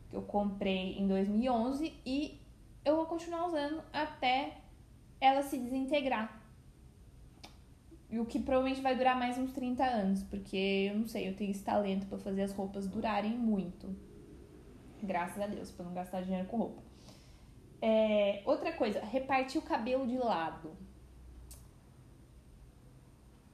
que 0.09 0.15
eu 0.15 0.21
comprei 0.21 0.97
em 0.97 1.07
2011, 1.07 1.93
e 2.05 2.38
eu 2.83 2.95
vou 2.95 3.05
continuar 3.05 3.47
usando 3.47 3.83
até 3.91 4.57
ela 5.19 5.43
se 5.43 5.57
desintegrar. 5.57 6.39
E 8.09 8.19
o 8.19 8.25
que 8.25 8.39
provavelmente 8.39 8.81
vai 8.81 8.95
durar 8.95 9.17
mais 9.17 9.37
uns 9.37 9.51
30 9.51 9.83
anos, 9.83 10.23
porque 10.23 10.89
eu 10.91 10.97
não 10.97 11.07
sei, 11.07 11.29
eu 11.29 11.35
tenho 11.35 11.51
esse 11.51 11.63
talento 11.63 12.07
para 12.07 12.17
fazer 12.17 12.41
as 12.41 12.51
roupas 12.51 12.87
durarem 12.87 13.37
muito. 13.37 13.95
Graças 15.01 15.41
a 15.41 15.47
Deus, 15.47 15.69
para 15.71 15.85
não 15.85 15.93
gastar 15.93 16.21
dinheiro 16.21 16.47
com 16.47 16.57
roupa. 16.57 16.81
É, 17.81 18.41
outra 18.45 18.73
coisa, 18.73 18.99
repartir 18.99 19.61
o 19.61 19.63
cabelo 19.63 20.07
de 20.07 20.17
lado. 20.17 20.75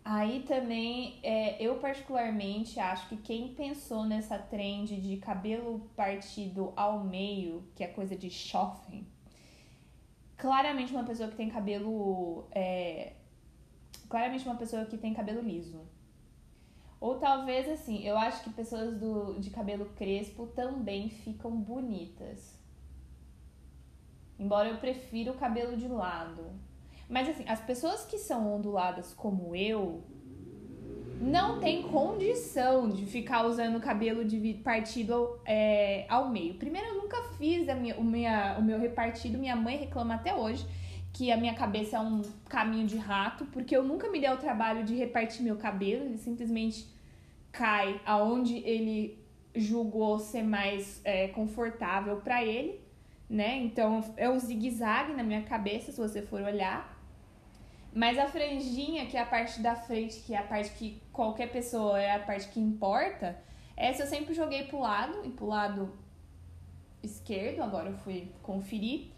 Aí 0.06 0.44
também, 0.44 1.20
é, 1.22 1.62
eu 1.62 1.80
particularmente 1.80 2.80
acho 2.80 3.10
que 3.10 3.18
quem 3.18 3.54
pensou 3.56 4.06
nessa 4.06 4.38
trend 4.38 5.02
de 5.02 5.18
cabelo 5.18 5.80
partido 5.96 6.72
ao 6.76 7.04
meio, 7.04 7.68
que 7.76 7.84
é 7.84 7.88
coisa 7.88 8.16
de 8.16 8.30
shopping, 8.30 9.06
claramente 10.46 10.94
uma 10.94 11.04
pessoa 11.04 11.28
que 11.28 11.36
tem 11.36 11.50
cabelo. 11.50 12.48
É, 12.52 13.14
claramente 14.08 14.46
uma 14.46 14.56
pessoa 14.56 14.86
que 14.86 14.96
tem 14.96 15.12
cabelo 15.12 15.42
liso. 15.42 15.82
Ou 17.00 17.18
talvez 17.18 17.68
assim, 17.68 18.04
eu 18.04 18.16
acho 18.16 18.44
que 18.44 18.52
pessoas 18.52 18.96
do, 19.00 19.40
de 19.40 19.50
cabelo 19.50 19.88
crespo 19.96 20.46
também 20.46 21.10
ficam 21.10 21.50
bonitas. 21.50 22.60
Embora 24.38 24.70
eu 24.70 24.78
prefira 24.78 25.32
o 25.32 25.38
cabelo 25.38 25.76
de 25.76 25.88
lado. 25.88 26.44
Mas 27.10 27.28
assim, 27.28 27.46
as 27.48 27.62
pessoas 27.62 28.06
que 28.06 28.20
são 28.20 28.56
onduladas 28.56 29.16
como 29.16 29.56
eu 29.56 30.04
não 31.20 31.60
tem 31.60 31.84
condição 31.84 32.90
de 32.90 33.06
ficar 33.06 33.46
usando 33.46 33.80
cabelo 33.80 34.24
partido 34.64 35.40
é, 35.46 36.06
ao 36.10 36.30
meio. 36.30 36.56
Primeiro, 36.56 36.88
eu 36.88 36.96
nunca 36.96 37.22
fiz 37.38 37.68
a 37.70 37.76
minha, 37.76 37.96
o, 37.96 38.04
minha, 38.04 38.58
o 38.60 38.64
meu 38.64 38.80
repartido. 38.80 39.38
Minha 39.38 39.56
mãe 39.56 39.78
reclama 39.78 40.16
até 40.16 40.34
hoje 40.36 40.66
que 41.14 41.32
a 41.32 41.38
minha 41.38 41.54
cabeça 41.54 41.98
é 41.98 42.00
um 42.00 42.22
caminho 42.50 42.86
de 42.86 42.98
rato, 42.98 43.46
porque 43.46 43.76
eu 43.76 43.84
nunca 43.84 44.10
me 44.10 44.20
dei 44.20 44.30
o 44.30 44.38
trabalho 44.38 44.84
de 44.84 44.96
repartir 44.96 45.44
meu 45.44 45.56
cabelo. 45.56 46.06
Ele 46.06 46.18
simplesmente 46.18 46.88
cai 47.52 48.02
aonde 48.06 48.58
ele 48.58 49.18
julgou 49.56 50.20
ser 50.20 50.44
mais 50.44 51.00
é, 51.06 51.30
confortável 51.30 52.18
para 52.18 52.44
ele 52.44 52.86
né? 53.30 53.58
Então 53.58 54.04
é 54.18 54.30
um 54.30 54.40
zigue-zague 54.40 55.14
na 55.14 55.24
minha 55.24 55.42
cabeça, 55.44 55.92
se 55.92 55.98
você 55.98 56.22
for 56.22 56.42
olhar. 56.42 56.94
Mas 57.94 58.18
a 58.18 58.28
franjinha, 58.28 59.06
que 59.06 59.18
é 59.18 59.22
a 59.22 59.26
parte 59.26 59.62
da 59.62 59.76
frente, 59.76 60.20
que 60.22 60.34
é 60.34 60.38
a 60.38 60.44
parte 60.44 60.72
que 60.72 61.02
qualquer 61.16 61.52
pessoa 61.52 62.00
é 62.00 62.14
a 62.14 62.20
parte 62.20 62.50
que 62.50 62.60
importa, 62.60 63.38
essa 63.76 64.04
eu 64.04 64.08
sempre 64.08 64.34
joguei 64.34 64.66
pro 64.66 64.80
lado 64.80 65.26
e 65.26 65.30
pro 65.30 65.48
lado 65.48 65.92
esquerdo, 67.02 67.62
agora 67.62 67.90
eu 67.90 67.98
fui 67.98 68.32
conferir. 68.44 69.12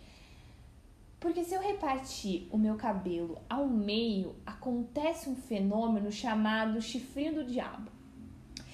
Porque 1.20 1.44
se 1.44 1.56
eu 1.56 1.62
repartir 1.62 2.48
o 2.52 2.58
meu 2.58 2.76
cabelo 2.76 3.40
ao 3.50 3.68
meio, 3.68 4.36
acontece 4.46 5.28
um 5.30 5.36
fenômeno 5.36 6.12
chamado 6.12 6.82
chifrinho 6.82 7.36
do 7.36 7.44
diabo. 7.44 7.92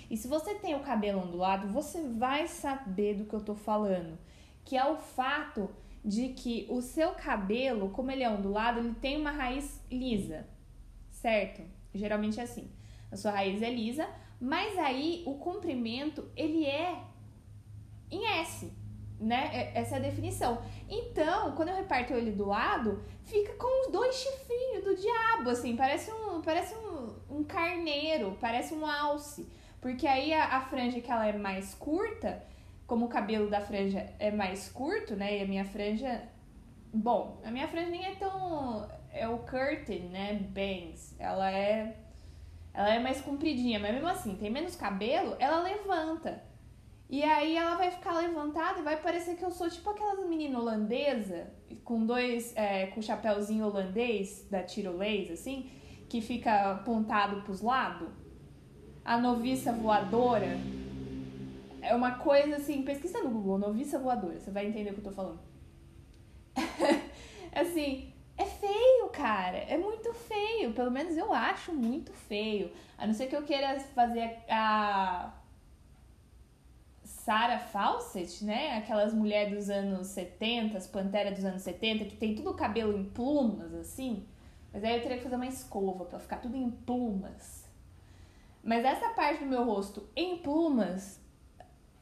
E 0.10 0.18
se 0.18 0.28
você 0.28 0.56
tem 0.56 0.76
o 0.76 0.82
cabelo 0.82 1.22
ondulado, 1.22 1.70
você 1.70 2.02
vai 2.02 2.48
saber 2.48 3.16
do 3.16 3.26
que 3.26 3.34
eu 3.34 3.42
tô 3.42 3.56
falando 3.56 4.18
que 4.66 4.78
é 4.78 4.86
o 4.86 4.96
fato 4.96 5.70
de 6.04 6.30
que 6.30 6.66
o 6.70 6.82
seu 6.82 7.12
cabelo, 7.12 7.90
como 7.90 8.12
ele 8.12 8.24
é 8.24 8.30
ondulado, 8.30 8.80
ele 8.80 8.94
tem 8.96 9.20
uma 9.20 9.32
raiz 9.32 9.82
lisa, 9.92 10.48
certo? 11.10 11.62
Geralmente 11.94 12.40
é 12.40 12.44
assim. 12.44 12.70
A 13.14 13.18
sua 13.18 13.32
raiz 13.32 13.62
é 13.62 13.70
lisa, 13.70 14.08
mas 14.40 14.78
aí 14.78 15.24
o 15.26 15.36
comprimento 15.36 16.30
ele 16.36 16.66
é 16.66 17.02
em 18.12 18.26
S, 18.42 18.72
né? 19.20 19.50
É, 19.54 19.80
essa 19.80 19.96
é 19.96 20.00
a 20.00 20.02
definição. 20.02 20.62
Então, 20.90 21.54
quando 21.56 21.70
eu 21.70 21.76
reparto 21.76 22.14
ele 22.14 22.32
do 22.32 22.46
lado, 22.46 23.04
fica 23.24 23.54
com 23.54 23.86
os 23.86 23.92
dois 23.92 24.16
chifrinhos 24.16 24.84
do 24.84 24.96
diabo, 24.96 25.50
assim, 25.50 25.76
parece 25.76 26.12
um, 26.12 26.42
parece 26.42 26.76
um, 26.76 27.38
um 27.38 27.44
carneiro, 27.44 28.38
parece 28.40 28.74
um 28.74 28.86
alce. 28.86 29.50
Porque 29.80 30.08
aí 30.08 30.34
a, 30.34 30.58
a 30.58 30.62
franja 30.62 31.02
que 31.02 31.12
ela 31.12 31.28
é 31.28 31.38
mais 31.38 31.74
curta, 31.76 32.42
como 32.88 33.06
o 33.06 33.10
cabelo 33.10 33.50
da 33.50 33.60
franja 33.60 34.08
é 34.20 34.32
mais 34.32 34.70
curto, 34.70 35.16
né? 35.16 35.40
E 35.40 35.42
a 35.42 35.46
minha 35.46 35.66
franja. 35.66 36.24
Bom, 36.94 37.42
a 37.44 37.52
minha 37.52 37.68
franja 37.68 37.90
nem 37.90 38.06
é 38.06 38.16
tão. 38.16 38.88
É 39.12 39.28
o 39.28 39.40
curtain, 39.40 40.10
né? 40.10 40.36
Bangs. 40.36 41.16
Ela 41.20 41.52
é. 41.52 41.98
Ela 42.74 42.96
é 42.96 43.00
mais 43.00 43.22
compridinha, 43.22 43.80
mas 43.80 43.94
mesmo 43.94 44.08
assim, 44.08 44.36
tem 44.36 44.50
menos 44.50 44.76
cabelo, 44.76 45.36
ela 45.40 45.62
levanta. 45.62 46.44
E 47.10 47.22
aí 47.24 47.56
ela 47.56 47.76
vai 47.76 47.92
ficar 47.92 48.18
levantada 48.18 48.80
e 48.80 48.84
vai 48.84 49.00
parecer 49.00 49.36
que 49.36 49.46
eu 49.46 49.52
sou 49.52 49.70
tipo 49.70 49.88
aquelas 49.90 50.28
meninas 50.28 50.60
holandesa 50.60 51.54
com 51.84 52.06
dois. 52.06 52.56
É, 52.56 52.88
com 52.88 53.02
chapéuzinho 53.02 53.66
holandês 53.66 54.48
da 54.50 54.64
tirolesa, 54.64 55.34
assim, 55.34 55.70
que 56.10 56.22
fica 56.22 56.72
apontado 56.72 57.42
pros 57.42 57.62
lados. 57.62 58.10
A 59.06 59.18
noviça 59.18 59.72
voadora 59.72 60.58
é 61.82 61.94
uma 61.94 62.12
coisa 62.12 62.56
assim, 62.56 62.82
pesquisa 62.84 63.22
no 63.22 63.30
Google, 63.30 63.60
noviça 63.60 64.00
voadora, 64.00 64.40
você 64.40 64.50
vai 64.50 64.66
entender 64.66 64.92
o 64.92 64.94
que 64.94 65.00
eu 65.02 65.04
tô 65.04 65.12
falando. 65.12 65.40
assim, 67.54 68.13
é 68.38 68.46
feio, 68.46 69.10
cara. 69.12 69.58
É 69.58 69.78
muito 69.78 70.14
feio. 70.14 70.74
Pelo 70.74 70.92
menos 70.92 71.16
eu 71.18 71.34
acho 71.34 71.74
muito 71.74 72.12
feio. 72.12 72.72
A 72.98 73.06
não 73.06 73.14
ser 73.14 73.28
que 73.28 73.36
eu 73.36 73.44
queira 73.44 73.80
fazer 73.80 74.40
a. 74.50 75.34
Sarah 77.04 77.60
Fawcett, 77.60 78.44
né? 78.44 78.78
Aquelas 78.78 79.14
mulheres 79.14 79.54
dos 79.54 79.70
anos 79.70 80.08
70, 80.08 80.78
as 80.78 80.88
panteras 80.88 81.36
dos 81.36 81.46
anos 81.46 81.62
70, 81.62 82.06
que 82.06 82.18
tem 82.18 82.36
tudo 82.36 82.50
o 82.50 82.54
cabelo 82.54 82.98
em 82.98 83.06
plumas, 83.06 83.74
assim. 83.74 84.26
Mas 84.74 84.84
aí 84.84 84.96
eu 84.96 85.02
teria 85.02 85.18
que 85.18 85.24
fazer 85.24 85.36
uma 85.36 85.48
escova 85.48 86.04
para 86.04 86.20
ficar 86.20 86.38
tudo 86.38 86.58
em 86.58 86.70
plumas. 86.70 87.64
Mas 88.62 88.84
essa 88.84 89.10
parte 89.10 89.44
do 89.44 89.50
meu 89.50 89.64
rosto 89.64 90.10
em 90.16 90.38
plumas 90.38 91.20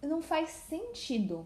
não 0.01 0.21
faz 0.21 0.49
sentido. 0.49 1.45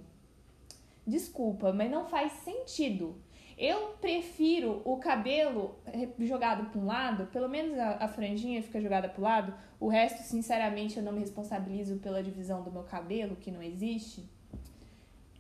Desculpa, 1.06 1.74
mas 1.74 1.92
não 1.92 2.06
faz 2.06 2.32
sentido. 2.32 3.22
Eu 3.58 3.96
prefiro 4.02 4.82
o 4.84 4.98
cabelo 4.98 5.76
jogado 6.20 6.70
para 6.70 6.80
um 6.80 6.86
lado, 6.86 7.28
pelo 7.28 7.48
menos 7.48 7.80
a, 7.80 8.04
a 8.04 8.08
franjinha 8.08 8.62
fica 8.62 8.82
jogada 8.82 9.08
para 9.08 9.20
o 9.20 9.24
lado. 9.24 9.54
O 9.80 9.88
resto, 9.88 10.22
sinceramente, 10.24 10.98
eu 10.98 11.04
não 11.04 11.14
me 11.14 11.20
responsabilizo 11.20 11.98
pela 11.98 12.22
divisão 12.22 12.64
do 12.64 12.72
meu 12.72 12.84
cabelo, 12.84 13.38
que 13.38 13.50
não 13.50 13.64
existe. 13.64 14.30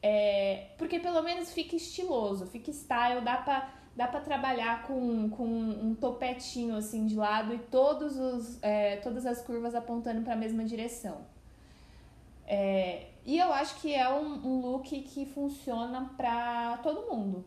É, 0.02 0.68
porque 0.78 1.00
pelo 1.00 1.22
menos 1.24 1.52
fica 1.52 1.76
estiloso, 1.76 2.46
fica 2.46 2.72
style, 2.72 3.22
dá 3.22 3.38
pra, 3.38 3.74
dá 3.96 4.08
pra 4.08 4.22
trabalhar 4.22 4.84
com, 4.84 5.30
com 5.32 5.46
um 5.46 5.94
topetinho 5.96 6.76
assim 6.76 7.08
de 7.08 7.16
lado 7.16 7.54
e 7.54 7.58
todos 7.58 8.18
os, 8.18 8.64
é, 8.64 8.98
todas 8.98 9.26
as 9.26 9.42
curvas 9.42 9.76
apontando 9.76 10.22
para 10.22 10.34
a 10.34 10.38
mesma 10.38 10.64
direção. 10.64 11.26
É, 12.48 13.08
e 13.26 13.40
eu 13.40 13.52
acho 13.52 13.82
que 13.82 13.94
é 13.94 14.08
um, 14.08 14.46
um 14.46 14.62
look 14.62 15.02
que 15.02 15.26
funciona 15.26 16.14
pra 16.16 16.78
todo 16.84 17.10
mundo. 17.12 17.44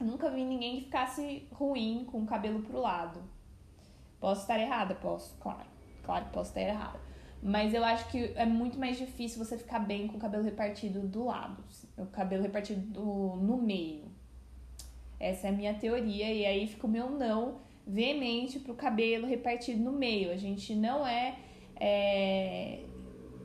Eu 0.00 0.06
nunca 0.06 0.30
vi 0.30 0.44
ninguém 0.44 0.76
que 0.76 0.84
ficasse 0.84 1.46
ruim 1.52 2.04
com 2.10 2.22
o 2.22 2.26
cabelo 2.26 2.62
pro 2.62 2.80
lado. 2.80 3.22
Posso 4.20 4.42
estar 4.42 4.58
errada? 4.58 4.94
Posso, 4.94 5.36
claro. 5.38 5.68
Claro 6.02 6.26
que 6.26 6.32
posso 6.32 6.50
estar 6.50 6.60
errada. 6.60 7.00
Mas 7.42 7.74
eu 7.74 7.84
acho 7.84 8.08
que 8.08 8.32
é 8.36 8.46
muito 8.46 8.78
mais 8.78 8.96
difícil 8.96 9.44
você 9.44 9.58
ficar 9.58 9.78
bem 9.78 10.06
com 10.06 10.16
o 10.16 10.20
cabelo 10.20 10.42
repartido 10.42 11.00
do 11.00 11.26
lado, 11.26 11.62
assim, 11.68 11.86
o 11.98 12.06
cabelo 12.06 12.42
repartido 12.42 12.80
do, 12.80 13.36
no 13.36 13.58
meio. 13.58 14.04
Essa 15.20 15.48
é 15.48 15.50
a 15.50 15.52
minha 15.52 15.74
teoria, 15.74 16.32
e 16.32 16.46
aí 16.46 16.66
fica 16.66 16.86
o 16.86 16.90
meu 16.90 17.10
não 17.10 17.60
veemente 17.86 18.58
pro 18.58 18.74
cabelo 18.74 19.26
repartido 19.26 19.82
no 19.82 19.92
meio. 19.92 20.30
A 20.30 20.36
gente 20.36 20.74
não 20.74 21.06
é, 21.06 21.36
é 21.76 22.80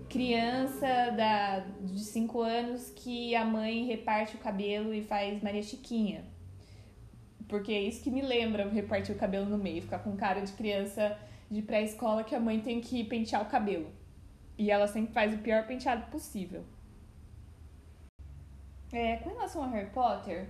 criança 0.10 1.12
da, 1.12 1.60
de 1.60 2.00
5 2.00 2.42
anos 2.42 2.90
que 2.96 3.36
a 3.36 3.44
mãe 3.44 3.86
reparte 3.86 4.36
o 4.36 4.40
cabelo 4.40 4.94
e 4.94 5.02
faz 5.04 5.42
Maria 5.44 5.62
Chiquinha. 5.62 6.24
Porque 7.50 7.74
é 7.74 7.82
isso 7.82 8.04
que 8.04 8.12
me 8.12 8.22
lembra 8.22 8.70
repartir 8.70 9.14
o 9.14 9.18
cabelo 9.18 9.48
no 9.48 9.58
meio, 9.58 9.82
ficar 9.82 10.00
com 10.00 10.16
cara 10.16 10.40
de 10.40 10.54
criança 10.54 11.18
de 11.50 11.64
pré-escola 11.64 12.24
que 12.24 12.36
a 12.36 12.40
mãe 12.40 12.62
tem 12.62 12.80
que 12.80 13.04
pentear 13.04 13.42
o 13.42 13.50
cabelo. 13.50 13.92
E 14.56 14.70
ela 14.70 14.86
sempre 14.86 15.12
faz 15.12 15.34
o 15.34 15.40
pior 15.40 15.66
penteado 15.66 16.12
possível. 16.12 16.64
É, 18.94 19.18
com 19.18 19.30
relação 19.30 19.64
a 19.64 19.68
Harry 19.68 19.90
Potter, 19.90 20.48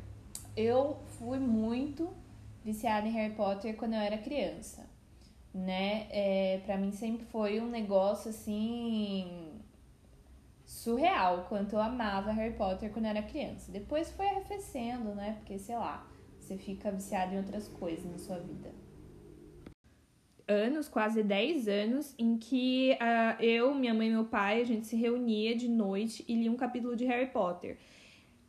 eu 0.58 0.98
fui 1.18 1.40
muito 1.40 2.10
viciada 2.66 3.08
em 3.08 3.12
Harry 3.12 3.34
Potter 3.34 3.78
quando 3.78 3.94
eu 3.94 4.00
era 4.00 4.18
criança, 4.18 4.86
né? 5.54 6.08
É, 6.10 6.62
pra 6.66 6.78
mim 6.78 6.92
sempre 6.92 7.26
foi 7.26 7.62
um 7.62 7.70
negócio 7.70 8.30
assim 8.30 9.62
surreal 10.66 11.46
quanto 11.48 11.74
eu 11.74 11.82
amava 11.82 12.32
Harry 12.32 12.56
Potter 12.56 12.92
quando 12.92 13.06
eu 13.06 13.12
era 13.12 13.22
criança. 13.22 13.72
Depois 13.72 14.12
foi 14.12 14.28
arrefecendo, 14.28 15.16
né? 15.16 15.36
Porque 15.40 15.58
sei 15.58 15.78
lá, 15.78 16.06
você 16.50 16.58
fica 16.58 16.92
viciado 16.92 17.36
em 17.36 17.38
outras 17.38 17.68
coisas 17.68 18.04
na 18.06 18.18
sua 18.18 18.40
vida. 18.40 18.74
Anos, 20.48 20.90
quase 20.90 21.22
10 21.22 21.68
anos, 21.68 22.16
em 22.18 22.38
que 22.38 22.98
uh, 23.00 23.44
eu, 23.44 23.76
minha 23.76 23.94
mãe 23.94 24.08
e 24.08 24.12
meu 24.12 24.26
pai, 24.26 24.62
a 24.62 24.64
gente 24.64 24.88
se 24.88 24.96
reunia 24.96 25.56
de 25.56 25.68
noite 25.68 26.26
e 26.28 26.34
lia 26.34 26.52
um 26.52 26.56
capítulo 26.56 26.96
de 26.96 27.06
Harry 27.06 27.28
Potter. 27.28 27.78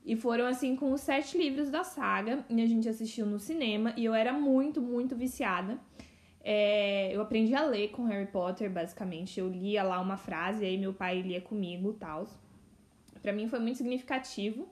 E 0.03 0.16
foram 0.16 0.46
assim 0.46 0.74
com 0.74 0.92
os 0.92 1.03
sete 1.03 1.36
livros 1.36 1.68
da 1.68 1.84
saga, 1.84 2.42
e 2.48 2.62
a 2.62 2.66
gente 2.66 2.88
assistiu 2.88 3.26
no 3.26 3.38
cinema, 3.38 3.92
e 3.98 4.07
eu 4.07 4.14
era 4.14 4.32
muito, 4.32 4.80
muito 4.80 5.14
viciada. 5.14 5.78
É, 6.42 7.14
eu 7.14 7.20
aprendi 7.20 7.55
a 7.55 7.66
ler 7.66 7.90
com 7.90 8.05
Harry 8.05 8.28
Potter, 8.28 8.70
basicamente. 8.70 9.38
Eu 9.38 9.51
lia 9.51 9.82
lá 9.82 10.01
uma 10.01 10.16
frase, 10.16 10.64
aí 10.64 10.78
meu 10.78 10.94
pai 10.94 11.20
lia 11.20 11.42
comigo 11.42 11.90
e 11.90 11.98
tal. 11.98 12.26
Pra 13.20 13.30
mim 13.30 13.46
foi 13.46 13.59
muito 13.59 13.76
significativo. 13.76 14.66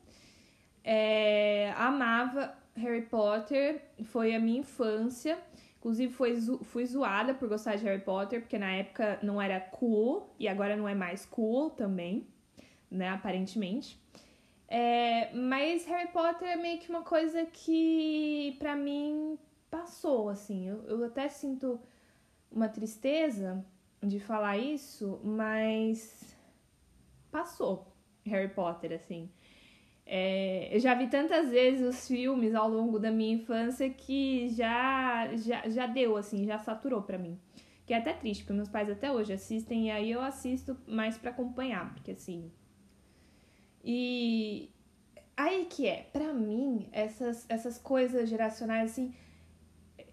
É, 0.82 1.74
amava 1.76 2.56
Harry 2.78 3.02
Potter, 3.02 3.82
foi 4.04 4.34
a 4.34 4.40
minha 4.40 4.60
infância. 4.60 5.38
Inclusive, 5.78 6.12
foi 6.12 6.36
fui 6.62 6.84
zoada 6.86 7.34
por 7.34 7.48
gostar 7.48 7.76
de 7.76 7.84
Harry 7.84 8.02
Potter, 8.02 8.40
porque 8.40 8.58
na 8.58 8.72
época 8.72 9.18
não 9.22 9.40
era 9.40 9.60
cool, 9.60 10.34
e 10.38 10.48
agora 10.48 10.76
não 10.76 10.88
é 10.88 10.94
mais 10.94 11.24
cool 11.24 11.70
também, 11.70 12.26
né? 12.90 13.08
Aparentemente. 13.10 13.98
É, 14.66 15.32
mas 15.32 15.86
Harry 15.86 16.08
Potter 16.08 16.48
é 16.48 16.56
meio 16.56 16.78
que 16.78 16.90
uma 16.90 17.02
coisa 17.02 17.46
que, 17.46 18.56
pra 18.58 18.76
mim, 18.76 19.38
passou, 19.70 20.28
assim. 20.28 20.68
Eu, 20.68 20.82
eu 20.84 21.04
até 21.04 21.28
sinto 21.28 21.80
uma 22.50 22.68
tristeza 22.68 23.64
de 24.02 24.20
falar 24.20 24.58
isso, 24.58 25.20
mas 25.24 26.36
passou 27.30 27.86
Harry 28.26 28.48
Potter, 28.48 28.92
assim. 28.92 29.30
É, 30.10 30.74
eu 30.74 30.80
já 30.80 30.94
vi 30.94 31.06
tantas 31.06 31.50
vezes 31.50 31.86
os 31.86 32.08
filmes 32.08 32.54
ao 32.54 32.66
longo 32.66 32.98
da 32.98 33.10
minha 33.10 33.34
infância 33.34 33.90
que 33.90 34.48
já, 34.48 35.28
já, 35.36 35.68
já 35.68 35.86
deu, 35.86 36.16
assim, 36.16 36.46
já 36.46 36.58
saturou 36.58 37.02
pra 37.02 37.18
mim. 37.18 37.38
Que 37.84 37.92
é 37.92 37.98
até 37.98 38.14
triste, 38.14 38.42
porque 38.42 38.54
meus 38.54 38.70
pais 38.70 38.88
até 38.88 39.12
hoje 39.12 39.34
assistem 39.34 39.88
e 39.88 39.90
aí 39.90 40.10
eu 40.10 40.22
assisto 40.22 40.78
mais 40.86 41.18
para 41.18 41.30
acompanhar, 41.30 41.92
porque 41.92 42.12
assim. 42.12 42.50
E 43.84 44.70
aí 45.36 45.66
que 45.66 45.86
é, 45.86 46.08
pra 46.10 46.32
mim, 46.32 46.88
essas, 46.90 47.44
essas 47.46 47.76
coisas 47.76 48.30
geracionais, 48.30 48.92
assim, 48.92 49.14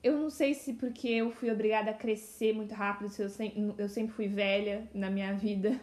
eu 0.04 0.20
não 0.20 0.30
sei 0.30 0.54
se 0.54 0.74
porque 0.74 1.08
eu 1.08 1.32
fui 1.32 1.50
obrigada 1.50 1.92
a 1.92 1.94
crescer 1.94 2.54
muito 2.54 2.74
rápido, 2.76 3.10
se 3.10 3.22
eu 3.22 3.30
sempre, 3.30 3.74
eu 3.78 3.88
sempre 3.88 4.14
fui 4.14 4.28
velha 4.28 4.90
na 4.94 5.10
minha 5.10 5.34
vida 5.34 5.80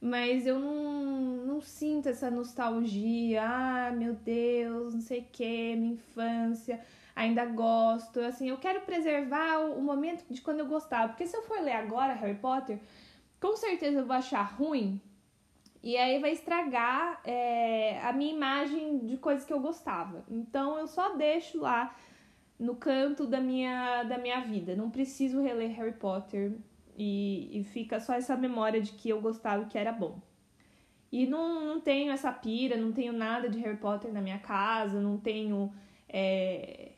mas 0.00 0.46
eu 0.46 0.58
não, 0.58 1.46
não 1.46 1.60
sinto 1.60 2.08
essa 2.08 2.30
nostalgia, 2.30 3.42
ah, 3.42 3.92
meu 3.92 4.14
Deus, 4.14 4.94
não 4.94 5.00
sei 5.02 5.20
o 5.20 5.26
que, 5.30 5.76
minha 5.76 5.92
infância, 5.94 6.80
ainda 7.14 7.44
gosto. 7.44 8.20
Assim, 8.20 8.48
eu 8.48 8.56
quero 8.56 8.80
preservar 8.82 9.58
o 9.58 9.82
momento 9.82 10.24
de 10.30 10.40
quando 10.40 10.60
eu 10.60 10.66
gostava, 10.66 11.08
porque 11.08 11.26
se 11.26 11.36
eu 11.36 11.42
for 11.42 11.60
ler 11.60 11.72
agora 11.72 12.14
Harry 12.14 12.38
Potter, 12.38 12.78
com 13.40 13.56
certeza 13.56 14.00
eu 14.00 14.06
vou 14.06 14.16
achar 14.16 14.42
ruim 14.42 15.00
e 15.82 15.96
aí 15.96 16.18
vai 16.18 16.32
estragar 16.32 17.20
é, 17.24 18.00
a 18.02 18.12
minha 18.12 18.32
imagem 18.32 18.98
de 18.98 19.16
coisas 19.16 19.44
que 19.44 19.52
eu 19.52 19.60
gostava. 19.60 20.24
Então 20.28 20.78
eu 20.78 20.86
só 20.86 21.16
deixo 21.16 21.58
lá 21.58 21.94
no 22.58 22.76
canto 22.76 23.26
da 23.26 23.40
minha, 23.40 24.02
da 24.04 24.18
minha 24.18 24.40
vida. 24.40 24.76
Não 24.76 24.90
preciso 24.90 25.40
reler 25.40 25.74
Harry 25.76 25.92
Potter 25.92 26.52
e, 27.02 27.48
e 27.58 27.64
fica 27.64 27.98
só 27.98 28.12
essa 28.12 28.36
memória 28.36 28.78
de 28.78 28.92
que 28.92 29.08
eu 29.08 29.22
gostava 29.22 29.62
e 29.62 29.66
que 29.66 29.78
era 29.78 29.90
bom. 29.90 30.20
E 31.10 31.26
não, 31.26 31.64
não 31.64 31.80
tenho 31.80 32.12
essa 32.12 32.30
pira, 32.30 32.76
não 32.76 32.92
tenho 32.92 33.10
nada 33.10 33.48
de 33.48 33.58
Harry 33.58 33.78
Potter 33.78 34.12
na 34.12 34.20
minha 34.20 34.38
casa, 34.38 35.00
não 35.00 35.16
tenho. 35.16 35.72
É, 36.06 36.90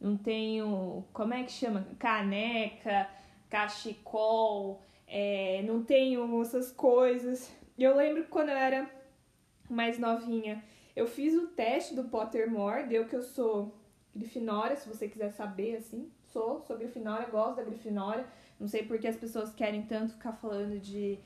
não 0.00 0.16
tenho. 0.16 1.04
Como 1.12 1.34
é 1.34 1.42
que 1.42 1.50
chama? 1.50 1.88
Caneca, 1.98 3.10
cachecol, 3.50 4.80
é, 5.08 5.60
não 5.66 5.82
tenho 5.82 6.40
essas 6.40 6.70
coisas. 6.70 7.52
Eu 7.76 7.96
lembro 7.96 8.22
que 8.22 8.30
quando 8.30 8.50
eu 8.50 8.56
era 8.56 8.88
mais 9.68 9.98
novinha, 9.98 10.62
eu 10.94 11.08
fiz 11.08 11.34
o 11.34 11.48
teste 11.48 11.96
do 11.96 12.04
Pottermore, 12.04 12.86
deu 12.86 13.08
que 13.08 13.16
eu 13.16 13.22
sou 13.22 13.74
Grifinória, 14.14 14.76
se 14.76 14.88
você 14.88 15.08
quiser 15.08 15.32
saber, 15.32 15.78
assim. 15.78 16.12
Sou, 16.26 16.60
sou 16.60 16.78
Grifinória, 16.78 17.28
gosto 17.28 17.56
da 17.56 17.64
Grifinória. 17.64 18.24
Não 18.58 18.68
sei 18.68 18.82
porque 18.82 19.06
as 19.06 19.16
pessoas 19.16 19.52
querem 19.52 19.82
tanto 19.82 20.14
ficar 20.14 20.32
falando 20.32 20.80
de 20.80 21.18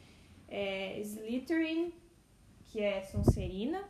é, 0.48 1.00
Slytherin, 1.00 1.92
que 2.66 2.80
é 2.80 3.02
Sonserina. 3.02 3.82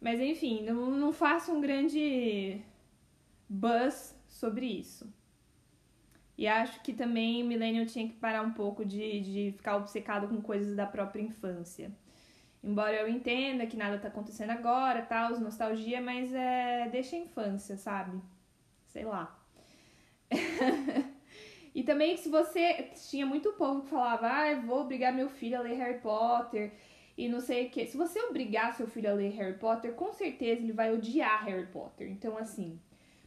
Mas 0.00 0.20
enfim, 0.20 0.62
não, 0.62 0.90
não 0.90 1.12
faço 1.12 1.52
um 1.52 1.60
grande 1.60 2.60
buzz 3.48 4.14
sobre 4.28 4.66
isso. 4.66 5.12
E 6.36 6.46
acho 6.46 6.82
que 6.82 6.94
também 6.94 7.44
Millennial 7.44 7.84
tinha 7.84 8.08
que 8.08 8.14
parar 8.14 8.42
um 8.42 8.52
pouco 8.52 8.84
de, 8.84 9.20
de 9.20 9.52
ficar 9.56 9.76
obcecado 9.76 10.26
com 10.28 10.40
coisas 10.40 10.74
da 10.74 10.86
própria 10.86 11.20
infância. 11.20 11.90
Embora 12.62 12.94
eu 12.94 13.08
entenda 13.08 13.66
que 13.66 13.76
nada 13.76 13.98
tá 13.98 14.08
acontecendo 14.08 14.50
agora, 14.50 15.02
tal, 15.02 15.38
nostalgia, 15.40 16.00
mas 16.00 16.32
é. 16.32 16.88
Deixa 16.90 17.16
a 17.16 17.18
infância, 17.18 17.76
sabe? 17.76 18.20
Sei 18.86 19.04
lá. 19.04 19.38
E 21.74 21.82
também 21.82 22.16
se 22.16 22.28
você 22.28 22.90
tinha 23.08 23.24
muito 23.24 23.52
povo 23.52 23.82
que 23.82 23.90
falava, 23.90 24.26
ah, 24.26 24.60
vou 24.60 24.80
obrigar 24.80 25.12
meu 25.12 25.28
filho 25.28 25.58
a 25.58 25.62
ler 25.62 25.76
Harry 25.76 26.00
Potter 26.00 26.72
e 27.16 27.28
não 27.28 27.40
sei 27.40 27.66
o 27.66 27.70
que. 27.70 27.86
Se 27.86 27.96
você 27.96 28.20
obrigar 28.22 28.74
seu 28.74 28.86
filho 28.86 29.10
a 29.10 29.14
ler 29.14 29.30
Harry 29.32 29.58
Potter, 29.58 29.92
com 29.92 30.12
certeza 30.12 30.62
ele 30.62 30.72
vai 30.72 30.92
odiar 30.92 31.44
Harry 31.44 31.66
Potter. 31.66 32.10
Então, 32.10 32.36
assim, 32.36 32.80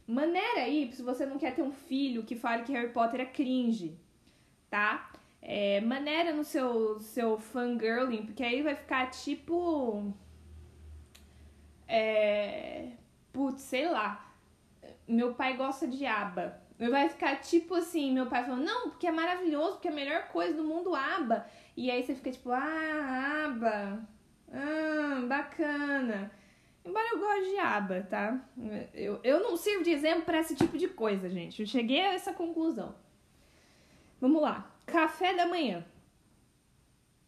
maneira 0.06 0.60
aí 0.60 0.92
se 0.92 1.02
você 1.02 1.24
não 1.24 1.38
quer 1.38 1.54
ter 1.54 1.62
um 1.62 1.72
filho 1.72 2.24
que 2.24 2.36
fale 2.36 2.64
que 2.64 2.72
Harry 2.72 2.92
Potter 2.92 3.20
é 3.20 3.26
cringe, 3.26 3.98
tá? 4.68 5.10
É, 5.40 5.80
maneira 5.82 6.32
no 6.32 6.42
seu, 6.42 6.98
seu 7.00 7.38
fangirling, 7.38 8.24
porque 8.24 8.42
aí 8.42 8.62
vai 8.62 8.74
ficar 8.74 9.10
tipo. 9.10 10.12
É. 11.86 12.92
Putz, 13.32 13.62
sei 13.62 13.88
lá. 13.88 14.34
Meu 15.06 15.34
pai 15.34 15.56
gosta 15.56 15.86
de 15.86 16.06
aba. 16.06 16.63
Vai 16.90 17.08
ficar 17.08 17.40
tipo 17.40 17.74
assim, 17.74 18.12
meu 18.12 18.26
pai 18.26 18.44
falando, 18.44 18.64
não, 18.64 18.90
porque 18.90 19.06
é 19.06 19.12
maravilhoso, 19.12 19.72
porque 19.72 19.88
é 19.88 19.90
a 19.90 19.94
melhor 19.94 20.28
coisa 20.28 20.54
do 20.54 20.64
mundo, 20.64 20.94
aba. 20.94 21.46
E 21.76 21.90
aí 21.90 22.02
você 22.02 22.14
fica 22.14 22.30
tipo, 22.30 22.50
ah, 22.50 23.44
aba. 23.46 24.06
Ah, 24.52 25.24
bacana. 25.26 26.30
Embora 26.84 27.06
eu 27.12 27.18
goste 27.18 27.50
de 27.50 27.58
aba, 27.58 28.02
tá? 28.02 28.40
Eu, 28.92 29.18
eu 29.24 29.40
não 29.40 29.56
sirvo 29.56 29.82
de 29.82 29.90
exemplo 29.90 30.24
para 30.24 30.40
esse 30.40 30.54
tipo 30.54 30.76
de 30.76 30.88
coisa, 30.88 31.30
gente. 31.30 31.62
Eu 31.62 31.66
cheguei 31.66 32.00
a 32.00 32.12
essa 32.12 32.32
conclusão. 32.32 32.94
Vamos 34.20 34.42
lá. 34.42 34.70
Café 34.84 35.34
da 35.34 35.46
manhã. 35.46 35.84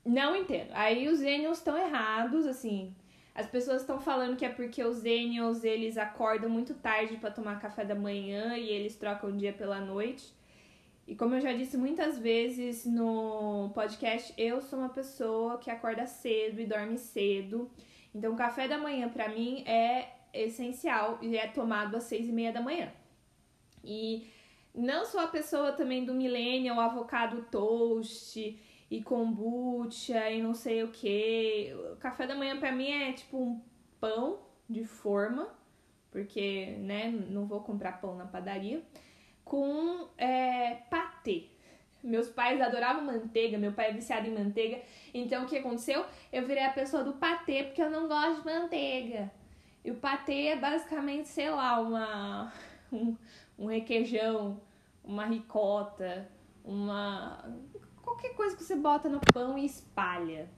Não 0.04 0.36
entendo. 0.36 0.70
Aí 0.72 1.08
os 1.08 1.20
gênios 1.20 1.58
estão 1.58 1.76
errados, 1.76 2.46
assim. 2.46 2.94
As 3.36 3.46
pessoas 3.46 3.82
estão 3.82 4.00
falando 4.00 4.34
que 4.34 4.46
é 4.46 4.48
porque 4.48 4.82
os 4.82 5.02
Daniels 5.02 5.62
eles 5.62 5.98
acordam 5.98 6.48
muito 6.48 6.72
tarde 6.72 7.18
para 7.18 7.30
tomar 7.30 7.60
café 7.60 7.84
da 7.84 7.94
manhã 7.94 8.56
e 8.56 8.70
eles 8.70 8.96
trocam 8.96 9.28
o 9.28 9.36
dia 9.36 9.52
pela 9.52 9.78
noite. 9.78 10.32
E 11.06 11.14
como 11.14 11.34
eu 11.34 11.40
já 11.42 11.52
disse 11.52 11.76
muitas 11.76 12.18
vezes 12.18 12.86
no 12.86 13.70
podcast, 13.74 14.32
eu 14.38 14.62
sou 14.62 14.78
uma 14.78 14.88
pessoa 14.88 15.58
que 15.58 15.70
acorda 15.70 16.06
cedo 16.06 16.62
e 16.62 16.66
dorme 16.66 16.96
cedo. 16.96 17.70
Então, 18.14 18.32
o 18.32 18.36
café 18.36 18.66
da 18.66 18.78
manhã 18.78 19.06
para 19.10 19.28
mim 19.28 19.62
é 19.66 20.08
essencial 20.32 21.18
e 21.20 21.36
é 21.36 21.46
tomado 21.46 21.94
às 21.94 22.04
seis 22.04 22.26
e 22.30 22.32
meia 22.32 22.54
da 22.54 22.62
manhã. 22.62 22.90
E 23.84 24.26
não 24.74 25.04
sou 25.04 25.20
a 25.20 25.26
pessoa 25.26 25.72
também 25.72 26.06
do 26.06 26.14
millennial, 26.14 26.80
avocado 26.80 27.46
toast 27.50 28.58
e 28.90 29.02
kombucha 29.02 30.30
e 30.30 30.42
não 30.42 30.54
sei 30.54 30.82
o 30.82 30.90
que. 30.90 31.74
Café 32.00 32.26
da 32.26 32.34
manhã 32.34 32.58
para 32.58 32.72
mim 32.72 32.90
é 32.90 33.12
tipo 33.12 33.38
um 33.38 33.60
pão 34.00 34.38
de 34.68 34.84
forma, 34.84 35.48
porque, 36.10 36.76
né, 36.78 37.10
não 37.10 37.46
vou 37.46 37.60
comprar 37.60 38.00
pão 38.00 38.16
na 38.16 38.26
padaria, 38.26 38.82
com 39.44 40.08
é, 40.18 40.74
patê. 40.90 41.48
Meus 42.02 42.28
pais 42.28 42.60
adoravam 42.60 43.04
manteiga, 43.04 43.58
meu 43.58 43.72
pai 43.72 43.90
é 43.90 43.92
viciado 43.92 44.28
em 44.28 44.34
manteiga. 44.34 44.80
Então 45.12 45.44
o 45.44 45.46
que 45.46 45.58
aconteceu? 45.58 46.04
Eu 46.32 46.46
virei 46.46 46.64
a 46.64 46.72
pessoa 46.72 47.02
do 47.02 47.14
patê 47.14 47.64
porque 47.64 47.82
eu 47.82 47.90
não 47.90 48.06
gosto 48.06 48.42
de 48.42 48.46
manteiga. 48.46 49.30
E 49.84 49.90
o 49.90 49.94
patê 49.96 50.48
é 50.48 50.56
basicamente, 50.56 51.28
sei 51.28 51.50
lá, 51.50 51.80
uma, 51.80 52.52
um, 52.92 53.16
um 53.58 53.66
requeijão, 53.66 54.60
uma 55.04 55.24
ricota, 55.26 56.28
uma. 56.64 57.44
Qualquer 58.06 58.34
coisa 58.34 58.56
que 58.56 58.62
você 58.62 58.76
bota 58.76 59.08
no 59.08 59.20
pão 59.34 59.58
e 59.58 59.66
espalha, 59.66 60.48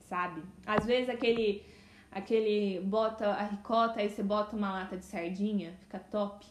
sabe? 0.00 0.42
Às 0.66 0.84
vezes 0.84 1.08
aquele. 1.08 1.64
aquele 2.12 2.80
bota 2.80 3.26
a 3.26 3.44
ricota, 3.44 4.00
aí 4.00 4.10
você 4.10 4.22
bota 4.22 4.54
uma 4.54 4.70
lata 4.70 4.96
de 4.96 5.06
sardinha, 5.06 5.74
fica 5.80 5.98
top. 5.98 6.46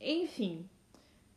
Enfim. 0.00 0.68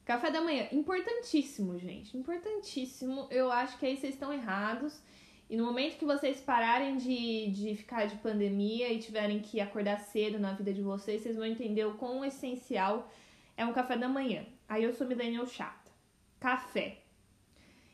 Café 0.05 0.31
da 0.31 0.41
manhã, 0.41 0.67
importantíssimo, 0.71 1.77
gente. 1.77 2.17
Importantíssimo. 2.17 3.27
Eu 3.29 3.51
acho 3.51 3.77
que 3.77 3.85
aí 3.85 3.97
vocês 3.97 4.13
estão 4.13 4.31
errados. 4.31 5.01
E 5.49 5.55
no 5.55 5.65
momento 5.65 5.97
que 5.97 6.05
vocês 6.05 6.41
pararem 6.41 6.97
de, 6.97 7.51
de 7.51 7.75
ficar 7.75 8.05
de 8.05 8.15
pandemia 8.17 8.91
e 8.91 8.99
tiverem 8.99 9.39
que 9.39 9.61
acordar 9.61 9.99
cedo 9.99 10.39
na 10.39 10.53
vida 10.53 10.73
de 10.73 10.81
vocês, 10.81 11.21
vocês 11.21 11.35
vão 11.35 11.45
entender 11.45 11.85
o 11.85 11.95
quão 11.95 12.23
essencial 12.23 13.09
é 13.55 13.65
um 13.65 13.73
café 13.73 13.97
da 13.97 14.07
manhã. 14.07 14.45
Aí 14.67 14.83
eu 14.83 14.93
sou 14.93 15.07
millennial 15.07 15.45
chata. 15.45 15.91
Café. 16.39 17.06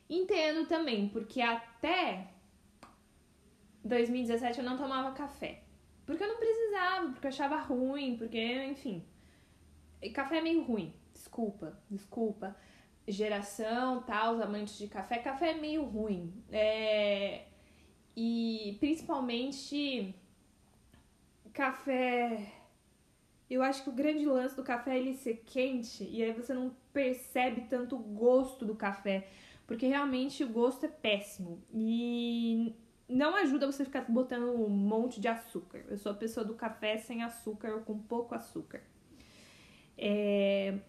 Entendo 0.09 0.67
também, 0.67 1.09
porque 1.09 1.41
até 1.41 2.27
2017 3.83 4.59
eu 4.59 4.65
não 4.65 4.77
tomava 4.77 5.11
café. 5.11 5.63
Porque 6.05 6.23
eu 6.23 6.27
não 6.27 6.37
precisava, 6.37 7.09
porque 7.11 7.27
eu 7.27 7.29
achava 7.29 7.57
ruim, 7.57 8.17
porque, 8.17 8.65
enfim. 8.65 9.05
Café 10.13 10.39
é 10.39 10.41
meio 10.41 10.63
ruim 10.63 10.93
desculpa, 11.13 11.77
desculpa. 11.89 12.55
Geração, 13.07 14.01
tal, 14.03 14.35
os 14.35 14.41
amantes 14.41 14.77
de 14.77 14.87
café. 14.87 15.17
Café 15.17 15.51
é 15.51 15.53
meio 15.55 15.83
ruim. 15.83 16.33
É... 16.51 17.45
E 18.15 18.77
principalmente 18.79 20.15
café. 21.53 22.53
Eu 23.49 23.61
acho 23.61 23.83
que 23.83 23.89
o 23.89 23.93
grande 23.93 24.25
lance 24.25 24.55
do 24.55 24.63
café 24.63 24.95
é 24.95 24.99
ele 24.99 25.13
ser 25.15 25.43
quente 25.45 26.03
e 26.03 26.23
aí 26.23 26.31
você 26.31 26.53
não 26.53 26.75
percebe 26.91 27.61
tanto 27.69 27.95
o 27.95 27.99
gosto 27.99 28.65
do 28.65 28.73
café, 28.73 29.27
porque 29.65 29.87
realmente 29.87 30.43
o 30.43 30.49
gosto 30.49 30.85
é 30.85 30.89
péssimo 30.89 31.63
e 31.73 32.75
não 33.07 33.35
ajuda 33.35 33.65
você 33.65 33.85
ficar 33.85 34.05
botando 34.09 34.43
um 34.43 34.69
monte 34.69 35.19
de 35.19 35.27
açúcar. 35.27 35.83
Eu 35.87 35.97
sou 35.97 36.11
a 36.11 36.15
pessoa 36.15 36.45
do 36.45 36.53
café 36.55 36.97
sem 36.97 37.23
açúcar 37.23 37.73
ou 37.73 37.81
com 37.81 37.97
pouco 37.97 38.35
açúcar. 38.35 38.81
É... 39.97 40.79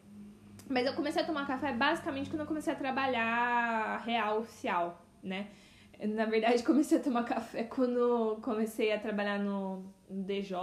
Mas 0.68 0.86
eu 0.86 0.94
comecei 0.94 1.22
a 1.22 1.26
tomar 1.26 1.46
café 1.46 1.72
basicamente 1.72 2.30
quando 2.30 2.40
eu 2.40 2.46
comecei 2.46 2.72
a 2.72 2.76
trabalhar 2.76 4.02
real 4.04 4.40
oficial, 4.40 5.04
né? 5.22 5.50
Na 6.00 6.24
verdade, 6.24 6.62
comecei 6.64 6.98
a 6.98 7.02
tomar 7.02 7.24
café 7.24 7.64
quando 7.64 8.38
comecei 8.42 8.92
a 8.92 8.98
trabalhar 8.98 9.38
no, 9.38 9.84
DJ, 10.08 10.56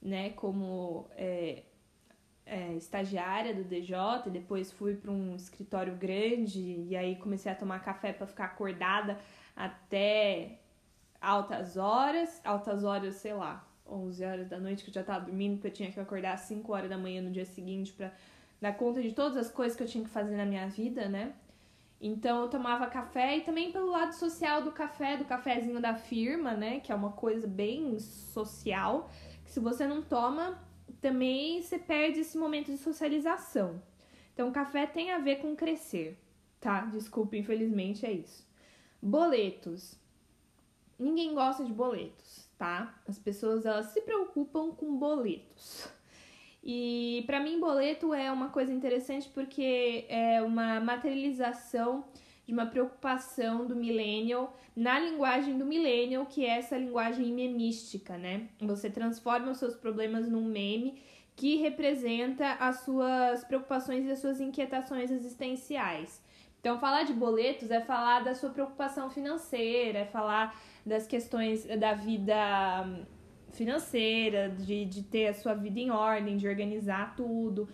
né? 0.00 0.30
Como 0.30 1.08
é, 1.16 1.64
é, 2.44 2.74
estagiária 2.74 3.54
do 3.54 3.64
DJ, 3.64 3.96
e 4.26 4.30
depois 4.30 4.72
fui 4.72 4.94
para 4.94 5.10
um 5.10 5.34
escritório 5.34 5.94
grande 5.94 6.60
e 6.60 6.96
aí 6.96 7.16
comecei 7.16 7.50
a 7.50 7.54
tomar 7.54 7.80
café 7.80 8.12
para 8.12 8.26
ficar 8.26 8.46
acordada 8.46 9.18
até 9.54 10.58
altas 11.20 11.76
horas, 11.76 12.40
altas 12.44 12.84
horas, 12.84 13.14
sei 13.16 13.34
lá, 13.34 13.66
11 13.86 14.24
horas 14.24 14.48
da 14.48 14.58
noite 14.58 14.82
que 14.84 14.90
eu 14.90 14.94
já 14.94 15.04
tava 15.04 15.26
dormindo, 15.26 15.54
porque 15.56 15.68
eu 15.68 15.72
tinha 15.72 15.92
que 15.92 16.00
acordar 16.00 16.34
às 16.34 16.40
5 16.42 16.72
horas 16.72 16.90
da 16.90 16.98
manhã 16.98 17.22
no 17.22 17.30
dia 17.30 17.44
seguinte 17.44 17.92
para 17.92 18.12
dar 18.60 18.76
conta 18.76 19.00
de 19.00 19.12
todas 19.12 19.36
as 19.36 19.50
coisas 19.50 19.76
que 19.76 19.82
eu 19.82 19.86
tinha 19.88 20.04
que 20.04 20.10
fazer 20.10 20.36
na 20.36 20.44
minha 20.44 20.68
vida, 20.68 21.08
né? 21.08 21.34
Então 22.00 22.42
eu 22.42 22.48
tomava 22.48 22.86
café 22.88 23.36
e 23.36 23.42
também 23.42 23.70
pelo 23.70 23.90
lado 23.90 24.12
social 24.12 24.62
do 24.62 24.72
café, 24.72 25.16
do 25.16 25.24
cafezinho 25.24 25.80
da 25.80 25.94
firma, 25.94 26.52
né? 26.54 26.80
Que 26.80 26.90
é 26.90 26.94
uma 26.94 27.12
coisa 27.12 27.46
bem 27.46 27.96
social. 28.00 29.08
Que 29.44 29.50
se 29.52 29.60
você 29.60 29.86
não 29.86 30.02
toma, 30.02 30.58
também 31.02 31.60
você 31.60 31.78
perde 31.78 32.20
esse 32.20 32.38
momento 32.38 32.70
de 32.70 32.78
socialização. 32.78 33.82
Então 34.32 34.52
café 34.52 34.86
tem 34.86 35.10
a 35.10 35.18
ver 35.18 35.36
com 35.36 35.54
crescer, 35.54 36.16
tá? 36.60 36.82
Desculpa, 36.86 37.36
infelizmente 37.36 38.06
é 38.06 38.12
isso. 38.12 38.48
Boletos. 39.02 40.00
Ninguém 40.98 41.34
gosta 41.34 41.64
de 41.64 41.72
boletos, 41.72 42.48
tá? 42.56 43.02
As 43.06 43.18
pessoas 43.18 43.66
elas 43.66 43.86
se 43.86 44.00
preocupam 44.02 44.70
com 44.70 44.96
boletos. 44.96 45.88
E 46.62 47.24
para 47.26 47.40
mim, 47.40 47.58
boleto 47.58 48.14
é 48.14 48.30
uma 48.30 48.50
coisa 48.50 48.72
interessante 48.72 49.28
porque 49.30 50.06
é 50.08 50.40
uma 50.40 50.78
materialização 50.78 52.04
de 52.52 52.58
uma 52.58 52.66
preocupação 52.66 53.66
do 53.66 53.74
millennial 53.74 54.54
na 54.76 54.98
linguagem 54.98 55.56
do 55.56 55.64
millennial, 55.64 56.26
que 56.26 56.44
é 56.44 56.58
essa 56.58 56.76
linguagem 56.76 57.32
memística, 57.32 58.18
né? 58.18 58.48
Você 58.60 58.90
transforma 58.90 59.50
os 59.50 59.58
seus 59.58 59.74
problemas 59.74 60.28
num 60.28 60.44
meme 60.44 61.02
que 61.34 61.56
representa 61.56 62.52
as 62.60 62.80
suas 62.80 63.42
preocupações 63.44 64.04
e 64.04 64.10
as 64.10 64.18
suas 64.18 64.38
inquietações 64.38 65.10
existenciais. 65.10 66.22
Então, 66.60 66.78
falar 66.78 67.04
de 67.04 67.14
boletos 67.14 67.70
é 67.70 67.80
falar 67.80 68.20
da 68.20 68.34
sua 68.34 68.50
preocupação 68.50 69.08
financeira, 69.08 70.00
é 70.00 70.04
falar 70.04 70.54
das 70.84 71.06
questões 71.06 71.64
da 71.64 71.94
vida 71.94 72.36
financeira, 73.52 74.50
de, 74.50 74.84
de 74.84 75.02
ter 75.04 75.28
a 75.28 75.34
sua 75.34 75.54
vida 75.54 75.80
em 75.80 75.90
ordem, 75.90 76.36
de 76.36 76.46
organizar 76.46 77.16
tudo. 77.16 77.66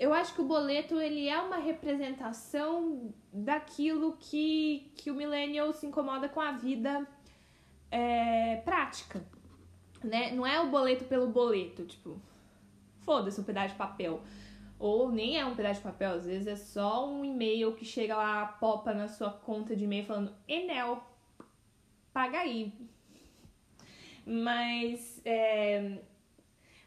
Eu 0.00 0.14
acho 0.14 0.34
que 0.34 0.40
o 0.40 0.46
boleto 0.46 0.98
ele 0.98 1.28
é 1.28 1.38
uma 1.38 1.58
representação 1.58 3.12
daquilo 3.30 4.16
que, 4.18 4.90
que 4.96 5.10
o 5.10 5.14
millennial 5.14 5.74
se 5.74 5.84
incomoda 5.84 6.26
com 6.26 6.40
a 6.40 6.52
vida 6.52 7.06
é, 7.90 8.56
prática. 8.64 9.22
Né? 10.02 10.32
Não 10.32 10.46
é 10.46 10.58
o 10.58 10.70
boleto 10.70 11.04
pelo 11.04 11.26
boleto, 11.26 11.84
tipo, 11.84 12.18
foda-se 13.02 13.38
um 13.42 13.44
pedaço 13.44 13.74
de 13.74 13.74
papel. 13.74 14.22
Ou 14.78 15.12
nem 15.12 15.36
é 15.36 15.44
um 15.44 15.54
pedaço 15.54 15.80
de 15.80 15.86
papel, 15.86 16.14
às 16.14 16.24
vezes 16.24 16.46
é 16.46 16.56
só 16.56 17.06
um 17.06 17.22
e-mail 17.22 17.74
que 17.74 17.84
chega 17.84 18.16
lá, 18.16 18.46
popa 18.46 18.94
na 18.94 19.06
sua 19.06 19.30
conta 19.30 19.76
de 19.76 19.84
e-mail 19.84 20.06
falando: 20.06 20.34
Enel, 20.48 21.04
paga 22.10 22.38
aí, 22.38 22.72
mas 24.24 25.20
é, 25.26 25.98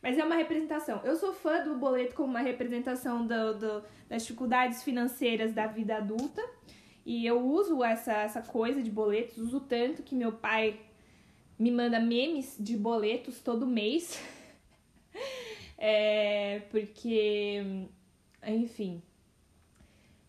mas 0.04 0.18
é 0.18 0.24
uma 0.26 0.36
representação. 0.36 1.00
Eu 1.06 1.16
sou 1.16 1.34
fã 1.34 1.64
do 1.64 1.78
boleto 1.78 2.14
como 2.14 2.28
uma 2.28 2.42
representação 2.42 3.26
do, 3.26 3.54
do, 3.58 3.84
das 4.10 4.24
dificuldades 4.24 4.84
financeiras 4.84 5.54
da 5.54 5.66
vida 5.66 5.96
adulta. 5.96 6.44
E 7.06 7.26
eu 7.26 7.40
uso 7.40 7.82
essa, 7.82 8.12
essa 8.12 8.42
coisa 8.42 8.84
de 8.84 8.92
boletos, 8.92 9.38
uso 9.38 9.62
tanto 9.62 10.04
que 10.04 10.14
meu 10.14 10.34
pai 10.34 10.78
me 11.58 11.72
manda 11.72 12.02
memes 12.02 12.58
de 12.60 12.76
boletos 12.76 13.40
todo 13.40 13.66
mês. 13.66 14.22
é, 15.78 16.64
porque, 16.70 17.88
enfim, 18.46 19.02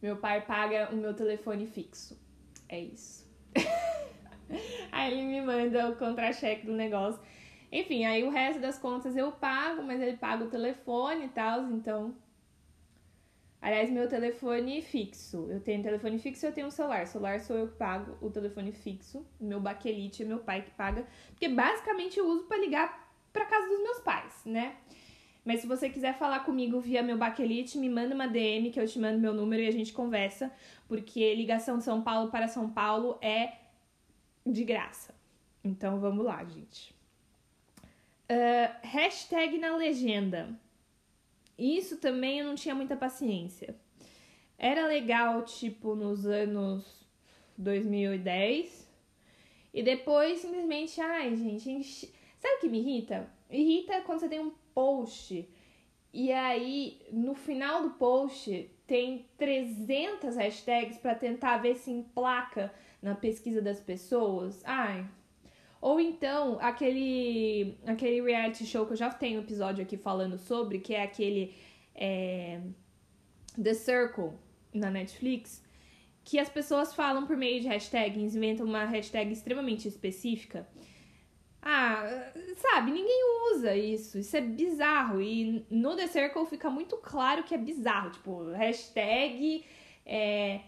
meu 0.00 0.18
pai 0.18 0.40
paga 0.46 0.90
o 0.92 0.96
meu 0.96 1.14
telefone 1.14 1.66
fixo. 1.66 2.16
É 2.68 2.78
isso. 2.78 3.28
aí 4.92 5.12
ele 5.12 5.22
me 5.22 5.40
manda 5.40 5.90
o 5.90 5.96
contra-cheque 5.96 6.64
do 6.64 6.72
negócio. 6.72 7.20
Enfim, 7.74 8.04
aí 8.04 8.22
o 8.22 8.30
resto 8.30 8.60
das 8.62 8.78
contas 8.78 9.16
eu 9.16 9.32
pago, 9.32 9.82
mas 9.82 10.00
ele 10.00 10.16
paga 10.16 10.44
o 10.44 10.48
telefone 10.48 11.24
e 11.24 11.28
tal, 11.28 11.72
então. 11.72 12.14
Aliás, 13.60 13.90
meu 13.90 14.08
telefone 14.08 14.80
fixo. 14.80 15.48
Eu 15.50 15.58
tenho 15.58 15.82
telefone 15.82 16.20
fixo 16.20 16.46
e 16.46 16.48
eu 16.48 16.52
tenho 16.52 16.68
um 16.68 16.70
celular. 16.70 17.04
celular 17.08 17.40
sou 17.40 17.56
eu 17.56 17.66
que 17.66 17.74
pago 17.74 18.16
o 18.20 18.30
telefone 18.30 18.70
fixo. 18.70 19.26
Meu 19.40 19.58
baquelite 19.60 20.22
é 20.22 20.26
meu 20.26 20.38
pai 20.38 20.62
que 20.62 20.70
paga. 20.70 21.04
Porque 21.30 21.48
basicamente 21.48 22.16
eu 22.16 22.28
uso 22.28 22.44
para 22.44 22.58
ligar 22.58 23.12
para 23.32 23.44
casa 23.44 23.66
dos 23.66 23.82
meus 23.82 23.98
pais, 24.02 24.42
né? 24.44 24.76
Mas 25.44 25.60
se 25.60 25.66
você 25.66 25.90
quiser 25.90 26.14
falar 26.14 26.44
comigo 26.44 26.78
via 26.78 27.02
meu 27.02 27.18
baquelite, 27.18 27.76
me 27.76 27.90
manda 27.90 28.14
uma 28.14 28.28
DM 28.28 28.70
que 28.70 28.78
eu 28.78 28.86
te 28.86 29.00
mando 29.00 29.18
meu 29.18 29.34
número 29.34 29.60
e 29.60 29.66
a 29.66 29.72
gente 29.72 29.92
conversa. 29.92 30.52
Porque 30.86 31.34
ligação 31.34 31.78
de 31.78 31.82
São 31.82 32.02
Paulo 32.02 32.30
para 32.30 32.46
São 32.46 32.70
Paulo 32.70 33.18
é 33.20 33.54
de 34.46 34.62
graça. 34.62 35.12
Então 35.64 35.98
vamos 35.98 36.24
lá, 36.24 36.44
gente. 36.44 36.93
Uh, 38.34 38.74
hashtag 38.82 39.58
na 39.58 39.76
legenda. 39.76 40.48
Isso 41.56 41.98
também 41.98 42.40
eu 42.40 42.46
não 42.46 42.56
tinha 42.56 42.74
muita 42.74 42.96
paciência. 42.96 43.76
Era 44.58 44.88
legal, 44.88 45.44
tipo, 45.44 45.94
nos 45.94 46.26
anos 46.26 47.06
2010. 47.56 48.90
E 49.72 49.84
depois 49.84 50.40
simplesmente, 50.40 51.00
ai, 51.00 51.36
gente, 51.36 51.70
enche... 51.70 52.12
sabe 52.40 52.56
o 52.56 52.60
que 52.60 52.68
me 52.68 52.80
irrita? 52.80 53.30
Irrita 53.48 54.00
quando 54.00 54.18
você 54.18 54.28
tem 54.28 54.40
um 54.40 54.52
post 54.74 55.48
E 56.12 56.32
aí, 56.32 57.06
no 57.12 57.36
final 57.36 57.82
do 57.82 57.90
post, 57.90 58.68
tem 58.84 59.28
300 59.38 60.34
hashtags 60.34 60.98
para 60.98 61.14
tentar 61.14 61.58
ver 61.58 61.76
se 61.76 61.92
emplaca 61.92 62.74
na 63.00 63.14
pesquisa 63.14 63.62
das 63.62 63.80
pessoas. 63.80 64.60
Ai. 64.64 65.06
Ou 65.84 66.00
então, 66.00 66.56
aquele, 66.62 67.76
aquele 67.86 68.22
reality 68.22 68.64
show 68.64 68.86
que 68.86 68.94
eu 68.94 68.96
já 68.96 69.10
tenho 69.10 69.40
episódio 69.40 69.84
aqui 69.84 69.98
falando 69.98 70.38
sobre, 70.38 70.78
que 70.78 70.94
é 70.94 71.02
aquele 71.02 71.54
é, 71.94 72.58
The 73.62 73.74
Circle 73.74 74.30
na 74.72 74.90
Netflix, 74.90 75.62
que 76.24 76.38
as 76.38 76.48
pessoas 76.48 76.94
falam 76.94 77.26
por 77.26 77.36
meio 77.36 77.60
de 77.60 77.68
hashtags, 77.68 78.34
inventam 78.34 78.64
uma 78.64 78.86
hashtag 78.86 79.30
extremamente 79.30 79.86
específica. 79.86 80.66
Ah, 81.60 82.32
sabe, 82.56 82.90
ninguém 82.90 83.52
usa 83.52 83.76
isso. 83.76 84.18
Isso 84.18 84.34
é 84.38 84.40
bizarro. 84.40 85.20
E 85.20 85.66
no 85.68 85.94
The 85.94 86.06
Circle 86.06 86.46
fica 86.46 86.70
muito 86.70 86.96
claro 86.96 87.44
que 87.44 87.54
é 87.54 87.58
bizarro. 87.58 88.10
Tipo, 88.10 88.52
hashtag 88.52 89.66
é, 90.06 90.62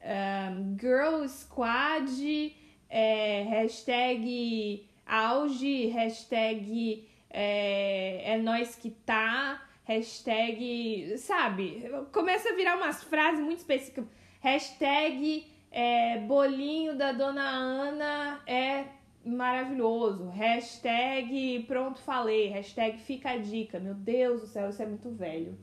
um, 0.00 0.76
Girl 0.78 1.26
Squad, 1.26 2.56
é, 2.90 3.42
hashtag 3.42 4.86
auge, 5.06 5.86
hashtag 5.86 7.08
é, 7.30 8.34
é 8.34 8.38
nós 8.38 8.74
que 8.74 8.90
tá, 8.90 9.62
hashtag, 9.84 11.16
sabe? 11.18 11.90
Começa 12.12 12.50
a 12.50 12.54
virar 12.54 12.76
umas 12.76 13.02
frases 13.04 13.40
muito 13.40 13.58
específicas. 13.58 14.04
Hashtag 14.40 15.46
é, 15.70 16.18
bolinho 16.18 16.96
da 16.96 17.12
dona 17.12 17.48
Ana 17.48 18.40
é 18.46 18.84
maravilhoso. 19.24 20.28
Hashtag 20.28 21.64
pronto 21.66 22.00
falei. 22.00 22.48
Hashtag 22.48 22.98
fica 22.98 23.30
a 23.30 23.36
dica. 23.36 23.78
Meu 23.78 23.94
Deus 23.94 24.40
do 24.42 24.46
céu, 24.46 24.70
isso 24.70 24.82
é 24.82 24.86
muito 24.86 25.10
velho. 25.10 25.56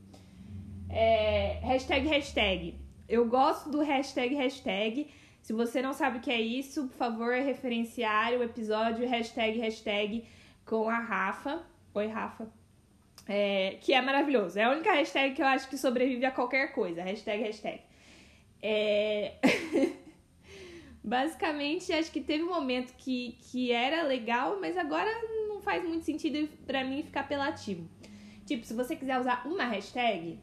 É, 0.88 1.60
hashtag 1.62 2.06
hashtag. 2.06 2.74
Eu 3.08 3.26
gosto 3.26 3.70
do 3.70 3.80
hashtag 3.80 4.34
hashtag. 4.34 5.10
Se 5.48 5.54
você 5.54 5.80
não 5.80 5.94
sabe 5.94 6.18
o 6.18 6.20
que 6.20 6.30
é 6.30 6.38
isso, 6.38 6.88
por 6.88 6.96
favor, 6.98 7.32
referenciar 7.32 8.34
o 8.34 8.42
episódio 8.42 9.08
hashtag 9.08 9.58
hashtag 9.58 10.24
com 10.66 10.90
a 10.90 10.98
Rafa. 10.98 11.64
Oi, 11.94 12.06
Rafa. 12.06 12.52
É, 13.26 13.78
que 13.80 13.94
é 13.94 14.02
maravilhoso. 14.02 14.58
É 14.58 14.64
a 14.64 14.70
única 14.70 14.92
hashtag 14.92 15.34
que 15.34 15.40
eu 15.40 15.46
acho 15.46 15.66
que 15.70 15.78
sobrevive 15.78 16.26
a 16.26 16.30
qualquer 16.30 16.74
coisa. 16.74 17.02
Hashtag 17.02 17.44
hashtag. 17.44 17.80
É... 18.60 19.36
Basicamente, 21.02 21.94
acho 21.94 22.12
que 22.12 22.20
teve 22.20 22.44
um 22.44 22.50
momento 22.50 22.92
que, 22.98 23.38
que 23.50 23.72
era 23.72 24.02
legal, 24.02 24.58
mas 24.60 24.76
agora 24.76 25.10
não 25.48 25.62
faz 25.62 25.82
muito 25.82 26.04
sentido 26.04 26.46
para 26.66 26.84
mim 26.84 27.02
ficar 27.02 27.20
apelativo. 27.20 27.88
Tipo, 28.44 28.66
se 28.66 28.74
você 28.74 28.94
quiser 28.94 29.18
usar 29.18 29.46
uma 29.46 29.64
hashtag, 29.64 30.38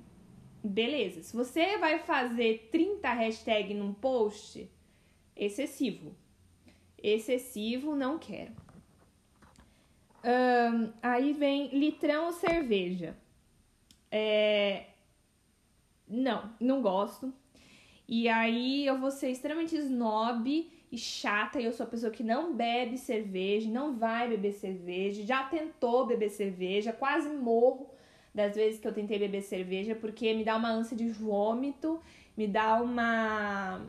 beleza. 0.63 1.21
Se 1.21 1.35
você 1.35 1.77
vai 1.77 1.99
fazer 1.99 2.69
30 2.71 3.07
hashtags 3.07 3.77
num 3.77 3.93
post, 3.93 4.67
excessivo. 5.35 6.15
Excessivo, 7.01 7.95
não 7.95 8.17
quero. 8.17 8.53
Um, 10.23 10.91
aí 11.01 11.33
vem 11.33 11.67
litrão 11.77 12.31
cerveja. 12.31 13.15
É... 14.11 14.85
Não, 16.07 16.51
não 16.59 16.81
gosto. 16.81 17.33
E 18.07 18.27
aí 18.29 18.85
eu 18.85 18.99
vou 18.99 19.11
ser 19.11 19.29
extremamente 19.29 19.75
snob 19.75 20.71
e 20.91 20.97
chata, 20.97 21.59
e 21.59 21.65
eu 21.65 21.73
sou 21.73 21.85
a 21.85 21.89
pessoa 21.89 22.11
que 22.11 22.23
não 22.23 22.55
bebe 22.55 22.97
cerveja, 22.97 23.69
não 23.69 23.97
vai 23.97 24.29
beber 24.29 24.53
cerveja, 24.53 25.25
já 25.25 25.43
tentou 25.43 26.05
beber 26.05 26.29
cerveja, 26.29 26.93
quase 26.93 27.29
morro 27.29 27.89
das 28.33 28.55
vezes 28.55 28.79
que 28.79 28.87
eu 28.87 28.93
tentei 28.93 29.17
beber 29.17 29.41
cerveja, 29.41 29.95
porque 29.95 30.33
me 30.33 30.43
dá 30.43 30.55
uma 30.55 30.69
ânsia 30.69 30.95
de 30.95 31.09
vômito, 31.09 31.99
me 32.37 32.47
dá 32.47 32.81
uma 32.81 33.81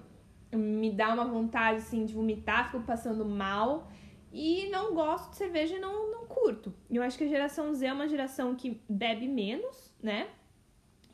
me 0.53 0.91
dá 0.91 1.13
uma 1.13 1.25
vontade 1.25 1.79
assim 1.79 2.05
de 2.05 2.15
vomitar, 2.15 2.71
fico 2.71 2.85
passando 2.85 3.25
mal. 3.25 3.91
E 4.33 4.69
não 4.69 4.95
gosto 4.95 5.31
de 5.31 5.37
cerveja 5.37 5.77
e 5.77 5.79
não, 5.79 6.11
não 6.13 6.27
curto. 6.27 6.75
Eu 6.91 7.03
acho 7.03 7.17
que 7.17 7.25
a 7.25 7.29
geração 7.29 7.73
Z 7.73 7.87
é 7.87 7.93
uma 7.93 8.09
geração 8.09 8.55
que 8.55 8.81
bebe 8.89 9.27
menos, 9.27 9.95
né? 10.03 10.29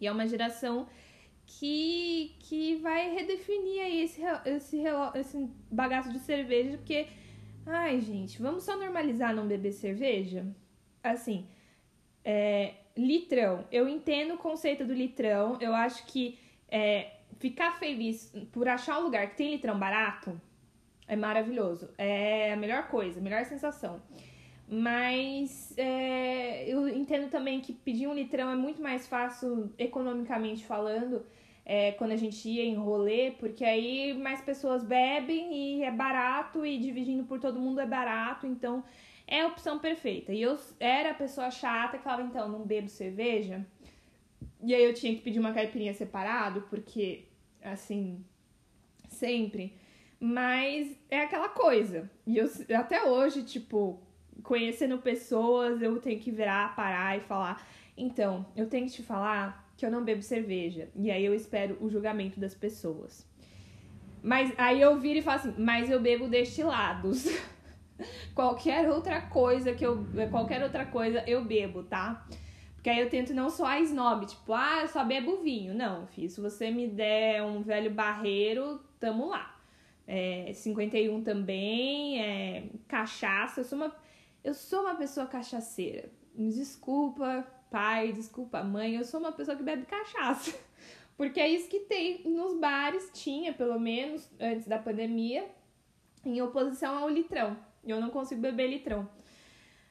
E 0.01 0.07
é 0.07 0.13
uma 0.13 0.27
geração 0.27 0.89
que, 1.47 2.35
que 2.41 2.77
vai 2.77 3.15
redefinir 3.15 3.83
aí 3.83 4.03
esse, 4.03 4.23
esse, 4.47 4.83
esse 5.15 5.51
bagaço 5.71 6.13
de 6.13 6.19
cerveja, 6.19 6.77
porque, 6.79 7.07
ai, 7.67 8.01
gente, 8.01 8.41
vamos 8.41 8.65
só 8.65 8.77
normalizar 8.77 9.35
não 9.35 9.47
beber 9.47 9.73
cerveja? 9.73 10.47
Assim, 11.03 11.47
é, 12.25 12.75
litrão, 12.97 13.65
eu 13.71 13.89
entendo 13.89 14.35
o 14.35 14.39
conceito 14.39 14.85
do 14.85 14.93
litrão, 14.93 15.57
eu 15.61 15.75
acho 15.75 16.07
que 16.07 16.39
é, 16.69 17.19
ficar 17.43 17.73
feliz 17.73 18.33
por 18.53 18.69
achar 18.69 19.01
um 19.01 19.03
lugar 19.03 19.29
que 19.31 19.37
tem 19.37 19.51
litrão 19.51 19.77
barato 19.77 20.41
é 21.09 21.17
maravilhoso, 21.17 21.91
é 21.99 22.53
a 22.53 22.57
melhor 22.57 22.87
coisa, 22.87 23.19
a 23.19 23.23
melhor 23.23 23.45
sensação. 23.45 24.01
Mas 24.69 25.75
é, 25.77 26.65
eu 26.69 26.89
entendo 26.89 27.29
também 27.29 27.61
que 27.61 27.73
pedir 27.73 28.07
um 28.07 28.15
litrão 28.15 28.49
é 28.49 28.55
muito 28.55 28.81
mais 28.81 29.09
fácil 29.09 29.71
economicamente 29.77 30.65
falando 30.65 31.27
é, 31.65 31.93
quando 31.93 32.13
a 32.13 32.17
gente 32.17 32.49
ia 32.49 32.65
em 32.65 32.77
rolê, 32.77 33.33
porque 33.33 33.65
aí 33.65 34.15
mais 34.15 34.41
pessoas 34.41 34.85
bebem 34.85 35.53
e 35.53 35.83
é 35.83 35.91
barato 35.91 36.65
e 36.65 36.79
dividindo 36.79 37.25
por 37.25 37.41
todo 37.41 37.59
mundo 37.59 37.81
é 37.81 37.87
barato, 37.87 38.47
então 38.47 38.85
é 39.27 39.41
a 39.41 39.49
opção 39.49 39.81
perfeita. 39.81 40.33
E 40.33 40.41
eu 40.41 40.57
era 40.79 41.11
a 41.11 41.15
pessoa 41.15 41.51
chata 41.51 41.99
que 41.99 42.05
falava, 42.05 42.23
então, 42.23 42.49
não 42.49 42.61
bebo 42.61 42.89
cerveja. 42.89 43.67
E 44.63 44.73
aí 44.75 44.85
eu 44.85 44.95
tinha 44.95 45.15
que 45.15 45.21
pedir 45.21 45.41
uma 45.41 45.53
caipirinha 45.53 45.93
separado, 45.93 46.63
porque, 46.71 47.25
assim, 47.63 48.25
sempre. 49.09 49.77
Mas 50.19 50.97
é 51.11 51.21
aquela 51.21 51.49
coisa. 51.49 52.11
E 52.27 52.39
eu 52.39 52.49
até 52.79 53.05
hoje, 53.05 53.43
tipo, 53.43 54.01
conhecendo 54.43 54.99
pessoas, 54.99 55.83
eu 55.83 55.99
tenho 56.01 56.21
que 56.21 56.31
virar, 56.31 56.75
parar 56.77 57.17
e 57.17 57.21
falar. 57.21 57.67
Então, 57.97 58.47
eu 58.57 58.69
tenho 58.69 58.87
que 58.87 58.93
te 58.93 59.03
falar 59.03 59.73
que 59.77 59.85
eu 59.85 59.91
não 59.91 60.05
bebo 60.05 60.23
cerveja. 60.23 60.89
E 60.95 61.11
aí 61.11 61.25
eu 61.25 61.35
espero 61.35 61.77
o 61.81 61.91
julgamento 61.91 62.39
das 62.39 62.55
pessoas. 62.55 63.27
Mas 64.23 64.53
aí 64.57 64.81
eu 64.81 64.99
viro 65.01 65.19
e 65.19 65.23
falo 65.23 65.41
assim, 65.41 65.55
mas 65.59 65.91
eu 65.91 66.01
bebo 66.01 66.29
destilados. 66.29 67.27
qualquer 68.35 68.89
outra 68.89 69.21
coisa 69.23 69.73
que 69.73 69.85
eu. 69.85 70.07
Qualquer 70.31 70.63
outra 70.63 70.87
coisa 70.87 71.25
eu 71.27 71.45
bebo, 71.45 71.83
tá? 71.83 72.27
Porque 72.83 72.91
aí 72.91 72.99
eu 72.99 73.09
tento 73.09 73.33
não 73.33 73.49
só 73.49 73.67
a 73.67 73.79
snob, 73.79 74.27
tipo, 74.27 74.53
ah, 74.53 74.81
eu 74.83 74.89
só 74.89 75.05
bebo 75.05 75.37
vinho. 75.37 75.73
Não, 75.73 76.05
filho, 76.09 76.29
se 76.29 76.41
você 76.41 76.69
me 76.69 76.89
der 76.89 77.41
um 77.41 77.63
velho 77.63 77.93
barreiro, 77.93 78.81
tamo 78.99 79.29
lá. 79.29 79.57
É, 80.05 80.53
51 80.53 81.23
também, 81.23 82.21
é, 82.21 82.65
cachaça. 82.89 83.61
Eu 83.61 83.65
sou 83.65 83.79
uma, 83.79 83.97
eu 84.43 84.53
sou 84.53 84.81
uma 84.81 84.97
pessoa 84.97 85.29
cachaceira. 85.29 86.11
Me 86.35 86.51
desculpa, 86.51 87.47
pai, 87.71 88.13
desculpa, 88.13 88.65
mãe, 88.65 88.97
eu 88.97 89.05
sou 89.05 89.21
uma 89.21 89.31
pessoa 89.31 89.57
que 89.57 89.63
bebe 89.63 89.87
cachaça. 89.87 90.53
Porque 91.17 91.39
é 91.39 91.49
isso 91.49 91.69
que 91.69 91.79
tem 91.81 92.25
nos 92.25 92.59
bares, 92.59 93.13
tinha 93.15 93.53
pelo 93.53 93.79
menos 93.79 94.29
antes 94.41 94.67
da 94.67 94.77
pandemia, 94.77 95.49
em 96.25 96.43
oposição 96.43 96.99
ao 96.99 97.09
litrão. 97.09 97.57
Eu 97.85 98.01
não 98.01 98.11
consigo 98.11 98.41
beber 98.41 98.67
litrão. 98.69 99.09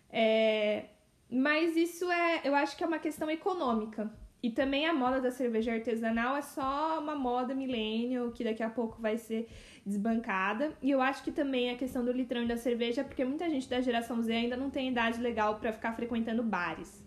É, 0.10 0.88
mas 1.32 1.78
isso 1.78 2.12
é, 2.12 2.42
eu 2.44 2.54
acho 2.54 2.76
que 2.76 2.84
é 2.84 2.88
uma 2.88 3.00
questão 3.00 3.30
econômica. 3.32 4.12
E 4.44 4.50
também 4.50 4.88
a 4.88 4.94
moda 4.94 5.22
da 5.22 5.32
cerveja 5.32 5.72
artesanal 5.72 6.36
é 6.36 6.42
só 6.42 7.00
uma 7.00 7.16
moda 7.16 7.54
milênio 7.54 8.32
que 8.32 8.44
daqui 8.44 8.64
a 8.64 8.70
pouco 8.70 9.00
vai 9.00 9.18
ser 9.18 9.48
desbancada. 9.86 10.76
E 10.82 10.90
eu 10.90 11.00
acho 11.00 11.24
que 11.24 11.32
também 11.32 11.70
a 11.70 11.78
questão 11.78 12.04
do 12.04 12.12
litrão 12.12 12.44
e 12.44 12.48
da 12.48 12.58
cerveja, 12.58 13.04
porque 13.04 13.24
muita 13.24 13.50
gente 13.50 13.70
da 13.70 13.80
geração 13.80 14.22
Z 14.22 14.34
ainda 14.34 14.58
não 14.58 14.70
tem 14.70 14.90
idade 14.90 15.22
legal 15.22 15.60
para 15.60 15.72
ficar 15.72 15.94
frequentando 15.94 16.42
bares. 16.42 17.06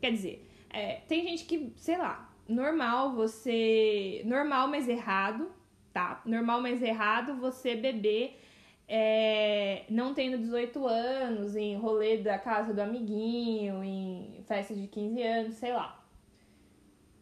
Quer 0.00 0.12
dizer, 0.12 0.50
é, 0.70 1.02
tem 1.06 1.22
gente 1.22 1.44
que, 1.44 1.72
sei 1.76 1.98
lá, 1.98 2.34
normal 2.48 3.14
você. 3.14 4.22
Normal, 4.24 4.66
mas 4.66 4.88
errado, 4.88 5.52
tá? 5.92 6.22
Normal, 6.24 6.62
mas 6.62 6.82
errado 6.82 7.36
você 7.36 7.76
beber 7.76 8.40
é, 8.94 9.84
não 9.88 10.12
tendo 10.12 10.36
18 10.36 10.86
anos, 10.86 11.56
em 11.56 11.74
rolê 11.76 12.18
da 12.18 12.38
casa 12.38 12.74
do 12.74 12.80
amiguinho, 12.80 13.82
em 13.82 14.44
festa 14.46 14.74
de 14.74 14.86
15 14.86 15.22
anos, 15.22 15.54
sei 15.54 15.72
lá. 15.72 16.04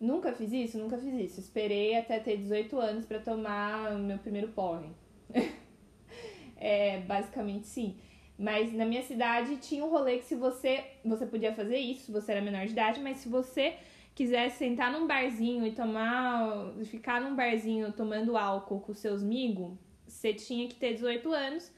Nunca 0.01 0.33
fiz 0.33 0.53
isso? 0.53 0.77
Nunca 0.77 0.99
fiz 0.99 1.15
isso. 1.15 1.39
Esperei 1.39 1.97
até 1.97 2.19
ter 2.19 2.39
18 2.39 2.77
anos 2.77 3.07
para 3.07 3.21
tomar 3.21 3.97
meu 4.01 4.19
primeiro 4.19 4.49
porre. 4.49 4.89
é, 6.59 7.03
basicamente 7.03 7.69
sim. 7.69 7.97
Mas 8.37 8.73
na 8.73 8.85
minha 8.85 9.03
cidade 9.03 9.59
tinha 9.59 9.85
um 9.85 9.91
rolê 9.91 10.19
que 10.19 10.25
se 10.25 10.35
você. 10.35 10.83
Você 11.05 11.25
podia 11.25 11.55
fazer 11.55 11.79
isso 11.79 12.07
se 12.07 12.11
você 12.11 12.33
era 12.33 12.41
menor 12.41 12.67
de 12.67 12.73
idade, 12.73 12.99
mas 12.99 13.19
se 13.19 13.29
você 13.29 13.77
quisesse 14.13 14.57
sentar 14.57 14.91
num 14.91 15.07
barzinho 15.07 15.65
e 15.65 15.71
tomar. 15.71 16.75
ficar 16.87 17.21
num 17.21 17.37
barzinho 17.37 17.93
tomando 17.93 18.37
álcool 18.37 18.81
com 18.81 18.93
seus 18.93 19.23
amigos, 19.23 19.79
você 20.21 20.35
tinha 20.35 20.69
que 20.69 20.75
ter 20.75 20.95
18 20.95 21.33
anos. 21.33 21.73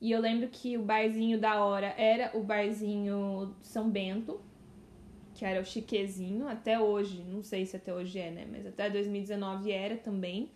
E 0.00 0.12
eu 0.12 0.20
lembro 0.20 0.48
que 0.48 0.76
o 0.76 0.82
barzinho 0.82 1.38
da 1.38 1.64
hora 1.64 1.94
era 1.96 2.36
o 2.36 2.42
barzinho 2.42 3.54
São 3.62 3.90
Bento, 3.90 4.40
que 5.34 5.44
era 5.44 5.60
o 5.60 5.64
chiquezinho, 5.64 6.46
até 6.48 6.78
hoje, 6.78 7.22
não 7.22 7.42
sei 7.42 7.64
se 7.64 7.76
até 7.76 7.92
hoje 7.92 8.18
é, 8.18 8.30
né? 8.30 8.46
Mas 8.50 8.66
até 8.66 8.90
2019 8.90 9.70
era 9.72 9.96
também. 9.96 10.50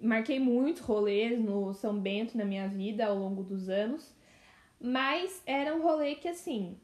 Marquei 0.00 0.38
muitos 0.38 0.82
rolês 0.82 1.38
no 1.38 1.74
São 1.74 1.98
Bento 1.98 2.36
na 2.36 2.44
minha 2.44 2.68
vida 2.68 3.06
ao 3.06 3.16
longo 3.16 3.42
dos 3.42 3.68
anos, 3.68 4.14
mas 4.80 5.42
era 5.46 5.74
um 5.74 5.82
rolê 5.82 6.16
que, 6.16 6.26
assim, 6.26 6.76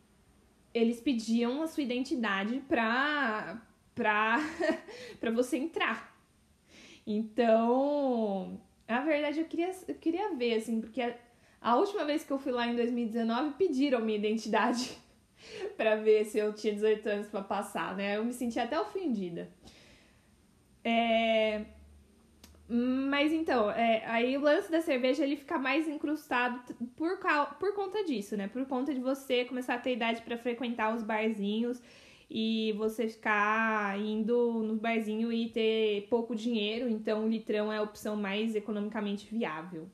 eles 0.72 1.00
pediam 1.00 1.62
a 1.62 1.66
sua 1.66 1.82
identidade 1.82 2.62
pra, 2.68 3.60
pra, 3.94 4.38
pra 5.18 5.30
você 5.32 5.56
entrar. 5.56 6.16
Então, 7.04 8.60
a 8.88 9.00
verdade 9.00 9.40
eu 9.40 9.44
queria, 9.44 9.70
eu 9.86 9.94
queria 9.94 10.34
ver, 10.34 10.54
assim, 10.54 10.80
porque 10.80 11.02
a, 11.02 11.14
a 11.60 11.76
última 11.76 12.04
vez 12.04 12.24
que 12.24 12.32
eu 12.32 12.38
fui 12.38 12.52
lá 12.52 12.66
em 12.66 12.74
2019 12.74 13.54
pediram 13.58 14.00
minha 14.00 14.18
identidade 14.18 14.96
para 15.76 15.96
ver 15.96 16.24
se 16.24 16.38
eu 16.38 16.52
tinha 16.54 16.72
18 16.72 17.08
anos 17.08 17.28
para 17.28 17.42
passar, 17.42 17.94
né? 17.94 18.16
Eu 18.16 18.24
me 18.24 18.32
senti 18.32 18.58
até 18.58 18.80
ofendida. 18.80 19.50
É... 20.82 21.64
Mas 22.70 23.32
então, 23.32 23.70
é, 23.70 24.04
aí 24.06 24.36
o 24.36 24.40
lance 24.40 24.70
da 24.70 24.82
cerveja 24.82 25.24
ele 25.24 25.36
fica 25.36 25.58
mais 25.58 25.88
incrustado 25.88 26.74
por, 26.96 27.18
por 27.58 27.74
conta 27.74 28.04
disso, 28.04 28.36
né? 28.36 28.46
Por 28.46 28.66
conta 28.66 28.92
de 28.92 29.00
você 29.00 29.44
começar 29.46 29.74
a 29.74 29.78
ter 29.78 29.94
idade 29.94 30.20
para 30.20 30.36
frequentar 30.36 30.94
os 30.94 31.02
barzinhos 31.02 31.80
e 32.30 32.72
você 32.76 33.08
ficar 33.08 33.98
indo 33.98 34.62
no 34.62 34.76
barzinho 34.76 35.32
e 35.32 35.48
ter 35.48 36.06
pouco 36.08 36.34
dinheiro, 36.34 36.88
então 36.88 37.24
o 37.24 37.28
litrão 37.28 37.72
é 37.72 37.78
a 37.78 37.82
opção 37.82 38.16
mais 38.16 38.54
economicamente 38.54 39.26
viável. 39.34 39.88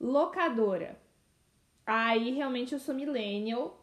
Locadora. 0.00 0.98
Aí 1.84 2.32
realmente 2.32 2.72
eu 2.72 2.78
sou 2.78 2.94
millennial. 2.94 3.82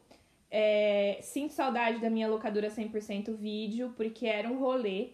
É, 0.49 1.19
sinto 1.21 1.53
saudade 1.53 1.99
da 1.99 2.09
minha 2.09 2.27
locadora 2.27 2.69
100% 2.69 3.33
vídeo, 3.35 3.93
porque 3.95 4.25
era 4.27 4.47
um 4.49 4.59
rolê 4.59 5.11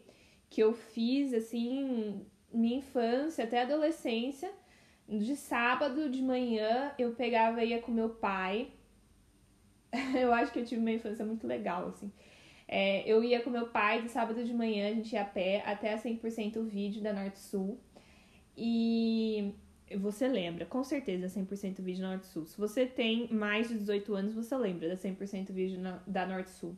que 0.49 0.61
eu 0.61 0.73
fiz 0.73 1.33
assim, 1.33 2.25
minha 2.51 2.77
infância 2.77 3.43
até 3.43 3.61
adolescência. 3.61 4.51
De 5.07 5.35
sábado 5.35 6.09
de 6.09 6.21
manhã 6.21 6.93
eu 6.97 7.13
pegava 7.13 7.63
e 7.63 7.69
ia 7.69 7.81
com 7.81 7.91
meu 7.91 8.09
pai. 8.09 8.71
eu 10.15 10.31
acho 10.33 10.51
que 10.51 10.59
eu 10.59 10.65
tive 10.65 10.81
uma 10.81 10.91
infância 10.91 11.25
muito 11.25 11.47
legal, 11.47 11.87
assim. 11.87 12.11
É, 12.71 13.01
eu 13.09 13.23
ia 13.23 13.41
com 13.41 13.49
meu 13.49 13.65
pai 13.69 14.03
de 14.03 14.09
sábado 14.09 14.43
de 14.43 14.53
manhã, 14.53 14.89
a 14.89 14.93
gente 14.93 15.11
ia 15.11 15.23
a 15.23 15.25
pé 15.25 15.63
até 15.65 15.91
a 15.91 15.97
100% 15.97 16.63
vídeo 16.65 17.01
da 17.01 17.11
Norte 17.11 17.39
Sul. 17.39 17.79
E 18.55 19.55
você 19.97 20.27
lembra, 20.27 20.67
com 20.67 20.83
certeza, 20.83 21.27
100% 21.27 21.81
vídeo 21.81 22.03
Norte 22.03 22.27
Sul. 22.27 22.45
Se 22.45 22.55
você 22.55 22.85
tem 22.85 23.27
mais 23.33 23.69
de 23.69 23.73
18 23.75 24.13
anos, 24.13 24.35
você 24.35 24.55
lembra 24.55 24.87
da 24.87 24.95
100% 24.95 25.51
vídeo 25.51 25.79
na, 25.79 25.99
da 26.05 26.27
Norte 26.27 26.51
Sul. 26.51 26.75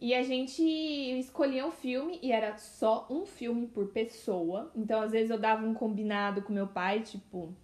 E 0.00 0.14
a 0.14 0.22
gente 0.22 0.62
escolhia 0.62 1.66
um 1.66 1.70
filme 1.70 2.18
e 2.22 2.32
era 2.32 2.56
só 2.56 3.06
um 3.10 3.26
filme 3.26 3.66
por 3.66 3.88
pessoa. 3.88 4.72
Então, 4.74 5.02
às 5.02 5.12
vezes, 5.12 5.30
eu 5.30 5.38
dava 5.38 5.66
um 5.66 5.74
combinado 5.74 6.40
com 6.40 6.50
meu 6.50 6.66
pai, 6.66 7.02
tipo, 7.02 7.54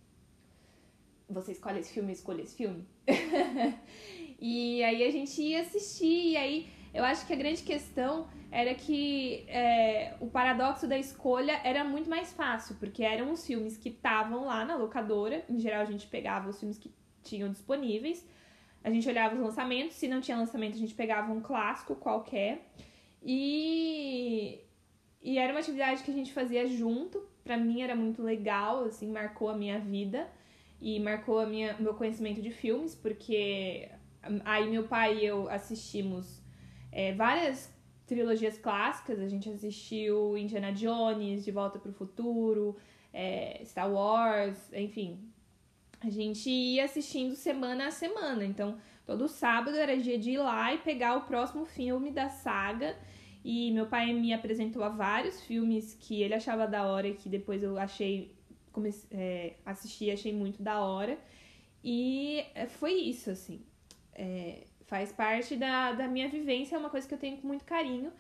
você 1.27 1.53
escolhe 1.53 1.81
esse 1.81 1.95
filme, 1.95 2.11
eu 2.11 2.15
escolho 2.15 2.43
esse 2.43 2.55
filme. 2.55 2.87
e 4.39 4.83
aí 4.85 5.05
a 5.05 5.11
gente 5.11 5.41
ia 5.41 5.63
assistir, 5.63 6.33
e 6.33 6.37
aí 6.37 6.82
eu 6.95 7.05
acho 7.05 7.27
que 7.27 7.33
a 7.33 7.37
grande 7.37 7.63
questão 7.63 8.29
era 8.51 8.75
que 8.75 9.47
é, 9.49 10.15
o 10.21 10.27
paradoxo 10.27 10.87
da 10.87 10.99
escolha 10.99 11.59
era 11.65 11.83
muito 11.83 12.09
mais 12.09 12.33
fácil, 12.33 12.77
porque 12.77 13.03
eram 13.03 13.33
os 13.33 13.47
filmes 13.47 13.79
que 13.79 13.89
estavam 13.89 14.45
lá 14.45 14.65
na 14.65 14.77
locadora. 14.77 15.43
Em 15.49 15.59
geral, 15.59 15.81
a 15.81 15.87
gente 15.87 16.07
pegava 16.07 16.51
os 16.51 16.61
filmes 16.61 16.77
que 16.77 16.93
tinham 17.23 17.51
disponíveis. 17.51 18.27
A 18.85 18.91
gente 18.91 19.09
olhava 19.09 19.35
os 19.35 19.41
lançamentos. 19.41 19.97
Se 19.97 20.07
não 20.07 20.21
tinha 20.21 20.37
lançamento, 20.37 20.75
a 20.75 20.79
gente 20.79 20.95
pegava 20.95 21.33
um 21.33 21.41
clássico 21.41 21.95
qualquer. 21.95 22.71
E, 23.23 24.61
e 25.23 25.39
era 25.39 25.53
uma 25.53 25.61
atividade 25.61 26.03
que 26.03 26.11
a 26.11 26.15
gente 26.15 26.33
fazia 26.33 26.67
junto. 26.67 27.27
Para 27.43 27.57
mim 27.57 27.81
era 27.81 27.97
muito 27.97 28.23
legal, 28.23 28.85
assim, 28.85 29.11
marcou 29.11 29.49
a 29.49 29.57
minha 29.57 29.79
vida 29.79 30.29
e 30.79 31.01
marcou 31.01 31.39
a 31.39 31.47
minha, 31.47 31.75
meu 31.79 31.95
conhecimento 31.95 32.43
de 32.43 32.51
filmes, 32.51 32.95
porque 32.95 33.89
aí 34.45 34.69
meu 34.69 34.85
pai 34.89 35.19
e 35.19 35.25
eu 35.25 35.49
assistimos 35.49 36.42
é, 36.93 37.13
várias 37.15 37.73
trilogias 38.07 38.59
clássicas. 38.59 39.19
A 39.19 39.29
gente 39.29 39.49
assistiu 39.49 40.37
Indiana 40.37 40.73
Jones, 40.73 41.45
De 41.45 41.51
Volta 41.51 41.79
para 41.79 41.91
o 41.91 41.95
Futuro, 41.95 42.77
é, 43.13 43.63
Star 43.65 43.91
Wars, 43.91 44.73
enfim. 44.73 45.19
A 46.01 46.11
gente 46.11 46.51
ia 46.51 46.85
assistindo 46.85 47.35
semana 47.35 47.87
a 47.87 47.91
semana. 47.91 48.45
Então, 48.45 48.77
todo 49.07 49.29
sábado 49.29 49.77
era 49.77 49.97
dia 49.97 50.19
de 50.19 50.33
ir 50.33 50.39
lá 50.39 50.75
e 50.75 50.79
pegar 50.79 51.17
o 51.17 51.23
próximo 51.23 51.65
filme 51.65 52.11
da 52.11 52.29
saga. 52.29 52.97
E 53.45 53.73
meu 53.73 53.87
pai 53.87 54.13
me 54.13 54.33
apresentou 54.33 54.85
a 54.85 54.89
vários 54.89 55.41
filmes 55.43 55.97
que 55.99 56.23
ele 56.23 56.35
achava 56.35 56.67
da 56.67 56.85
hora 56.85 57.09
e 57.09 57.15
que 57.15 57.29
depois 57.29 57.63
eu 57.63 57.79
achei, 57.79 58.37
comecei, 58.71 59.09
é, 59.11 59.57
assisti 59.65 60.07
e 60.07 60.11
achei 60.11 60.33
muito 60.33 60.63
da 60.63 60.81
hora. 60.81 61.19
E 61.83 62.45
é, 62.55 62.67
foi 62.67 62.93
isso, 62.95 63.31
assim. 63.31 63.65
É, 64.15 64.65
Faz 64.93 65.11
parte 65.11 65.57
da, 65.57 65.93
da 65.93 66.07
minha 66.07 66.29
vivência, 66.29 66.77
é 66.77 66.79
uma 66.79 66.91
coisa 66.91 67.09
que 67.09 67.15
eu 67.15 67.19
tenho 67.19 67.39
com 67.39 67.49
muito 67.49 67.65
carinho. 67.65 68.13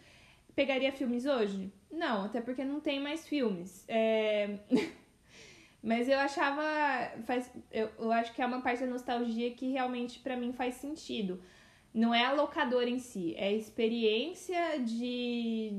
Pegaria 0.57 0.91
filmes 0.91 1.27
hoje? 1.27 1.71
Não, 1.91 2.25
até 2.25 2.41
porque 2.41 2.65
não 2.65 2.81
tem 2.81 2.99
mais 2.99 3.29
filmes. 3.29 3.85
É... 3.87 4.59
Mas 5.85 6.09
eu 6.09 6.19
achava. 6.19 6.63
Faz, 7.27 7.53
eu, 7.71 7.91
eu 7.99 8.11
acho 8.11 8.33
que 8.33 8.41
é 8.41 8.47
uma 8.47 8.63
parte 8.63 8.81
da 8.81 8.87
nostalgia 8.87 9.51
que 9.51 9.71
realmente 9.71 10.21
para 10.21 10.35
mim 10.35 10.55
faz 10.55 10.77
sentido. 10.77 11.43
Não 11.93 12.15
é 12.15 12.25
a 12.25 12.33
locadora 12.33 12.89
em 12.89 12.99
si, 12.99 13.35
é 13.37 13.49
a 13.49 13.53
experiência 13.53 14.79
de, 14.79 15.73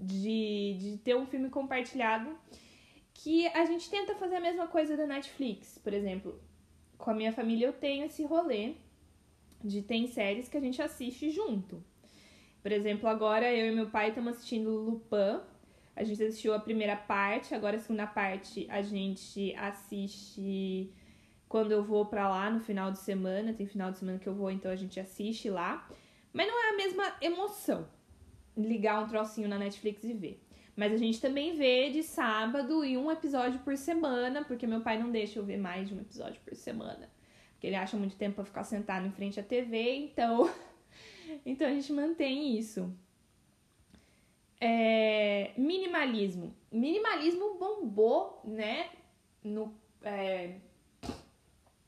de, 0.00 0.76
de 0.80 0.98
ter 1.04 1.14
um 1.14 1.26
filme 1.26 1.50
compartilhado 1.50 2.34
que 3.12 3.46
a 3.48 3.66
gente 3.66 3.90
tenta 3.90 4.14
fazer 4.14 4.36
a 4.36 4.40
mesma 4.40 4.66
coisa 4.66 4.96
da 4.96 5.06
Netflix, 5.06 5.76
por 5.76 5.92
exemplo. 5.92 6.40
Com 6.96 7.10
a 7.10 7.14
minha 7.14 7.34
família 7.34 7.66
eu 7.66 7.74
tenho 7.74 8.06
esse 8.06 8.24
rolê 8.24 8.87
de 9.62 9.82
tem 9.82 10.06
séries 10.06 10.48
que 10.48 10.56
a 10.56 10.60
gente 10.60 10.80
assiste 10.80 11.30
junto. 11.30 11.82
Por 12.62 12.72
exemplo, 12.72 13.08
agora 13.08 13.52
eu 13.52 13.72
e 13.72 13.74
meu 13.74 13.88
pai 13.88 14.08
estamos 14.08 14.34
assistindo 14.34 14.70
Lupin. 14.70 15.40
A 15.96 16.04
gente 16.04 16.22
assistiu 16.22 16.54
a 16.54 16.60
primeira 16.60 16.96
parte, 16.96 17.54
agora 17.54 17.76
a 17.76 17.80
segunda 17.80 18.06
parte 18.06 18.66
a 18.70 18.82
gente 18.82 19.54
assiste 19.56 20.92
quando 21.48 21.72
eu 21.72 21.82
vou 21.82 22.06
para 22.06 22.28
lá 22.28 22.50
no 22.50 22.60
final 22.60 22.92
de 22.92 22.98
semana. 22.98 23.52
Tem 23.52 23.66
final 23.66 23.90
de 23.90 23.98
semana 23.98 24.18
que 24.18 24.28
eu 24.28 24.34
vou, 24.34 24.50
então 24.50 24.70
a 24.70 24.76
gente 24.76 25.00
assiste 25.00 25.50
lá. 25.50 25.88
Mas 26.32 26.46
não 26.46 26.64
é 26.66 26.70
a 26.70 26.76
mesma 26.76 27.16
emoção 27.20 27.88
ligar 28.56 29.02
um 29.02 29.08
trocinho 29.08 29.48
na 29.48 29.58
Netflix 29.58 30.04
e 30.04 30.12
ver. 30.12 30.44
Mas 30.76 30.92
a 30.92 30.96
gente 30.96 31.20
também 31.20 31.56
vê 31.56 31.90
de 31.90 32.02
sábado 32.04 32.84
e 32.84 32.96
um 32.96 33.10
episódio 33.10 33.58
por 33.60 33.76
semana, 33.76 34.44
porque 34.44 34.66
meu 34.66 34.80
pai 34.80 34.98
não 34.98 35.10
deixa 35.10 35.38
eu 35.38 35.44
ver 35.44 35.56
mais 35.56 35.88
de 35.88 35.94
um 35.94 36.00
episódio 36.00 36.40
por 36.44 36.54
semana 36.54 37.08
porque 37.58 37.66
ele 37.66 37.74
acha 37.74 37.96
muito 37.96 38.14
tempo 38.14 38.36
para 38.36 38.44
ficar 38.44 38.62
sentado 38.62 39.04
em 39.04 39.10
frente 39.10 39.40
à 39.40 39.42
TV, 39.42 39.96
então, 39.96 40.48
então 41.44 41.66
a 41.66 41.72
gente 41.72 41.92
mantém 41.92 42.56
isso. 42.56 42.96
É, 44.60 45.50
minimalismo. 45.56 46.54
Minimalismo 46.70 47.58
bombou, 47.58 48.40
né? 48.44 48.90
No, 49.42 49.74
é, 50.02 50.54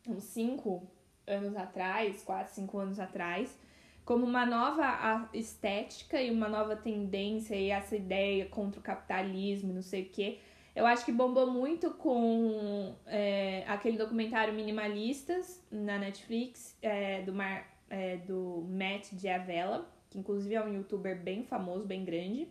uns 0.09 0.25
5 0.25 0.83
anos 1.25 1.57
atrás, 1.57 2.21
4, 2.25 2.53
5 2.53 2.79
anos 2.79 2.99
atrás, 2.99 3.57
como 4.05 4.27
uma 4.27 4.45
nova 4.45 5.31
estética 5.33 6.21
e 6.21 6.33
uma 6.33 6.49
nova 6.49 6.75
tendência 6.75 7.55
e 7.55 7.71
essa 7.71 7.95
ideia 7.95 8.47
contra 8.47 8.81
o 8.81 8.83
capitalismo, 8.83 9.73
não 9.73 9.83
sei 9.83 10.03
o 10.03 10.09
quê. 10.09 10.41
Eu 10.75 10.87
acho 10.87 11.05
que 11.05 11.13
bombou 11.13 11.51
muito 11.51 11.91
com 11.91 12.95
é, 13.07 13.65
aquele 13.67 13.99
documentário 13.99 14.55
Minimalistas 14.55 15.65
na 15.71 15.99
Netflix, 15.99 16.77
é, 16.81 17.23
do, 17.23 17.33
Mar, 17.33 17.67
é, 17.89 18.19
do 18.19 18.65
Matt 18.69 19.13
Diavela, 19.13 19.91
que 20.09 20.19
inclusive 20.19 20.55
é 20.55 20.65
um 20.65 20.73
youtuber 20.73 21.21
bem 21.21 21.43
famoso, 21.45 21.85
bem 21.85 22.05
grande. 22.05 22.49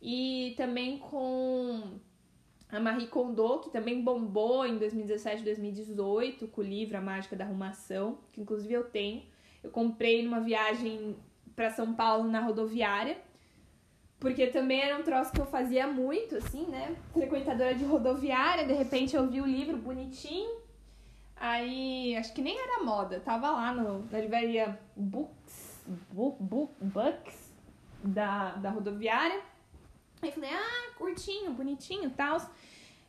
E 0.00 0.54
também 0.56 0.98
com 0.98 1.98
a 2.68 2.80
Marie 2.80 3.06
Kondo, 3.06 3.60
que 3.60 3.70
também 3.70 4.02
bombou 4.02 4.66
em 4.66 4.78
2017, 4.78 5.44
2018, 5.44 6.48
com 6.48 6.60
o 6.60 6.64
livro 6.64 6.96
A 6.96 7.00
Mágica 7.00 7.36
da 7.36 7.44
Arrumação, 7.44 8.18
que 8.32 8.40
inclusive 8.40 8.72
eu 8.72 8.84
tenho. 8.84 9.22
Eu 9.62 9.70
comprei 9.70 10.24
numa 10.24 10.40
viagem 10.40 11.16
para 11.54 11.70
São 11.70 11.94
Paulo 11.94 12.28
na 12.28 12.40
rodoviária. 12.40 13.18
Porque 14.22 14.46
também 14.46 14.80
era 14.80 14.96
um 14.96 15.02
troço 15.02 15.32
que 15.32 15.40
eu 15.40 15.46
fazia 15.46 15.84
muito, 15.88 16.36
assim, 16.36 16.64
né? 16.66 16.94
Frequentadora 17.12 17.74
de 17.74 17.84
rodoviária, 17.84 18.64
de 18.64 18.72
repente 18.72 19.16
eu 19.16 19.28
vi 19.28 19.40
o 19.40 19.46
livro 19.46 19.76
bonitinho. 19.76 20.62
Aí, 21.34 22.16
acho 22.16 22.32
que 22.32 22.40
nem 22.40 22.56
era 22.56 22.84
moda, 22.84 23.18
tava 23.18 23.50
lá 23.50 23.74
no, 23.74 24.06
na 24.08 24.20
livraria 24.20 24.78
Books, 24.94 25.82
book, 26.12 26.40
book, 26.40 26.72
Books 26.80 27.52
da, 28.04 28.50
da 28.52 28.70
rodoviária. 28.70 29.40
Aí 30.22 30.30
falei, 30.30 30.50
ah, 30.52 30.94
curtinho, 30.96 31.50
bonitinho 31.50 32.04
e 32.04 32.10
tal. 32.10 32.40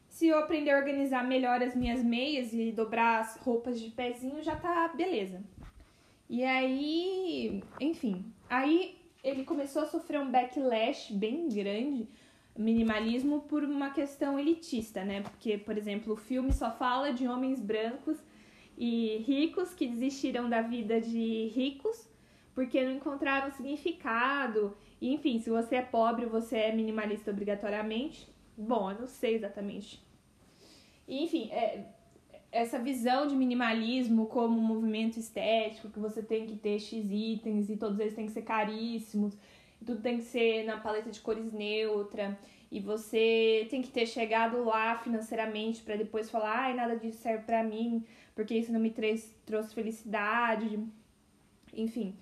Se 0.09 0.27
eu 0.27 0.39
aprender 0.39 0.71
a 0.71 0.77
organizar 0.79 1.23
melhor 1.23 1.61
as 1.61 1.75
minhas 1.75 2.03
meias 2.03 2.51
e 2.53 2.71
dobrar 2.71 3.19
as 3.19 3.37
roupas 3.37 3.79
de 3.79 3.91
pezinho, 3.91 4.41
já 4.41 4.55
tá 4.55 4.87
beleza. 4.87 5.43
E 6.27 6.43
aí, 6.43 7.63
enfim, 7.79 8.33
Aí 8.53 9.02
ele 9.23 9.43
começou 9.43 9.83
a 9.83 9.85
sofrer 9.85 10.19
um 10.19 10.29
backlash 10.29 11.13
bem 11.13 11.47
grande, 11.47 12.07
minimalismo, 12.57 13.41
por 13.41 13.63
uma 13.63 13.91
questão 13.91 14.37
elitista, 14.39 15.03
né? 15.03 15.21
Porque, 15.21 15.57
por 15.57 15.77
exemplo, 15.77 16.13
o 16.13 16.17
filme 16.17 16.51
só 16.51 16.71
fala 16.71 17.13
de 17.13 17.27
homens 17.27 17.59
brancos 17.59 18.17
e 18.77 19.23
ricos 19.25 19.73
que 19.73 19.87
desistiram 19.87 20.49
da 20.49 20.61
vida 20.61 20.99
de 20.99 21.47
ricos 21.49 22.09
porque 22.53 22.83
não 22.83 22.91
encontraram 22.91 23.51
significado. 23.51 24.77
E, 25.01 25.13
enfim, 25.13 25.39
se 25.39 25.49
você 25.49 25.77
é 25.77 25.81
pobre, 25.81 26.25
você 26.25 26.57
é 26.57 26.75
minimalista 26.75 27.31
obrigatoriamente. 27.31 28.27
Bom, 28.55 28.91
eu 28.91 28.99
não 28.99 29.07
sei 29.07 29.35
exatamente. 29.35 30.03
E, 31.07 31.23
enfim, 31.23 31.49
é, 31.51 31.92
essa 32.53 32.77
visão 32.77 33.25
de 33.25 33.35
minimalismo 33.35 34.27
como 34.27 34.59
um 34.59 34.63
movimento 34.63 35.19
estético, 35.19 35.89
que 35.89 35.99
você 35.99 36.21
tem 36.21 36.45
que 36.45 36.55
ter 36.55 36.79
X 36.79 37.07
itens 37.09 37.67
e 37.67 37.75
todos 37.75 37.99
eles 37.99 38.13
têm 38.13 38.27
que 38.27 38.31
ser 38.31 38.43
caríssimos, 38.43 39.35
tudo 39.83 40.01
tem 40.01 40.17
que 40.17 40.23
ser 40.23 40.63
na 40.63 40.77
paleta 40.77 41.09
de 41.09 41.19
cores 41.19 41.51
neutra, 41.51 42.37
e 42.71 42.79
você 42.79 43.67
tem 43.69 43.81
que 43.81 43.89
ter 43.89 44.05
chegado 44.05 44.63
lá 44.63 44.97
financeiramente 44.99 45.81
para 45.81 45.95
depois 45.95 46.29
falar, 46.29 46.59
ai, 46.59 46.73
nada 46.75 46.95
disso 46.95 47.17
serve 47.17 47.43
para 47.43 47.63
mim, 47.63 48.05
porque 48.35 48.55
isso 48.55 48.71
não 48.71 48.79
me 48.79 48.91
trouxe, 48.91 49.75
felicidade. 49.75 50.79
Enfim, 51.73 52.15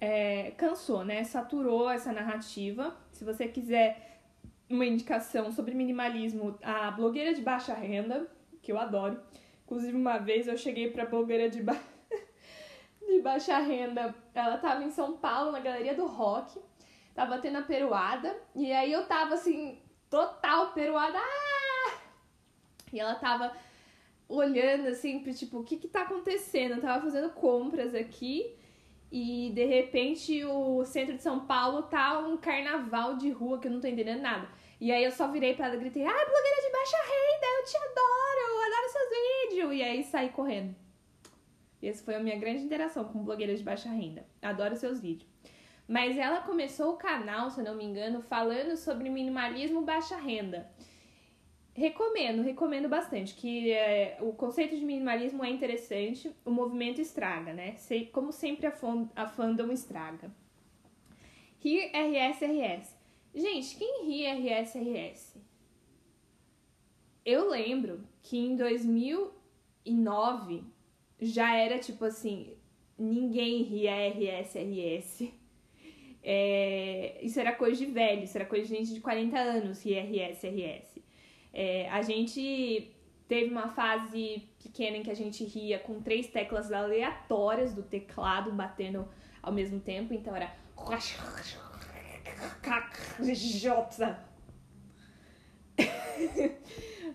é, 0.00 0.52
cansou, 0.52 1.04
né? 1.04 1.22
Saturou 1.24 1.90
essa 1.90 2.12
narrativa. 2.12 2.96
Se 3.12 3.24
você 3.24 3.46
quiser 3.46 4.20
uma 4.68 4.84
indicação 4.84 5.52
sobre 5.52 5.74
minimalismo, 5.74 6.58
a 6.62 6.90
blogueira 6.90 7.32
de 7.32 7.42
baixa 7.42 7.74
renda, 7.74 8.28
que 8.62 8.72
eu 8.72 8.78
adoro. 8.78 9.20
Inclusive, 9.66 9.96
uma 9.96 10.18
vez 10.18 10.46
eu 10.46 10.56
cheguei 10.56 10.90
pra 10.90 11.04
blogueira 11.04 11.50
de, 11.50 11.60
ba... 11.60 11.76
de 13.04 13.20
baixa 13.20 13.58
renda. 13.58 14.14
Ela 14.32 14.58
tava 14.58 14.84
em 14.84 14.90
São 14.92 15.16
Paulo, 15.16 15.50
na 15.50 15.58
Galeria 15.58 15.94
do 15.94 16.06
Rock. 16.06 16.58
Tava 17.12 17.38
tendo 17.38 17.58
a 17.58 17.62
peruada. 17.62 18.34
E 18.54 18.72
aí 18.72 18.92
eu 18.92 19.06
tava 19.06 19.34
assim, 19.34 19.80
total 20.08 20.72
peruada. 20.72 21.18
Ah! 21.18 21.98
E 22.92 23.00
ela 23.00 23.16
tava 23.16 23.52
olhando 24.28 24.86
assim, 24.86 25.20
tipo, 25.32 25.58
o 25.58 25.64
que 25.64 25.76
que 25.76 25.88
tá 25.88 26.02
acontecendo? 26.02 26.76
Eu 26.76 26.80
tava 26.80 27.02
fazendo 27.02 27.30
compras 27.30 27.92
aqui 27.92 28.56
e 29.10 29.50
de 29.52 29.64
repente 29.64 30.44
o 30.44 30.84
centro 30.84 31.16
de 31.16 31.22
São 31.22 31.40
Paulo 31.40 31.82
tá 31.84 32.18
um 32.20 32.36
carnaval 32.36 33.16
de 33.16 33.30
rua 33.30 33.58
que 33.58 33.66
eu 33.66 33.72
não 33.72 33.80
tô 33.80 33.88
entendendo 33.88 34.20
nada. 34.20 34.48
E 34.80 34.92
aí 34.92 35.04
eu 35.04 35.10
só 35.10 35.30
virei 35.30 35.54
pra 35.54 35.66
ela 35.66 35.76
e 35.76 35.78
gritei, 35.78 36.04
ah, 36.04 36.12
blogueira 36.12 36.62
de 36.62 36.72
baixa 36.72 36.96
renda, 36.98 37.46
eu 37.58 37.64
te 37.64 37.76
adoro, 37.76 38.40
eu 38.50 38.62
adoro 38.62 38.92
seus 38.92 39.08
vídeos. 39.10 39.74
E 39.74 39.82
aí 39.82 40.04
saí 40.04 40.28
correndo. 40.30 40.74
E 41.80 41.88
essa 41.88 42.04
foi 42.04 42.14
a 42.14 42.20
minha 42.20 42.38
grande 42.38 42.62
interação 42.62 43.04
com 43.04 43.24
blogueira 43.24 43.54
de 43.54 43.62
baixa 43.62 43.88
renda. 43.88 44.26
Adoro 44.42 44.76
seus 44.76 45.00
vídeos. 45.00 45.28
Mas 45.88 46.18
ela 46.18 46.40
começou 46.40 46.92
o 46.92 46.96
canal, 46.96 47.50
se 47.50 47.60
eu 47.60 47.64
não 47.64 47.76
me 47.76 47.84
engano, 47.84 48.20
falando 48.20 48.76
sobre 48.76 49.08
minimalismo 49.08 49.82
baixa 49.82 50.16
renda. 50.16 50.68
Recomendo, 51.72 52.42
recomendo 52.42 52.88
bastante, 52.88 53.34
que 53.34 53.70
é, 53.70 54.16
o 54.20 54.32
conceito 54.32 54.74
de 54.74 54.84
minimalismo 54.84 55.44
é 55.44 55.50
interessante, 55.50 56.34
o 56.44 56.50
movimento 56.50 57.00
estraga, 57.00 57.52
né? 57.52 57.74
Sei, 57.76 58.06
como 58.06 58.32
sempre 58.32 58.66
a, 58.66 58.72
fond, 58.72 59.10
a 59.14 59.26
fandom 59.28 59.70
estraga. 59.70 60.30
Rir 61.60 61.90
RS 61.94 62.40
RS. 62.42 62.95
Gente, 63.36 63.76
quem 63.76 64.06
ri 64.06 64.24
RS 64.24 64.74
RS? 64.76 65.36
Eu 67.22 67.50
lembro 67.50 68.00
que 68.22 68.38
em 68.38 68.56
2009 68.56 70.64
já 71.20 71.54
era 71.54 71.78
tipo 71.78 72.06
assim, 72.06 72.56
ninguém 72.98 73.62
ria 73.62 73.92
RS 74.08 74.54
RS. 74.54 75.28
É, 76.22 77.18
isso 77.20 77.38
era 77.38 77.52
coisa 77.52 77.76
de 77.76 77.84
velho, 77.92 78.24
isso 78.24 78.38
era 78.38 78.46
coisa 78.46 78.66
de 78.66 78.74
gente 78.74 78.94
de 78.94 79.00
40 79.00 79.38
anos, 79.38 79.84
rir 79.84 79.98
RS 79.98 80.42
RS. 80.42 80.98
É, 81.52 81.90
a 81.90 82.00
gente 82.00 82.90
teve 83.28 83.50
uma 83.50 83.68
fase 83.68 84.48
pequena 84.62 84.96
em 84.96 85.02
que 85.02 85.10
a 85.10 85.14
gente 85.14 85.44
ria 85.44 85.78
com 85.78 86.00
três 86.00 86.26
teclas 86.26 86.72
aleatórias 86.72 87.74
do 87.74 87.82
teclado 87.82 88.50
batendo 88.50 89.06
ao 89.42 89.52
mesmo 89.52 89.78
tempo, 89.78 90.14
então 90.14 90.34
era. 90.34 90.56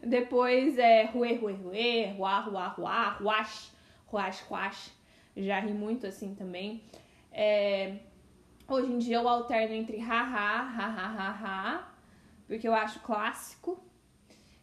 Depois 0.03 0.77
é 0.77 1.05
ruê, 1.05 1.35
ruê, 1.35 1.53
ruê, 1.53 2.11
ruá, 2.11 2.39
ruá, 2.39 2.67
ruá, 2.67 3.09
ruash, 3.11 3.71
ruash, 4.07 4.41
ruash. 4.41 4.91
Já 5.35 5.59
ri 5.59 5.73
muito 5.73 6.07
assim 6.07 6.35
também. 6.35 6.83
É, 7.31 7.99
hoje 8.67 8.91
em 8.91 8.97
dia 8.97 9.17
eu 9.17 9.27
alterno 9.27 9.73
entre 9.73 9.97
haha, 9.97 10.61
haha, 10.61 11.07
haha, 11.07 11.93
porque 12.47 12.67
eu 12.67 12.73
acho 12.73 12.99
clássico 13.01 13.81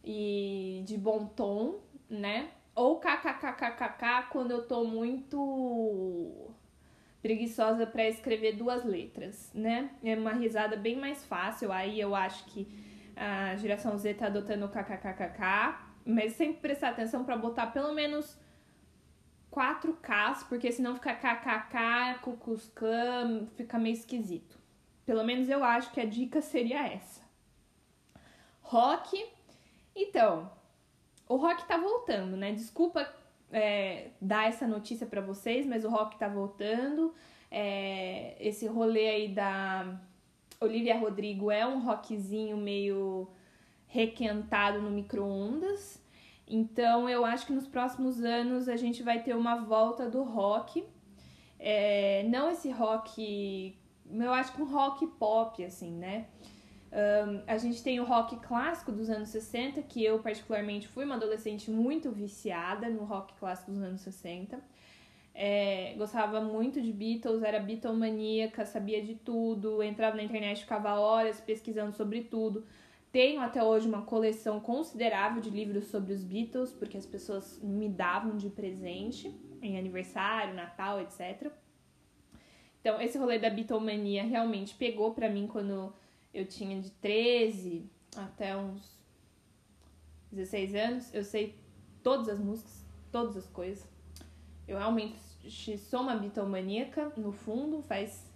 e 0.05 0.83
de 0.87 0.97
bom 0.97 1.27
tom, 1.27 1.81
né? 2.09 2.51
Ou 2.75 3.01
kkkkk 3.01 4.29
quando 4.31 4.51
eu 4.53 4.67
tô 4.67 4.85
muito 4.85 6.51
preguiçosa 7.23 7.87
para 7.87 8.09
escrever 8.09 8.57
duas 8.57 8.85
letras, 8.85 9.51
né? 9.55 9.91
É 10.03 10.15
uma 10.15 10.33
risada 10.33 10.77
bem 10.77 10.97
mais 10.97 11.25
fácil. 11.25 11.73
Aí 11.73 12.01
eu 12.01 12.15
acho 12.15 12.45
que 12.47 12.69
a 13.17 13.57
geração 13.57 13.97
Z 13.99 14.15
tá 14.15 14.27
adotando 14.27 14.67
o 14.67 14.69
kkkk, 14.69 15.77
mas 16.05 16.33
sempre 16.35 16.61
prestar 16.61 16.91
atenção 16.91 17.25
para 17.25 17.37
botar 17.37 17.69
pelo 17.69 17.93
menos 17.93 18.39
quatro 19.51 19.99
Ks, 20.01 20.45
porque 20.45 20.71
senão 20.71 20.95
fica 20.95 21.15
kkk, 21.15 22.21
cucuscam, 22.23 23.49
fica 23.57 23.79
meio 23.79 23.95
esquisito. 23.95 24.59
Pelo 25.05 25.25
menos 25.25 25.49
eu 25.49 25.65
acho 25.65 25.91
que 25.91 26.01
a 26.01 26.05
dica 26.05 26.41
seria 26.41 26.87
essa. 26.87 27.27
Rock 28.61 29.27
então, 30.01 30.49
o 31.29 31.35
rock 31.35 31.67
tá 31.67 31.77
voltando, 31.77 32.37
né? 32.37 32.53
Desculpa 32.53 33.13
é, 33.53 34.09
dar 34.21 34.49
essa 34.49 34.67
notícia 34.67 35.07
para 35.07 35.21
vocês, 35.21 35.67
mas 35.67 35.85
o 35.85 35.89
rock 35.89 36.19
tá 36.19 36.29
voltando. 36.29 37.15
É, 37.51 38.37
esse 38.41 38.67
rolê 38.67 39.09
aí 39.09 39.29
da 39.29 39.99
Olivia 40.61 40.99
Rodrigo 40.99 41.51
é 41.51 41.67
um 41.67 41.81
rockzinho 41.81 42.57
meio 42.57 43.29
requentado 43.87 44.81
no 44.83 44.91
micro-ondas. 44.91 46.03
Então 46.47 47.09
eu 47.09 47.25
acho 47.25 47.47
que 47.47 47.53
nos 47.53 47.67
próximos 47.67 48.23
anos 48.23 48.69
a 48.69 48.77
gente 48.77 49.03
vai 49.03 49.23
ter 49.23 49.35
uma 49.35 49.57
volta 49.57 50.09
do 50.09 50.23
rock. 50.23 50.85
É, 51.59 52.25
não 52.29 52.51
esse 52.51 52.71
rock. 52.71 53.77
Eu 54.11 54.33
acho 54.33 54.53
que 54.53 54.63
um 54.63 54.71
rock 54.71 55.07
pop, 55.07 55.63
assim, 55.65 55.93
né? 55.93 56.27
Um, 56.91 57.43
a 57.47 57.59
gente 57.59 57.83
tem 57.83 58.01
o 58.01 58.05
rock 58.05 58.37
clássico 58.37 58.91
dos 58.91 59.11
anos 59.11 59.29
60, 59.29 59.83
que 59.83 60.03
eu 60.03 60.21
particularmente 60.21 60.89
fui 60.89 61.05
uma 61.05 61.17
adolescente 61.17 61.71
muito 61.71 62.11
viciada 62.11 62.89
no 62.89 63.05
rock 63.05 63.35
clássico 63.35 63.71
dos 63.71 63.83
anos 63.83 64.01
60. 64.01 64.59
É, 65.35 65.95
gostava 65.97 66.41
muito 66.41 66.81
de 66.81 66.93
Beatles, 66.93 67.43
era 67.43 67.61
Beatlemaníaca, 67.61 68.65
sabia 68.65 69.03
de 69.03 69.15
tudo, 69.15 69.83
entrava 69.83 70.17
na 70.17 70.23
internet, 70.23 70.63
ficava 70.63 70.99
horas 70.99 71.41
pesquisando 71.41 71.93
sobre 71.93 72.23
tudo. 72.23 72.65
Tenho 73.13 73.41
até 73.41 73.63
hoje 73.63 73.87
uma 73.87 74.03
coleção 74.03 74.59
considerável 74.59 75.41
de 75.41 75.51
livros 75.51 75.85
sobre 75.87 76.13
os 76.13 76.25
Beatles, 76.25 76.73
porque 76.73 76.97
as 76.97 77.07
pessoas 77.07 77.61
me 77.63 77.89
davam 77.89 78.37
de 78.37 78.51
presente 78.51 79.33
em 79.63 79.79
aniversário, 79.79 80.55
Natal, 80.55 81.01
etc. 81.01 81.53
Então, 82.81 83.01
esse 83.01 83.19
rolê 83.19 83.39
da 83.39 83.51
Beatlemania 83.51 84.25
realmente 84.25 84.75
pegou 84.75 85.13
pra 85.13 85.29
mim 85.29 85.47
quando 85.47 85.93
eu 86.39 86.47
tinha 86.47 86.81
de 86.81 86.91
13 86.91 87.91
até 88.17 88.57
uns 88.57 88.97
16 90.31 90.75
anos, 90.75 91.15
eu 91.15 91.25
sei 91.25 91.59
todas 92.03 92.29
as 92.29 92.39
músicas, 92.39 92.85
todas 93.11 93.37
as 93.37 93.47
coisas. 93.49 93.87
Eu 94.67 94.79
realmente 94.79 95.19
sou 95.79 96.01
uma 96.01 96.15
bitomaníaca, 96.15 97.13
no 97.17 97.33
fundo, 97.33 97.83
faz. 97.83 98.29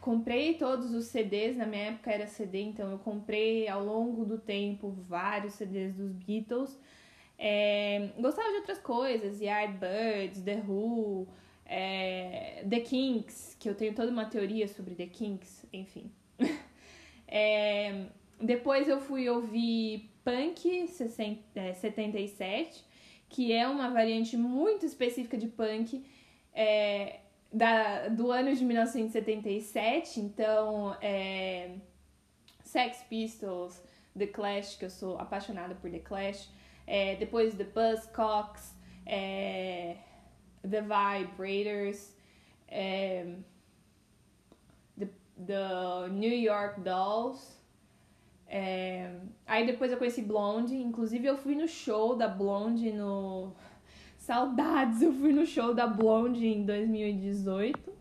Comprei 0.00 0.54
todos 0.54 0.94
os 0.94 1.06
CDs, 1.06 1.56
na 1.56 1.66
minha 1.66 1.86
época 1.86 2.12
era 2.12 2.26
CD, 2.26 2.60
então 2.62 2.90
eu 2.90 2.98
comprei 2.98 3.66
ao 3.68 3.84
longo 3.84 4.24
do 4.24 4.38
tempo 4.38 4.90
vários 5.08 5.54
CDs 5.54 5.94
dos 5.94 6.12
Beatles. 6.12 6.78
É... 7.36 8.10
Gostava 8.18 8.48
de 8.50 8.56
outras 8.58 8.78
coisas, 8.78 9.40
Yardbirds, 9.40 10.42
The 10.42 10.62
Who, 10.66 11.26
é... 11.64 12.64
The 12.68 12.80
Kinks, 12.80 13.56
que 13.58 13.68
eu 13.68 13.74
tenho 13.74 13.94
toda 13.94 14.10
uma 14.10 14.26
teoria 14.26 14.68
sobre 14.68 14.94
The 14.94 15.06
Kinks, 15.06 15.66
enfim. 15.72 16.12
É, 17.28 18.06
depois 18.40 18.88
eu 18.88 19.00
fui 19.00 19.28
ouvir 19.28 20.10
Punk 20.24 20.88
77, 20.88 21.54
é, 21.56 22.88
que 23.28 23.52
é 23.52 23.68
uma 23.68 23.90
variante 23.90 24.36
muito 24.36 24.86
específica 24.86 25.36
de 25.36 25.46
punk 25.48 26.04
é, 26.52 27.20
da, 27.52 28.08
do 28.08 28.30
ano 28.30 28.54
de 28.54 28.64
1977. 28.64 30.20
Então, 30.20 30.96
é, 31.00 31.76
Sex 32.64 33.04
Pistols, 33.08 33.82
The 34.16 34.26
Clash, 34.26 34.76
que 34.76 34.84
eu 34.84 34.90
sou 34.90 35.18
apaixonada 35.18 35.74
por 35.74 35.90
The 35.90 36.00
Clash. 36.00 36.48
É, 36.86 37.16
depois 37.16 37.54
The 37.54 37.64
Buzzcocks, 37.64 38.74
é, 39.06 39.96
The 40.62 40.82
Vibrators. 40.82 42.16
Do 45.38 46.08
New 46.12 46.36
York 46.36 46.80
Dolls. 46.80 47.58
É, 48.46 49.14
aí 49.46 49.66
depois 49.66 49.92
eu 49.92 49.98
conheci 49.98 50.22
Blonde, 50.22 50.74
inclusive 50.74 51.26
eu 51.26 51.36
fui 51.36 51.54
no 51.54 51.68
show 51.68 52.16
da 52.16 52.28
Blonde 52.28 52.92
no. 52.92 53.52
Saudades, 54.18 55.00
eu 55.00 55.12
fui 55.12 55.32
no 55.32 55.46
show 55.46 55.72
da 55.72 55.86
Blonde 55.86 56.46
em 56.46 56.64
2018. 56.64 57.92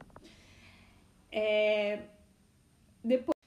É, 1.31 2.01
depois, 3.03 3.37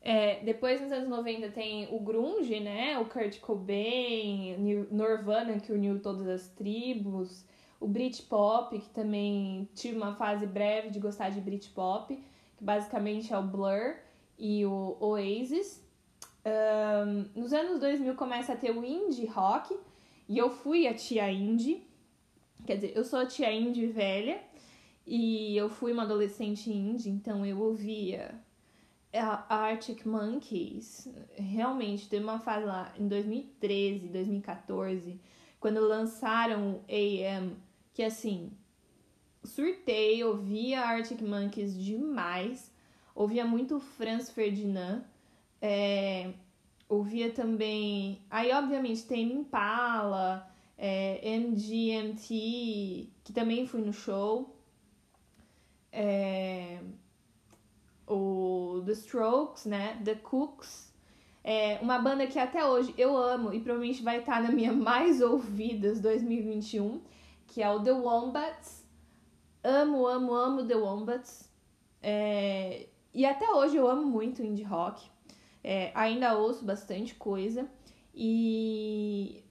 é, 0.00 0.40
depois, 0.44 0.80
nos 0.80 0.92
anos 0.92 1.08
90, 1.08 1.50
tem 1.50 1.88
o 1.92 1.98
Grunge, 1.98 2.60
né? 2.60 2.96
O 2.98 3.06
Kurt 3.06 3.40
Cobain, 3.40 4.56
Nirvana, 4.90 5.58
que 5.58 5.72
uniu 5.72 6.00
todas 6.00 6.28
as 6.28 6.48
tribos. 6.48 7.44
O 7.80 7.88
Britpop, 7.88 8.78
que 8.78 8.88
também 8.90 9.68
tive 9.74 9.96
uma 9.96 10.14
fase 10.14 10.46
breve 10.46 10.90
de 10.90 11.00
gostar 11.00 11.30
de 11.30 11.40
Britpop, 11.40 12.22
que 12.56 12.64
basicamente 12.64 13.32
é 13.32 13.38
o 13.38 13.42
Blur 13.42 13.96
e 14.38 14.64
o 14.64 14.96
Oasis. 15.00 15.84
Um, 16.44 17.40
nos 17.40 17.52
anos 17.52 17.80
2000 17.80 18.14
começa 18.14 18.52
a 18.52 18.56
ter 18.56 18.70
o 18.70 18.84
indie 18.84 19.26
rock, 19.26 19.76
e 20.28 20.38
eu 20.38 20.50
fui 20.50 20.86
a 20.86 20.94
tia 20.94 21.30
indie. 21.30 21.86
Quer 22.64 22.76
dizer, 22.76 22.92
eu 22.96 23.04
sou 23.04 23.20
a 23.20 23.26
tia 23.26 23.52
indie 23.52 23.86
velha, 23.86 24.40
e 25.06 25.56
eu 25.56 25.68
fui 25.68 25.92
uma 25.92 26.02
adolescente 26.02 26.70
indie, 26.70 27.10
então 27.10 27.44
eu 27.44 27.60
ouvia 27.60 28.34
Arctic 29.48 30.04
Monkeys. 30.04 31.08
Realmente, 31.36 32.08
teve 32.08 32.24
uma 32.24 32.38
fase 32.38 32.66
lá 32.66 32.92
em 32.98 33.06
2013, 33.06 34.08
2014, 34.08 35.20
quando 35.60 35.80
lançaram 35.80 36.82
AM, 36.88 37.56
que 37.94 38.02
assim, 38.02 38.52
surtei, 39.46 40.22
ouvia 40.24 40.80
Arctic 40.82 41.20
Monkeys 41.22 41.78
demais, 41.78 42.70
ouvia 43.14 43.44
muito 43.44 43.80
Franz 43.80 44.30
Ferdinand, 44.30 45.02
é, 45.62 46.32
ouvia 46.88 47.30
também. 47.30 48.20
Aí, 48.30 48.52
obviamente, 48.52 49.04
tem 49.04 49.32
Impala, 49.32 50.48
é, 50.76 51.36
MGMT, 51.38 53.08
que 53.24 53.32
também 53.32 53.66
fui 53.66 53.80
no 53.80 53.92
show 53.92 54.56
é, 55.96 56.78
o 58.06 58.82
The 58.84 58.92
Strokes, 58.92 59.64
né? 59.64 60.00
The 60.04 60.16
Cooks. 60.16 60.92
É 61.42 61.78
uma 61.80 61.98
banda 61.98 62.26
que 62.26 62.38
até 62.38 62.64
hoje 62.64 62.92
eu 62.98 63.16
amo 63.16 63.54
e 63.54 63.60
provavelmente 63.60 64.02
vai 64.02 64.18
estar 64.18 64.42
na 64.42 64.50
minha 64.50 64.72
mais 64.74 65.22
ouvidas 65.22 66.00
2021, 66.00 67.00
que 67.46 67.62
é 67.62 67.70
o 67.70 67.82
The 67.82 67.92
Wombats. 67.92 68.84
Amo, 69.66 70.06
amo, 70.06 70.32
amo 70.32 70.64
The 70.64 70.76
Wombats. 70.76 71.50
É, 72.00 72.86
e 73.12 73.26
até 73.26 73.50
hoje 73.50 73.76
eu 73.76 73.88
amo 73.88 74.06
muito 74.06 74.40
indie 74.40 74.62
rock. 74.62 75.10
É, 75.64 75.90
ainda 75.92 76.38
ouço 76.38 76.64
bastante 76.64 77.16
coisa. 77.16 77.68
E 78.14 79.42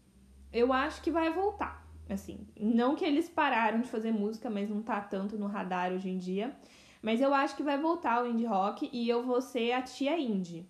eu 0.53 0.71
acho 0.71 1.01
que 1.01 1.11
vai 1.11 1.33
voltar. 1.33 1.85
Assim, 2.09 2.47
não 2.57 2.95
que 2.95 3.03
eles 3.03 3.27
pararam 3.27 3.81
de 3.81 3.89
fazer 3.89 4.13
música, 4.13 4.49
mas 4.49 4.69
não 4.69 4.81
tá 4.81 5.01
tanto 5.01 5.37
no 5.37 5.47
radar 5.47 5.91
hoje 5.91 6.09
em 6.09 6.17
dia. 6.17 6.55
Mas 7.01 7.19
eu 7.19 7.33
acho 7.33 7.57
que 7.57 7.63
vai 7.63 7.77
voltar 7.77 8.23
o 8.23 8.27
indie 8.27 8.45
rock 8.45 8.89
e 8.93 9.09
eu 9.09 9.21
vou 9.21 9.41
ser 9.41 9.73
a 9.73 9.81
tia 9.81 10.17
indie. 10.17 10.65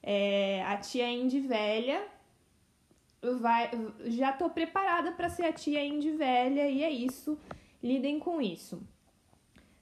É, 0.00 0.62
a 0.62 0.76
tia 0.76 1.10
indie 1.10 1.40
velha 1.40 2.06
vai, 3.40 3.68
já 4.04 4.32
tô 4.32 4.48
preparada 4.48 5.10
para 5.10 5.28
ser 5.28 5.46
a 5.46 5.52
tia 5.52 5.84
indie 5.84 6.12
velha 6.12 6.68
e 6.68 6.84
é 6.84 6.90
isso. 6.90 7.36
Lidem 7.86 8.18
com 8.18 8.40
isso. 8.40 8.76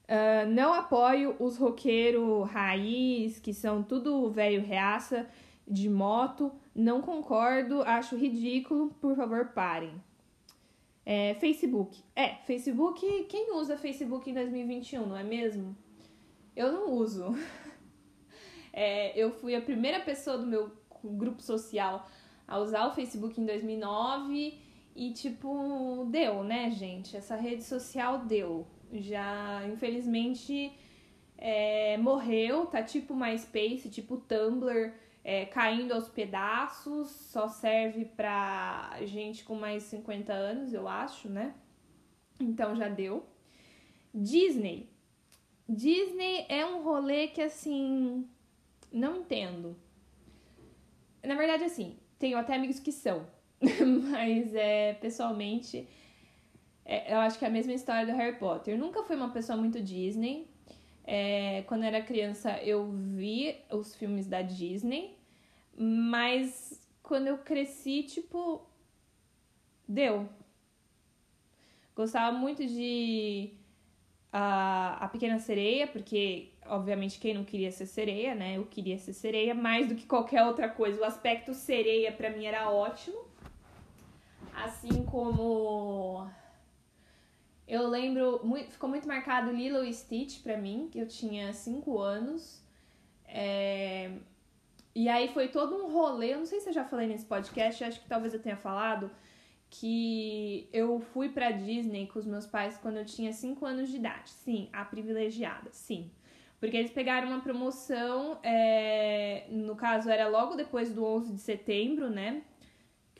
Uh, 0.04 0.46
não 0.50 0.74
apoio 0.74 1.34
os 1.38 1.56
roqueiros 1.56 2.46
raiz, 2.50 3.40
que 3.40 3.54
são 3.54 3.82
tudo 3.82 4.30
velho 4.30 4.62
reaça 4.62 5.26
de 5.66 5.88
moto. 5.88 6.52
Não 6.74 7.00
concordo, 7.00 7.80
acho 7.80 8.14
ridículo. 8.14 8.90
Por 9.00 9.16
favor, 9.16 9.52
parem. 9.54 9.94
É, 11.06 11.32
Facebook. 11.34 12.02
É, 12.14 12.34
Facebook, 12.46 13.24
quem 13.24 13.54
usa 13.56 13.78
Facebook 13.78 14.30
em 14.30 14.34
2021, 14.34 15.06
não 15.06 15.16
é 15.16 15.24
mesmo? 15.24 15.74
Eu 16.54 16.72
não 16.72 16.92
uso. 16.92 17.34
É, 18.76 19.16
eu 19.16 19.30
fui 19.30 19.54
a 19.54 19.60
primeira 19.60 20.00
pessoa 20.00 20.36
do 20.36 20.44
meu 20.44 20.68
grupo 21.04 21.40
social 21.40 22.08
a 22.44 22.58
usar 22.58 22.88
o 22.88 22.90
Facebook 22.92 23.40
em 23.40 23.46
2009 23.46 24.63
e, 24.94 25.12
tipo, 25.12 26.06
deu, 26.10 26.44
né, 26.44 26.70
gente? 26.70 27.16
Essa 27.16 27.36
rede 27.36 27.64
social 27.64 28.24
deu. 28.24 28.66
Já, 28.92 29.66
infelizmente, 29.66 30.72
é, 31.36 31.96
morreu, 31.96 32.66
tá 32.66 32.82
tipo 32.82 33.14
MySpace, 33.14 33.90
tipo 33.90 34.16
Tumblr 34.16 34.92
é, 35.24 35.46
caindo 35.46 35.92
aos 35.92 36.06
pedaços, 36.08 37.08
só 37.08 37.48
serve 37.48 38.04
pra 38.04 38.94
gente 39.06 39.42
com 39.42 39.54
mais 39.54 39.82
50 39.84 40.32
anos, 40.32 40.74
eu 40.74 40.86
acho, 40.86 41.30
né? 41.30 41.54
Então 42.38 42.76
já 42.76 42.88
deu. 42.88 43.24
Disney. 44.12 44.90
Disney 45.66 46.44
é 46.48 46.66
um 46.66 46.82
rolê 46.82 47.28
que 47.28 47.40
assim. 47.40 48.28
Não 48.92 49.16
entendo. 49.16 49.76
Na 51.22 51.34
verdade, 51.34 51.64
assim, 51.64 51.98
tenho 52.18 52.36
até 52.36 52.54
amigos 52.54 52.78
que 52.78 52.92
são. 52.92 53.26
Mas 54.10 54.54
é, 54.54 54.94
pessoalmente, 54.94 55.88
é, 56.84 57.12
eu 57.12 57.18
acho 57.18 57.38
que 57.38 57.44
é 57.44 57.48
a 57.48 57.50
mesma 57.50 57.72
história 57.72 58.06
do 58.06 58.16
Harry 58.16 58.36
Potter. 58.36 58.74
Eu 58.74 58.78
nunca 58.78 59.02
fui 59.02 59.16
uma 59.16 59.30
pessoa 59.30 59.56
muito 59.56 59.80
Disney. 59.80 60.46
É, 61.06 61.62
quando 61.66 61.84
era 61.84 62.00
criança, 62.02 62.58
eu 62.62 62.90
vi 62.90 63.56
os 63.70 63.94
filmes 63.94 64.26
da 64.26 64.40
Disney, 64.40 65.18
mas 65.76 66.80
quando 67.02 67.26
eu 67.26 67.38
cresci, 67.38 68.02
tipo, 68.02 68.66
deu. 69.86 70.28
Gostava 71.94 72.36
muito 72.36 72.66
de 72.66 73.52
a, 74.32 75.04
a 75.04 75.08
Pequena 75.08 75.38
Sereia, 75.38 75.86
porque, 75.86 76.52
obviamente, 76.66 77.20
quem 77.20 77.34
não 77.34 77.44
queria 77.44 77.70
ser 77.70 77.86
sereia, 77.86 78.34
né? 78.34 78.56
Eu 78.56 78.64
queria 78.64 78.98
ser 78.98 79.12
sereia 79.12 79.54
mais 79.54 79.86
do 79.86 79.94
que 79.94 80.06
qualquer 80.06 80.42
outra 80.44 80.68
coisa. 80.68 81.00
O 81.00 81.04
aspecto 81.04 81.54
sereia 81.54 82.10
para 82.10 82.30
mim 82.30 82.44
era 82.46 82.70
ótimo. 82.70 83.16
Assim 84.54 85.04
como 85.04 86.28
eu 87.66 87.88
lembro, 87.88 88.40
muito, 88.44 88.72
ficou 88.72 88.88
muito 88.88 89.08
marcado 89.08 89.50
Lilo 89.50 89.82
e 89.82 89.92
Stitch 89.92 90.42
pra 90.42 90.56
mim, 90.56 90.88
que 90.90 90.98
eu 90.98 91.08
tinha 91.08 91.52
5 91.52 91.98
anos. 91.98 92.62
É... 93.26 94.12
E 94.94 95.08
aí 95.08 95.28
foi 95.28 95.48
todo 95.48 95.74
um 95.74 95.90
rolê, 95.90 96.34
eu 96.34 96.38
não 96.38 96.46
sei 96.46 96.60
se 96.60 96.68
eu 96.68 96.72
já 96.72 96.84
falei 96.84 97.08
nesse 97.08 97.24
podcast, 97.26 97.82
acho 97.82 98.00
que 98.00 98.08
talvez 98.08 98.32
eu 98.32 98.40
tenha 98.40 98.56
falado, 98.56 99.10
que 99.68 100.68
eu 100.72 101.00
fui 101.00 101.28
pra 101.30 101.50
Disney 101.50 102.06
com 102.06 102.18
os 102.20 102.26
meus 102.26 102.46
pais 102.46 102.78
quando 102.78 102.98
eu 102.98 103.04
tinha 103.04 103.32
5 103.32 103.66
anos 103.66 103.88
de 103.88 103.96
idade. 103.96 104.30
Sim, 104.30 104.68
a 104.72 104.84
privilegiada, 104.84 105.70
sim. 105.72 106.10
Porque 106.60 106.76
eles 106.76 106.92
pegaram 106.92 107.28
uma 107.28 107.40
promoção, 107.40 108.38
é... 108.42 109.46
no 109.50 109.74
caso 109.74 110.10
era 110.10 110.28
logo 110.28 110.54
depois 110.54 110.92
do 110.92 111.04
11 111.04 111.32
de 111.32 111.40
setembro, 111.40 112.08
né? 112.10 112.42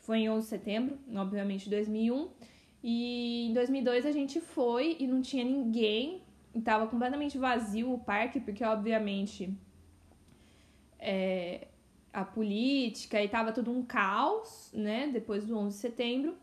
Foi 0.05 0.19
em 0.19 0.29
11 0.29 0.43
de 0.43 0.49
setembro, 0.49 0.99
obviamente 1.15 1.69
2001 1.69 2.29
e 2.87 3.47
em 3.47 3.53
2002 3.53 4.05
a 4.05 4.11
gente 4.11 4.39
foi 4.39 4.95
e 4.99 5.07
não 5.07 5.19
tinha 5.19 5.43
ninguém, 5.43 6.21
estava 6.53 6.85
completamente 6.85 7.35
vazio 7.35 7.91
o 7.91 7.97
parque, 7.97 8.39
porque 8.39 8.63
obviamente 8.63 9.51
é, 10.99 11.67
a 12.13 12.23
política 12.23 13.19
e 13.23 13.27
tava 13.27 13.51
tudo 13.51 13.71
um 13.71 13.83
caos, 13.83 14.69
né, 14.71 15.09
depois 15.11 15.47
do 15.47 15.57
11 15.57 15.75
de 15.75 15.81
setembro. 15.81 16.35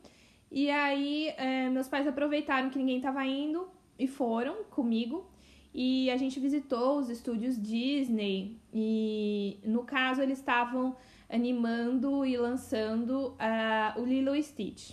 E 0.50 0.68
aí 0.68 1.28
é, 1.36 1.70
meus 1.70 1.86
pais 1.86 2.08
aproveitaram 2.08 2.70
que 2.70 2.78
ninguém 2.78 2.96
estava 2.96 3.24
indo 3.24 3.70
e 3.96 4.08
foram 4.08 4.64
comigo. 4.64 5.30
E 5.72 6.10
a 6.10 6.16
gente 6.16 6.40
visitou 6.40 6.98
os 6.98 7.08
estúdios 7.08 7.56
Disney 7.56 8.58
e 8.74 9.60
no 9.64 9.84
caso 9.84 10.20
eles 10.20 10.38
estavam 10.38 10.96
animando 11.32 12.24
e 12.24 12.36
lançando 12.36 13.30
uh, 13.30 14.00
o 14.00 14.04
Lilo 14.04 14.40
Stitch. 14.42 14.92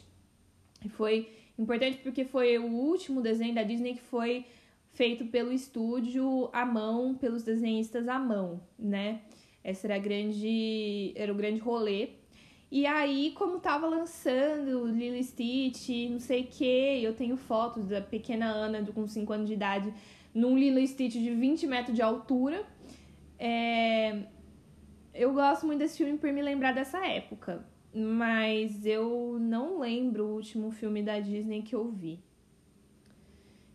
Foi 0.89 1.27
Importante 1.59 1.97
porque 1.97 2.23
foi 2.23 2.57
o 2.57 2.67
último 2.67 3.21
desenho 3.21 3.53
da 3.53 3.63
Disney 3.63 3.93
que 3.93 4.01
foi 4.01 4.45
feito 4.93 5.25
pelo 5.25 5.51
estúdio 5.51 6.49
à 6.53 6.65
mão, 6.65 7.15
pelos 7.15 7.43
desenhistas 7.43 8.07
à 8.07 8.17
mão, 8.17 8.61
né? 8.79 9.19
Essa 9.61 9.87
era 9.87 9.97
grande, 9.97 11.11
era 11.17 11.29
o 11.33 11.35
grande 11.35 11.59
rolê. 11.59 12.11
E 12.71 12.85
aí, 12.85 13.33
como 13.35 13.59
tava 13.59 13.87
lançando 13.87 14.87
Lilo 14.87 15.21
Stitch, 15.21 15.89
não 16.09 16.21
sei 16.21 16.43
o 16.43 16.47
que, 16.47 17.03
eu 17.03 17.13
tenho 17.13 17.35
fotos 17.35 17.87
da 17.87 17.99
pequena 17.99 18.45
Ana 18.45 18.81
com 18.93 19.05
5 19.05 19.33
anos 19.33 19.47
de 19.47 19.53
idade 19.55 19.93
num 20.33 20.57
Lilo 20.57 20.85
Stitch 20.87 21.15
de 21.15 21.31
20 21.31 21.67
metros 21.67 21.93
de 21.93 22.01
altura. 22.01 22.65
É... 23.37 24.23
Eu 25.13 25.33
gosto 25.33 25.65
muito 25.65 25.79
desse 25.79 25.97
filme 25.97 26.17
por 26.17 26.31
me 26.31 26.41
lembrar 26.41 26.73
dessa 26.73 27.05
época 27.05 27.65
mas 27.93 28.85
eu 28.85 29.37
não 29.39 29.79
lembro 29.79 30.25
o 30.25 30.35
último 30.35 30.71
filme 30.71 31.01
da 31.01 31.19
Disney 31.19 31.61
que 31.61 31.75
eu 31.75 31.89
vi. 31.89 32.19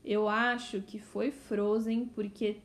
Eu 0.04 0.28
acho 0.28 0.82
que 0.82 0.98
foi 0.98 1.30
Frozen, 1.30 2.06
porque 2.06 2.58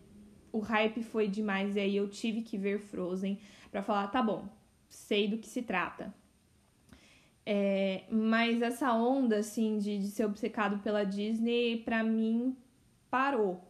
o 0.51 0.59
hype 0.59 1.01
foi 1.01 1.27
demais 1.27 1.75
e 1.75 1.79
aí 1.79 1.95
eu 1.95 2.07
tive 2.09 2.41
que 2.41 2.57
ver 2.57 2.79
Frozen 2.79 3.39
para 3.71 3.81
falar, 3.81 4.07
tá 4.07 4.21
bom, 4.21 4.47
sei 4.89 5.27
do 5.27 5.37
que 5.37 5.47
se 5.47 5.61
trata. 5.61 6.13
É, 7.45 8.03
mas 8.11 8.61
essa 8.61 8.93
onda, 8.93 9.37
assim, 9.37 9.79
de, 9.79 9.97
de 9.97 10.07
ser 10.09 10.25
obcecado 10.25 10.79
pela 10.83 11.03
Disney, 11.03 11.77
pra 11.77 12.03
mim, 12.03 12.55
parou. 13.09 13.63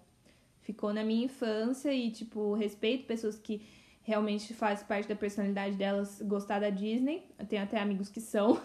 Ficou 0.61 0.91
na 0.91 1.03
minha 1.03 1.26
infância 1.26 1.93
e, 1.93 2.11
tipo, 2.11 2.53
respeito 2.55 3.05
pessoas 3.05 3.38
que 3.38 3.61
realmente 4.10 4.53
faz 4.53 4.84
parte 4.84 5.07
da 5.07 5.15
personalidade 5.15 5.76
delas 5.76 6.22
gostar 6.22 6.60
da 6.60 6.69
Disney. 6.69 7.23
Eu 7.38 7.45
tenho 7.45 7.64
até 7.64 7.80
amigos 7.80 8.10
que 8.10 8.19
são. 8.19 8.60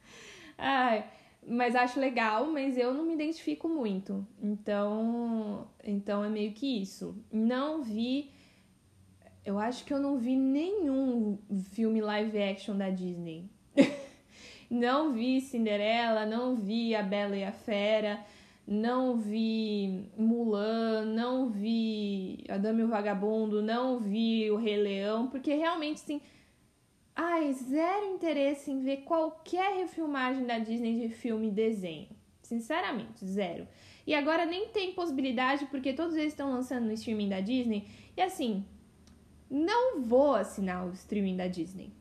Ai, 0.56 1.04
mas 1.46 1.74
acho 1.74 1.98
legal, 1.98 2.46
mas 2.46 2.76
eu 2.76 2.92
não 2.94 3.04
me 3.04 3.14
identifico 3.14 3.68
muito. 3.68 4.26
Então, 4.40 5.66
então 5.82 6.22
é 6.22 6.28
meio 6.28 6.52
que 6.52 6.82
isso. 6.82 7.16
Não 7.32 7.82
vi 7.82 8.30
eu 9.44 9.58
acho 9.58 9.84
que 9.84 9.92
eu 9.92 9.98
não 9.98 10.18
vi 10.18 10.36
nenhum 10.36 11.38
filme 11.72 12.00
live 12.00 12.40
action 12.40 12.76
da 12.76 12.90
Disney. 12.90 13.50
não 14.70 15.12
vi 15.12 15.40
Cinderela, 15.40 16.24
não 16.24 16.54
vi 16.54 16.94
A 16.94 17.02
Bela 17.02 17.36
e 17.36 17.42
a 17.42 17.50
Fera, 17.50 18.24
não 18.66 19.16
vi 19.16 20.10
Mulan, 20.16 21.04
não 21.04 21.50
vi 21.50 22.44
A 22.48 22.56
Dama 22.56 22.80
e 22.80 22.84
o 22.84 22.88
Vagabundo, 22.88 23.62
não 23.62 23.98
vi 23.98 24.50
O 24.50 24.56
Rei 24.56 24.76
Leão, 24.76 25.26
porque 25.26 25.54
realmente, 25.54 26.02
assim, 26.02 26.20
ai, 27.14 27.52
zero 27.52 28.06
interesse 28.06 28.70
em 28.70 28.82
ver 28.82 28.98
qualquer 28.98 29.76
refilmagem 29.76 30.46
da 30.46 30.58
Disney 30.58 31.00
de 31.00 31.14
filme 31.14 31.48
e 31.48 31.52
desenho. 31.52 32.08
Sinceramente, 32.42 33.24
zero. 33.24 33.66
E 34.06 34.14
agora 34.14 34.44
nem 34.44 34.68
tem 34.68 34.92
possibilidade, 34.92 35.66
porque 35.66 35.92
todos 35.92 36.16
eles 36.16 36.32
estão 36.32 36.50
lançando 36.50 36.86
no 36.86 36.92
streaming 36.92 37.28
da 37.28 37.40
Disney. 37.40 37.86
E 38.16 38.20
assim, 38.20 38.64
não 39.50 40.00
vou 40.00 40.34
assinar 40.34 40.86
o 40.86 40.92
streaming 40.92 41.36
da 41.36 41.46
Disney. 41.46 41.92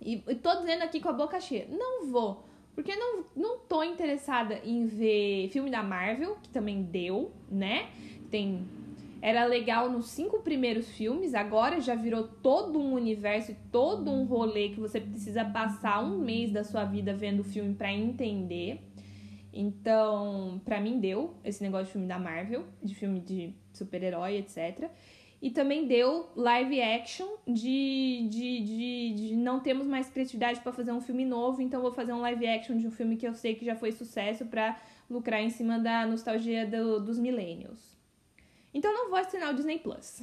E, 0.00 0.22
e 0.28 0.34
tô 0.34 0.54
dizendo 0.56 0.82
aqui 0.82 1.00
com 1.00 1.08
a 1.08 1.12
boca 1.12 1.40
cheia, 1.40 1.66
não 1.68 2.06
vou. 2.06 2.46
Porque 2.74 2.94
não, 2.96 3.24
não 3.36 3.58
tô 3.60 3.82
interessada 3.82 4.60
em 4.64 4.86
ver 4.86 5.48
filme 5.50 5.70
da 5.70 5.82
Marvel, 5.82 6.36
que 6.42 6.48
também 6.48 6.82
deu, 6.82 7.32
né? 7.50 7.88
Tem. 8.30 8.66
Era 9.22 9.46
legal 9.46 9.90
nos 9.90 10.10
cinco 10.10 10.40
primeiros 10.40 10.90
filmes, 10.90 11.34
agora 11.34 11.80
já 11.80 11.94
virou 11.94 12.24
todo 12.24 12.78
um 12.78 12.92
universo, 12.92 13.56
todo 13.72 14.10
um 14.10 14.24
rolê 14.26 14.68
que 14.68 14.80
você 14.80 15.00
precisa 15.00 15.44
passar 15.44 16.04
um 16.04 16.18
mês 16.18 16.52
da 16.52 16.62
sua 16.62 16.84
vida 16.84 17.14
vendo 17.14 17.40
o 17.40 17.44
filme 17.44 17.74
para 17.74 17.90
entender. 17.90 18.82
Então, 19.50 20.60
para 20.64 20.80
mim 20.80 20.98
deu 20.98 21.34
esse 21.44 21.62
negócio 21.62 21.86
de 21.86 21.92
filme 21.92 22.08
da 22.08 22.18
Marvel, 22.18 22.64
de 22.82 22.94
filme 22.94 23.20
de 23.20 23.54
super-herói, 23.72 24.36
etc. 24.36 24.90
E 25.44 25.50
também 25.50 25.86
deu 25.86 26.30
live 26.34 26.80
action 26.80 27.36
de, 27.46 28.26
de, 28.30 28.60
de, 28.60 29.14
de 29.14 29.36
não 29.36 29.60
temos 29.60 29.86
mais 29.86 30.08
criatividade 30.08 30.58
para 30.60 30.72
fazer 30.72 30.90
um 30.90 31.02
filme 31.02 31.22
novo, 31.22 31.60
então 31.60 31.82
vou 31.82 31.92
fazer 31.92 32.14
um 32.14 32.22
live 32.22 32.46
action 32.46 32.78
de 32.78 32.86
um 32.86 32.90
filme 32.90 33.14
que 33.18 33.28
eu 33.28 33.34
sei 33.34 33.54
que 33.54 33.62
já 33.62 33.76
foi 33.76 33.92
sucesso 33.92 34.46
para 34.46 34.80
lucrar 35.08 35.42
em 35.42 35.50
cima 35.50 35.78
da 35.78 36.06
nostalgia 36.06 36.66
do, 36.66 36.98
dos 36.98 37.18
millennials. 37.18 37.94
Então 38.72 38.90
não 38.94 39.10
vou 39.10 39.18
assinar 39.18 39.52
o 39.52 39.54
Disney 39.54 39.78
Plus. 39.80 40.22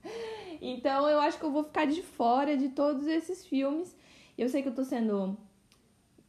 então 0.62 1.06
eu 1.10 1.20
acho 1.20 1.38
que 1.38 1.44
eu 1.44 1.52
vou 1.52 1.64
ficar 1.64 1.84
de 1.84 2.00
fora 2.00 2.56
de 2.56 2.70
todos 2.70 3.06
esses 3.06 3.44
filmes. 3.44 3.94
Eu 4.38 4.48
sei 4.48 4.62
que 4.62 4.68
eu 4.68 4.74
tô 4.74 4.82
sendo 4.82 5.36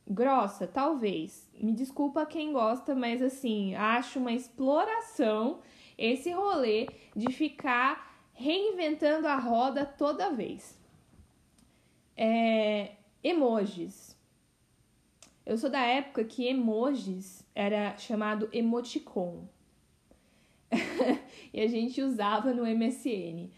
grossa, 0.06 0.68
talvez. 0.68 1.50
Me 1.58 1.72
desculpa 1.72 2.26
quem 2.26 2.52
gosta, 2.52 2.94
mas 2.94 3.22
assim, 3.22 3.76
acho 3.76 4.20
uma 4.20 4.34
exploração 4.34 5.62
esse 5.98 6.32
rolê 6.32 6.88
de 7.16 7.32
ficar 7.32 8.14
reinventando 8.34 9.28
a 9.28 9.36
roda 9.36 9.86
toda 9.86 10.32
vez. 10.32 10.78
É, 12.16 12.92
emojis. 13.24 14.18
Eu 15.46 15.58
sou 15.58 15.70
da 15.70 15.82
época 15.82 16.24
que 16.24 16.48
emojis 16.48 17.46
era 17.54 17.98
chamado 17.98 18.50
emoticon. 18.52 19.48
e 21.54 21.62
a 21.62 21.68
gente 21.68 22.02
usava 22.02 22.54
no 22.54 22.66
MSN. 22.66 23.50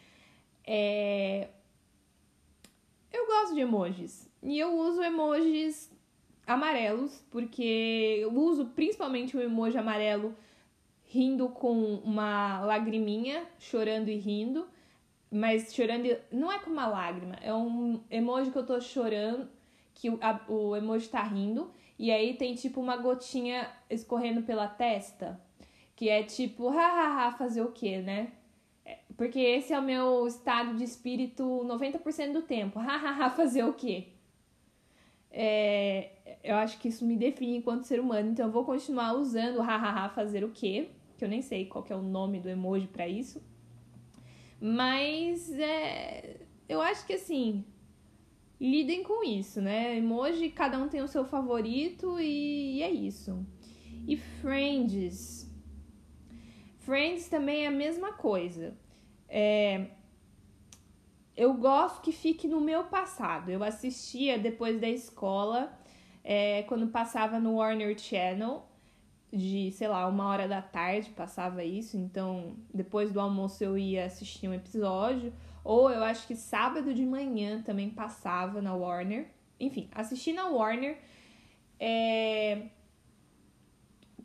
É... 0.65 1.49
Eu 3.11 3.27
gosto 3.27 3.53
de 3.53 3.61
emojis. 3.61 4.29
E 4.43 4.59
eu 4.59 4.77
uso 4.77 5.01
emojis 5.01 5.91
amarelos, 6.45 7.23
porque 7.31 8.19
eu 8.21 8.33
uso 8.33 8.67
principalmente 8.67 9.35
o 9.35 9.41
emoji 9.41 9.77
amarelo 9.77 10.35
rindo 11.05 11.49
com 11.49 11.95
uma 12.03 12.59
lagriminha, 12.61 13.45
chorando 13.59 14.09
e 14.09 14.15
rindo, 14.15 14.67
mas 15.31 15.73
chorando 15.73 16.15
não 16.31 16.51
é 16.51 16.59
com 16.59 16.69
uma 16.69 16.87
lágrima, 16.87 17.35
é 17.41 17.53
um 17.53 17.99
emoji 18.09 18.51
que 18.51 18.57
eu 18.57 18.65
tô 18.65 18.79
chorando, 18.81 19.47
que 19.93 20.09
o, 20.09 20.17
a, 20.21 20.39
o 20.47 20.75
emoji 20.75 21.07
tá 21.07 21.23
rindo, 21.23 21.71
e 21.97 22.11
aí 22.11 22.33
tem 22.35 22.55
tipo 22.55 22.81
uma 22.81 22.97
gotinha 22.97 23.69
escorrendo 23.89 24.41
pela 24.41 24.67
testa, 24.67 25.39
que 25.95 26.09
é 26.09 26.23
tipo, 26.23 26.67
hahaha, 26.69 27.31
fazer 27.37 27.61
o 27.61 27.71
quê, 27.71 27.99
né? 27.99 28.31
É, 28.85 28.99
porque 29.15 29.39
esse 29.39 29.73
é 29.73 29.79
o 29.79 29.83
meu 29.83 30.27
estado 30.27 30.75
de 30.75 30.83
espírito 30.83 31.43
90% 31.43 32.33
do 32.33 32.41
tempo. 32.41 32.79
Hahaha, 32.79 33.29
fazer 33.29 33.63
o 33.63 33.73
quê? 33.73 34.09
É, 35.37 36.37
eu 36.41 36.55
acho 36.55 36.79
que 36.79 36.87
isso 36.87 37.05
me 37.05 37.17
define 37.17 37.57
enquanto 37.57 37.83
ser 37.83 37.99
humano, 37.99 38.31
então 38.31 38.45
eu 38.45 38.51
vou 38.51 38.63
continuar 38.63 39.13
usando 39.13 39.59
hahaha 39.59 40.09
fazer 40.09 40.43
o 40.45 40.49
quê? 40.49 40.89
que 41.17 41.23
eu 41.23 41.29
nem 41.29 41.41
sei 41.41 41.65
qual 41.65 41.85
é 41.89 41.95
o 41.95 42.01
nome 42.01 42.39
do 42.39 42.49
emoji 42.49 42.87
para 42.87 43.07
isso. 43.07 43.41
Mas 44.59 45.51
é, 45.51 46.41
eu 46.67 46.81
acho 46.81 47.05
que 47.05 47.13
assim, 47.13 47.65
lidem 48.59 49.03
com 49.03 49.23
isso, 49.23 49.61
né? 49.61 49.97
Emoji, 49.97 50.49
cada 50.49 50.77
um 50.77 50.87
tem 50.87 51.01
o 51.01 51.07
seu 51.07 51.25
favorito 51.25 52.19
e, 52.19 52.77
e 52.77 52.83
é 52.83 52.91
isso. 52.91 53.45
E 54.07 54.17
Friends. 54.17 55.49
Friends 56.79 57.27
também 57.27 57.63
é 57.63 57.67
a 57.67 57.71
mesma 57.71 58.13
coisa. 58.13 58.77
É, 59.27 59.87
eu 61.35 61.53
gosto 61.53 62.01
que 62.01 62.11
fique 62.11 62.47
no 62.47 62.61
meu 62.61 62.85
passado. 62.85 63.49
Eu 63.49 63.63
assistia 63.63 64.37
depois 64.37 64.79
da 64.79 64.87
escola, 64.87 65.77
é, 66.23 66.63
quando 66.63 66.87
passava 66.87 67.39
no 67.39 67.55
Warner 67.55 67.97
Channel 67.97 68.65
de, 69.31 69.71
sei 69.71 69.87
lá, 69.87 70.07
uma 70.07 70.27
hora 70.27 70.47
da 70.47 70.61
tarde 70.61 71.09
passava 71.09 71.63
isso, 71.63 71.97
então 71.97 72.55
depois 72.73 73.11
do 73.11 73.19
almoço 73.19 73.63
eu 73.63 73.77
ia 73.77 74.05
assistir 74.05 74.47
um 74.47 74.53
episódio, 74.53 75.33
ou 75.63 75.89
eu 75.91 76.03
acho 76.03 76.25
que 76.25 76.35
sábado 76.35 76.93
de 76.93 77.05
manhã 77.05 77.61
também 77.61 77.89
passava 77.89 78.61
na 78.61 78.73
Warner. 78.73 79.27
Enfim, 79.59 79.89
assisti 79.93 80.31
na 80.31 80.47
Warner 80.47 80.97
é... 81.79 82.67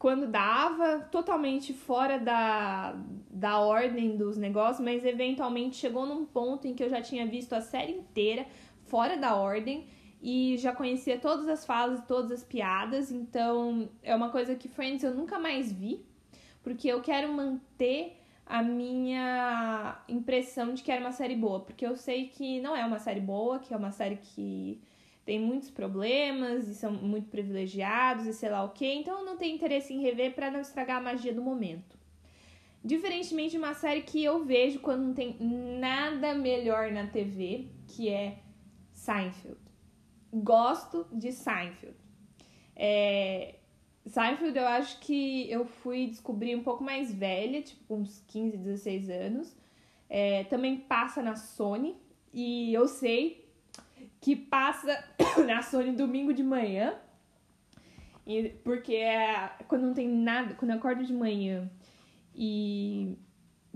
quando 0.00 0.26
dava, 0.26 1.00
totalmente 1.12 1.74
fora 1.74 2.18
da, 2.18 2.96
da 3.30 3.60
ordem 3.60 4.16
dos 4.16 4.38
negócios, 4.38 4.82
mas 4.82 5.04
eventualmente 5.04 5.76
chegou 5.76 6.06
num 6.06 6.24
ponto 6.24 6.66
em 6.66 6.74
que 6.74 6.82
eu 6.82 6.88
já 6.88 7.02
tinha 7.02 7.26
visto 7.26 7.52
a 7.52 7.60
série 7.60 7.92
inteira 7.92 8.46
fora 8.86 9.18
da 9.18 9.36
ordem 9.36 9.86
e 10.22 10.56
já 10.56 10.72
conhecia 10.74 11.18
todas 11.18 11.46
as 11.48 11.66
falas 11.66 12.00
e 12.00 12.06
todas 12.06 12.32
as 12.32 12.42
piadas, 12.42 13.12
então 13.12 13.90
é 14.02 14.16
uma 14.16 14.30
coisa 14.30 14.54
que 14.54 14.70
Friends 14.70 15.04
eu 15.04 15.14
nunca 15.14 15.38
mais 15.38 15.70
vi, 15.70 16.02
porque 16.62 16.88
eu 16.88 17.02
quero 17.02 17.30
manter 17.30 18.16
a 18.46 18.62
minha 18.62 20.00
impressão 20.08 20.72
de 20.72 20.82
que 20.82 20.90
era 20.90 21.02
uma 21.02 21.12
série 21.12 21.36
boa, 21.36 21.60
porque 21.60 21.84
eu 21.84 21.94
sei 21.94 22.28
que 22.28 22.58
não 22.62 22.74
é 22.74 22.86
uma 22.86 22.98
série 22.98 23.20
boa, 23.20 23.58
que 23.58 23.74
é 23.74 23.76
uma 23.76 23.92
série 23.92 24.16
que 24.16 24.80
tem 25.24 25.38
muitos 25.38 25.70
problemas 25.70 26.68
e 26.68 26.74
são 26.74 26.92
muito 26.92 27.28
privilegiados 27.28 28.26
e 28.26 28.32
sei 28.32 28.48
lá 28.50 28.64
o 28.64 28.70
que, 28.70 28.86
então 28.86 29.24
não 29.24 29.36
tenho 29.36 29.54
interesse 29.54 29.92
em 29.92 30.00
rever 30.00 30.34
para 30.34 30.50
não 30.50 30.60
estragar 30.60 30.98
a 30.98 31.02
magia 31.02 31.32
do 31.32 31.42
momento. 31.42 31.98
Diferentemente 32.82 33.52
de 33.52 33.58
uma 33.58 33.74
série 33.74 34.02
que 34.02 34.24
eu 34.24 34.44
vejo 34.44 34.80
quando 34.80 35.02
não 35.02 35.14
tem 35.14 35.36
nada 35.38 36.34
melhor 36.34 36.90
na 36.90 37.06
TV, 37.06 37.66
que 37.86 38.08
é 38.08 38.38
Seinfeld 38.94 39.70
gosto 40.32 41.06
de 41.12 41.32
Seinfeld. 41.32 41.96
É, 42.76 43.56
Seinfeld 44.06 44.56
eu 44.56 44.66
acho 44.66 45.00
que 45.00 45.50
eu 45.50 45.64
fui 45.64 46.06
descobrir 46.06 46.54
um 46.56 46.62
pouco 46.62 46.82
mais 46.82 47.12
velha, 47.12 47.60
tipo 47.62 47.94
uns 47.94 48.22
15, 48.28 48.56
16 48.56 49.10
anos. 49.10 49.56
É, 50.08 50.44
também 50.44 50.76
passa 50.76 51.22
na 51.22 51.36
Sony 51.36 51.96
e 52.32 52.72
eu 52.72 52.88
sei 52.88 53.39
que 54.20 54.36
passa 54.36 55.02
na 55.46 55.62
Sony 55.62 55.92
domingo 55.92 56.32
de 56.32 56.42
manhã. 56.42 56.94
E, 58.26 58.50
porque 58.62 58.94
é 58.94 59.56
quando 59.66 59.86
não 59.86 59.94
tem 59.94 60.08
nada, 60.08 60.54
quando 60.54 60.70
eu 60.70 60.76
acordo 60.76 61.04
de 61.04 61.12
manhã 61.12 61.68
e 62.34 63.16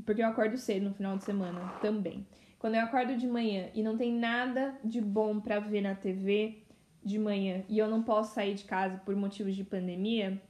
porque 0.05 0.23
eu 0.23 0.27
acordo 0.27 0.57
cedo 0.57 0.85
no 0.85 0.95
final 0.95 1.17
de 1.17 1.25
semana 1.25 1.61
também. 1.81 2.27
Quando 2.59 2.75
eu 2.75 2.83
acordo 2.83 3.17
de 3.17 3.27
manhã 3.27 3.69
e 3.75 3.83
não 3.83 3.97
tem 3.97 4.13
nada 4.13 4.79
de 4.85 5.01
bom 5.01 5.41
para 5.41 5.59
ver 5.59 5.81
na 5.81 5.95
TV 5.95 6.63
de 7.03 7.19
manhã 7.19 7.65
e 7.69 7.79
eu 7.79 7.89
não 7.89 8.03
posso 8.03 8.35
sair 8.35 8.55
de 8.55 8.65
casa 8.65 8.99
por 8.99 9.15
motivos 9.17 9.57
de 9.57 9.65
pandemia, 9.65 10.41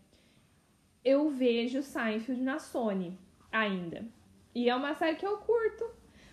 eu 1.05 1.31
vejo 1.31 1.83
Seinfeld 1.83 2.41
na 2.43 2.59
Sony 2.59 3.19
ainda. 3.51 4.07
E 4.55 4.69
é 4.69 4.75
uma 4.75 4.95
série 4.95 5.17
que 5.17 5.27
eu 5.27 5.39
curto, 5.39 5.85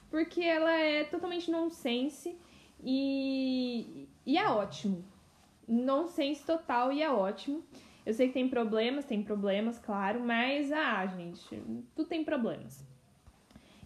porque 0.10 0.42
ela 0.42 0.72
é 0.72 1.04
totalmente 1.04 1.50
nonsense 1.50 2.38
e, 2.84 4.08
e 4.26 4.38
é 4.38 4.48
ótimo. 4.50 5.04
Nonsense 5.68 6.46
total 6.46 6.92
e 6.92 7.02
é 7.02 7.12
ótimo. 7.12 7.64
Eu 8.06 8.14
sei 8.14 8.28
que 8.28 8.34
tem 8.34 8.50
problemas, 8.50 9.06
tem 9.06 9.22
problemas, 9.22 9.78
claro, 9.78 10.20
mas 10.20 10.72
ah, 10.72 11.06
gente, 11.06 11.62
tudo 11.96 12.08
tem 12.08 12.24
problemas. 12.24 12.84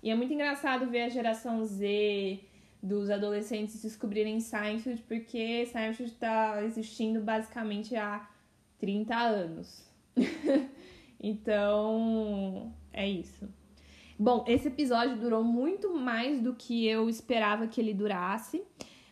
E 0.01 0.09
é 0.09 0.15
muito 0.15 0.33
engraçado 0.33 0.89
ver 0.89 1.01
a 1.01 1.09
geração 1.09 1.65
Z 1.65 2.39
dos 2.81 3.09
adolescentes 3.09 3.81
descobrirem 3.81 4.39
Seinfeld, 4.39 5.01
porque 5.03 5.65
Seinfeld 5.65 6.11
está 6.11 6.63
existindo 6.63 7.19
basicamente 7.21 7.95
há 7.95 8.29
30 8.79 9.15
anos. 9.15 9.91
então, 11.19 12.71
é 12.93 13.09
isso. 13.09 13.49
Bom, 14.17 14.45
esse 14.47 14.69
episódio 14.69 15.17
durou 15.17 15.43
muito 15.43 15.93
mais 15.93 16.41
do 16.41 16.53
que 16.53 16.85
eu 16.85 17.09
esperava 17.09 17.67
que 17.67 17.81
ele 17.81 17.93
durasse. 17.93 18.63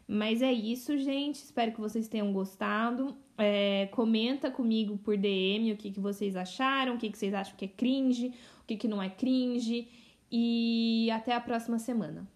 Mas 0.07 0.41
é 0.41 0.51
isso, 0.51 0.97
gente. 0.97 1.35
Espero 1.35 1.71
que 1.71 1.81
vocês 1.81 2.07
tenham 2.07 2.31
gostado. 2.31 3.15
É, 3.37 3.87
comenta 3.91 4.49
comigo 4.49 4.97
por 4.97 5.17
DM 5.17 5.73
o 5.73 5.77
que, 5.77 5.91
que 5.91 5.99
vocês 5.99 6.35
acharam, 6.35 6.95
o 6.95 6.97
que, 6.97 7.09
que 7.09 7.17
vocês 7.17 7.33
acham 7.33 7.55
que 7.57 7.65
é 7.65 7.67
cringe, 7.67 8.27
o 8.61 8.65
que, 8.65 8.77
que 8.77 8.87
não 8.87 9.01
é 9.01 9.09
cringe. 9.09 9.89
E 10.31 11.09
até 11.11 11.33
a 11.33 11.41
próxima 11.41 11.79
semana. 11.79 12.27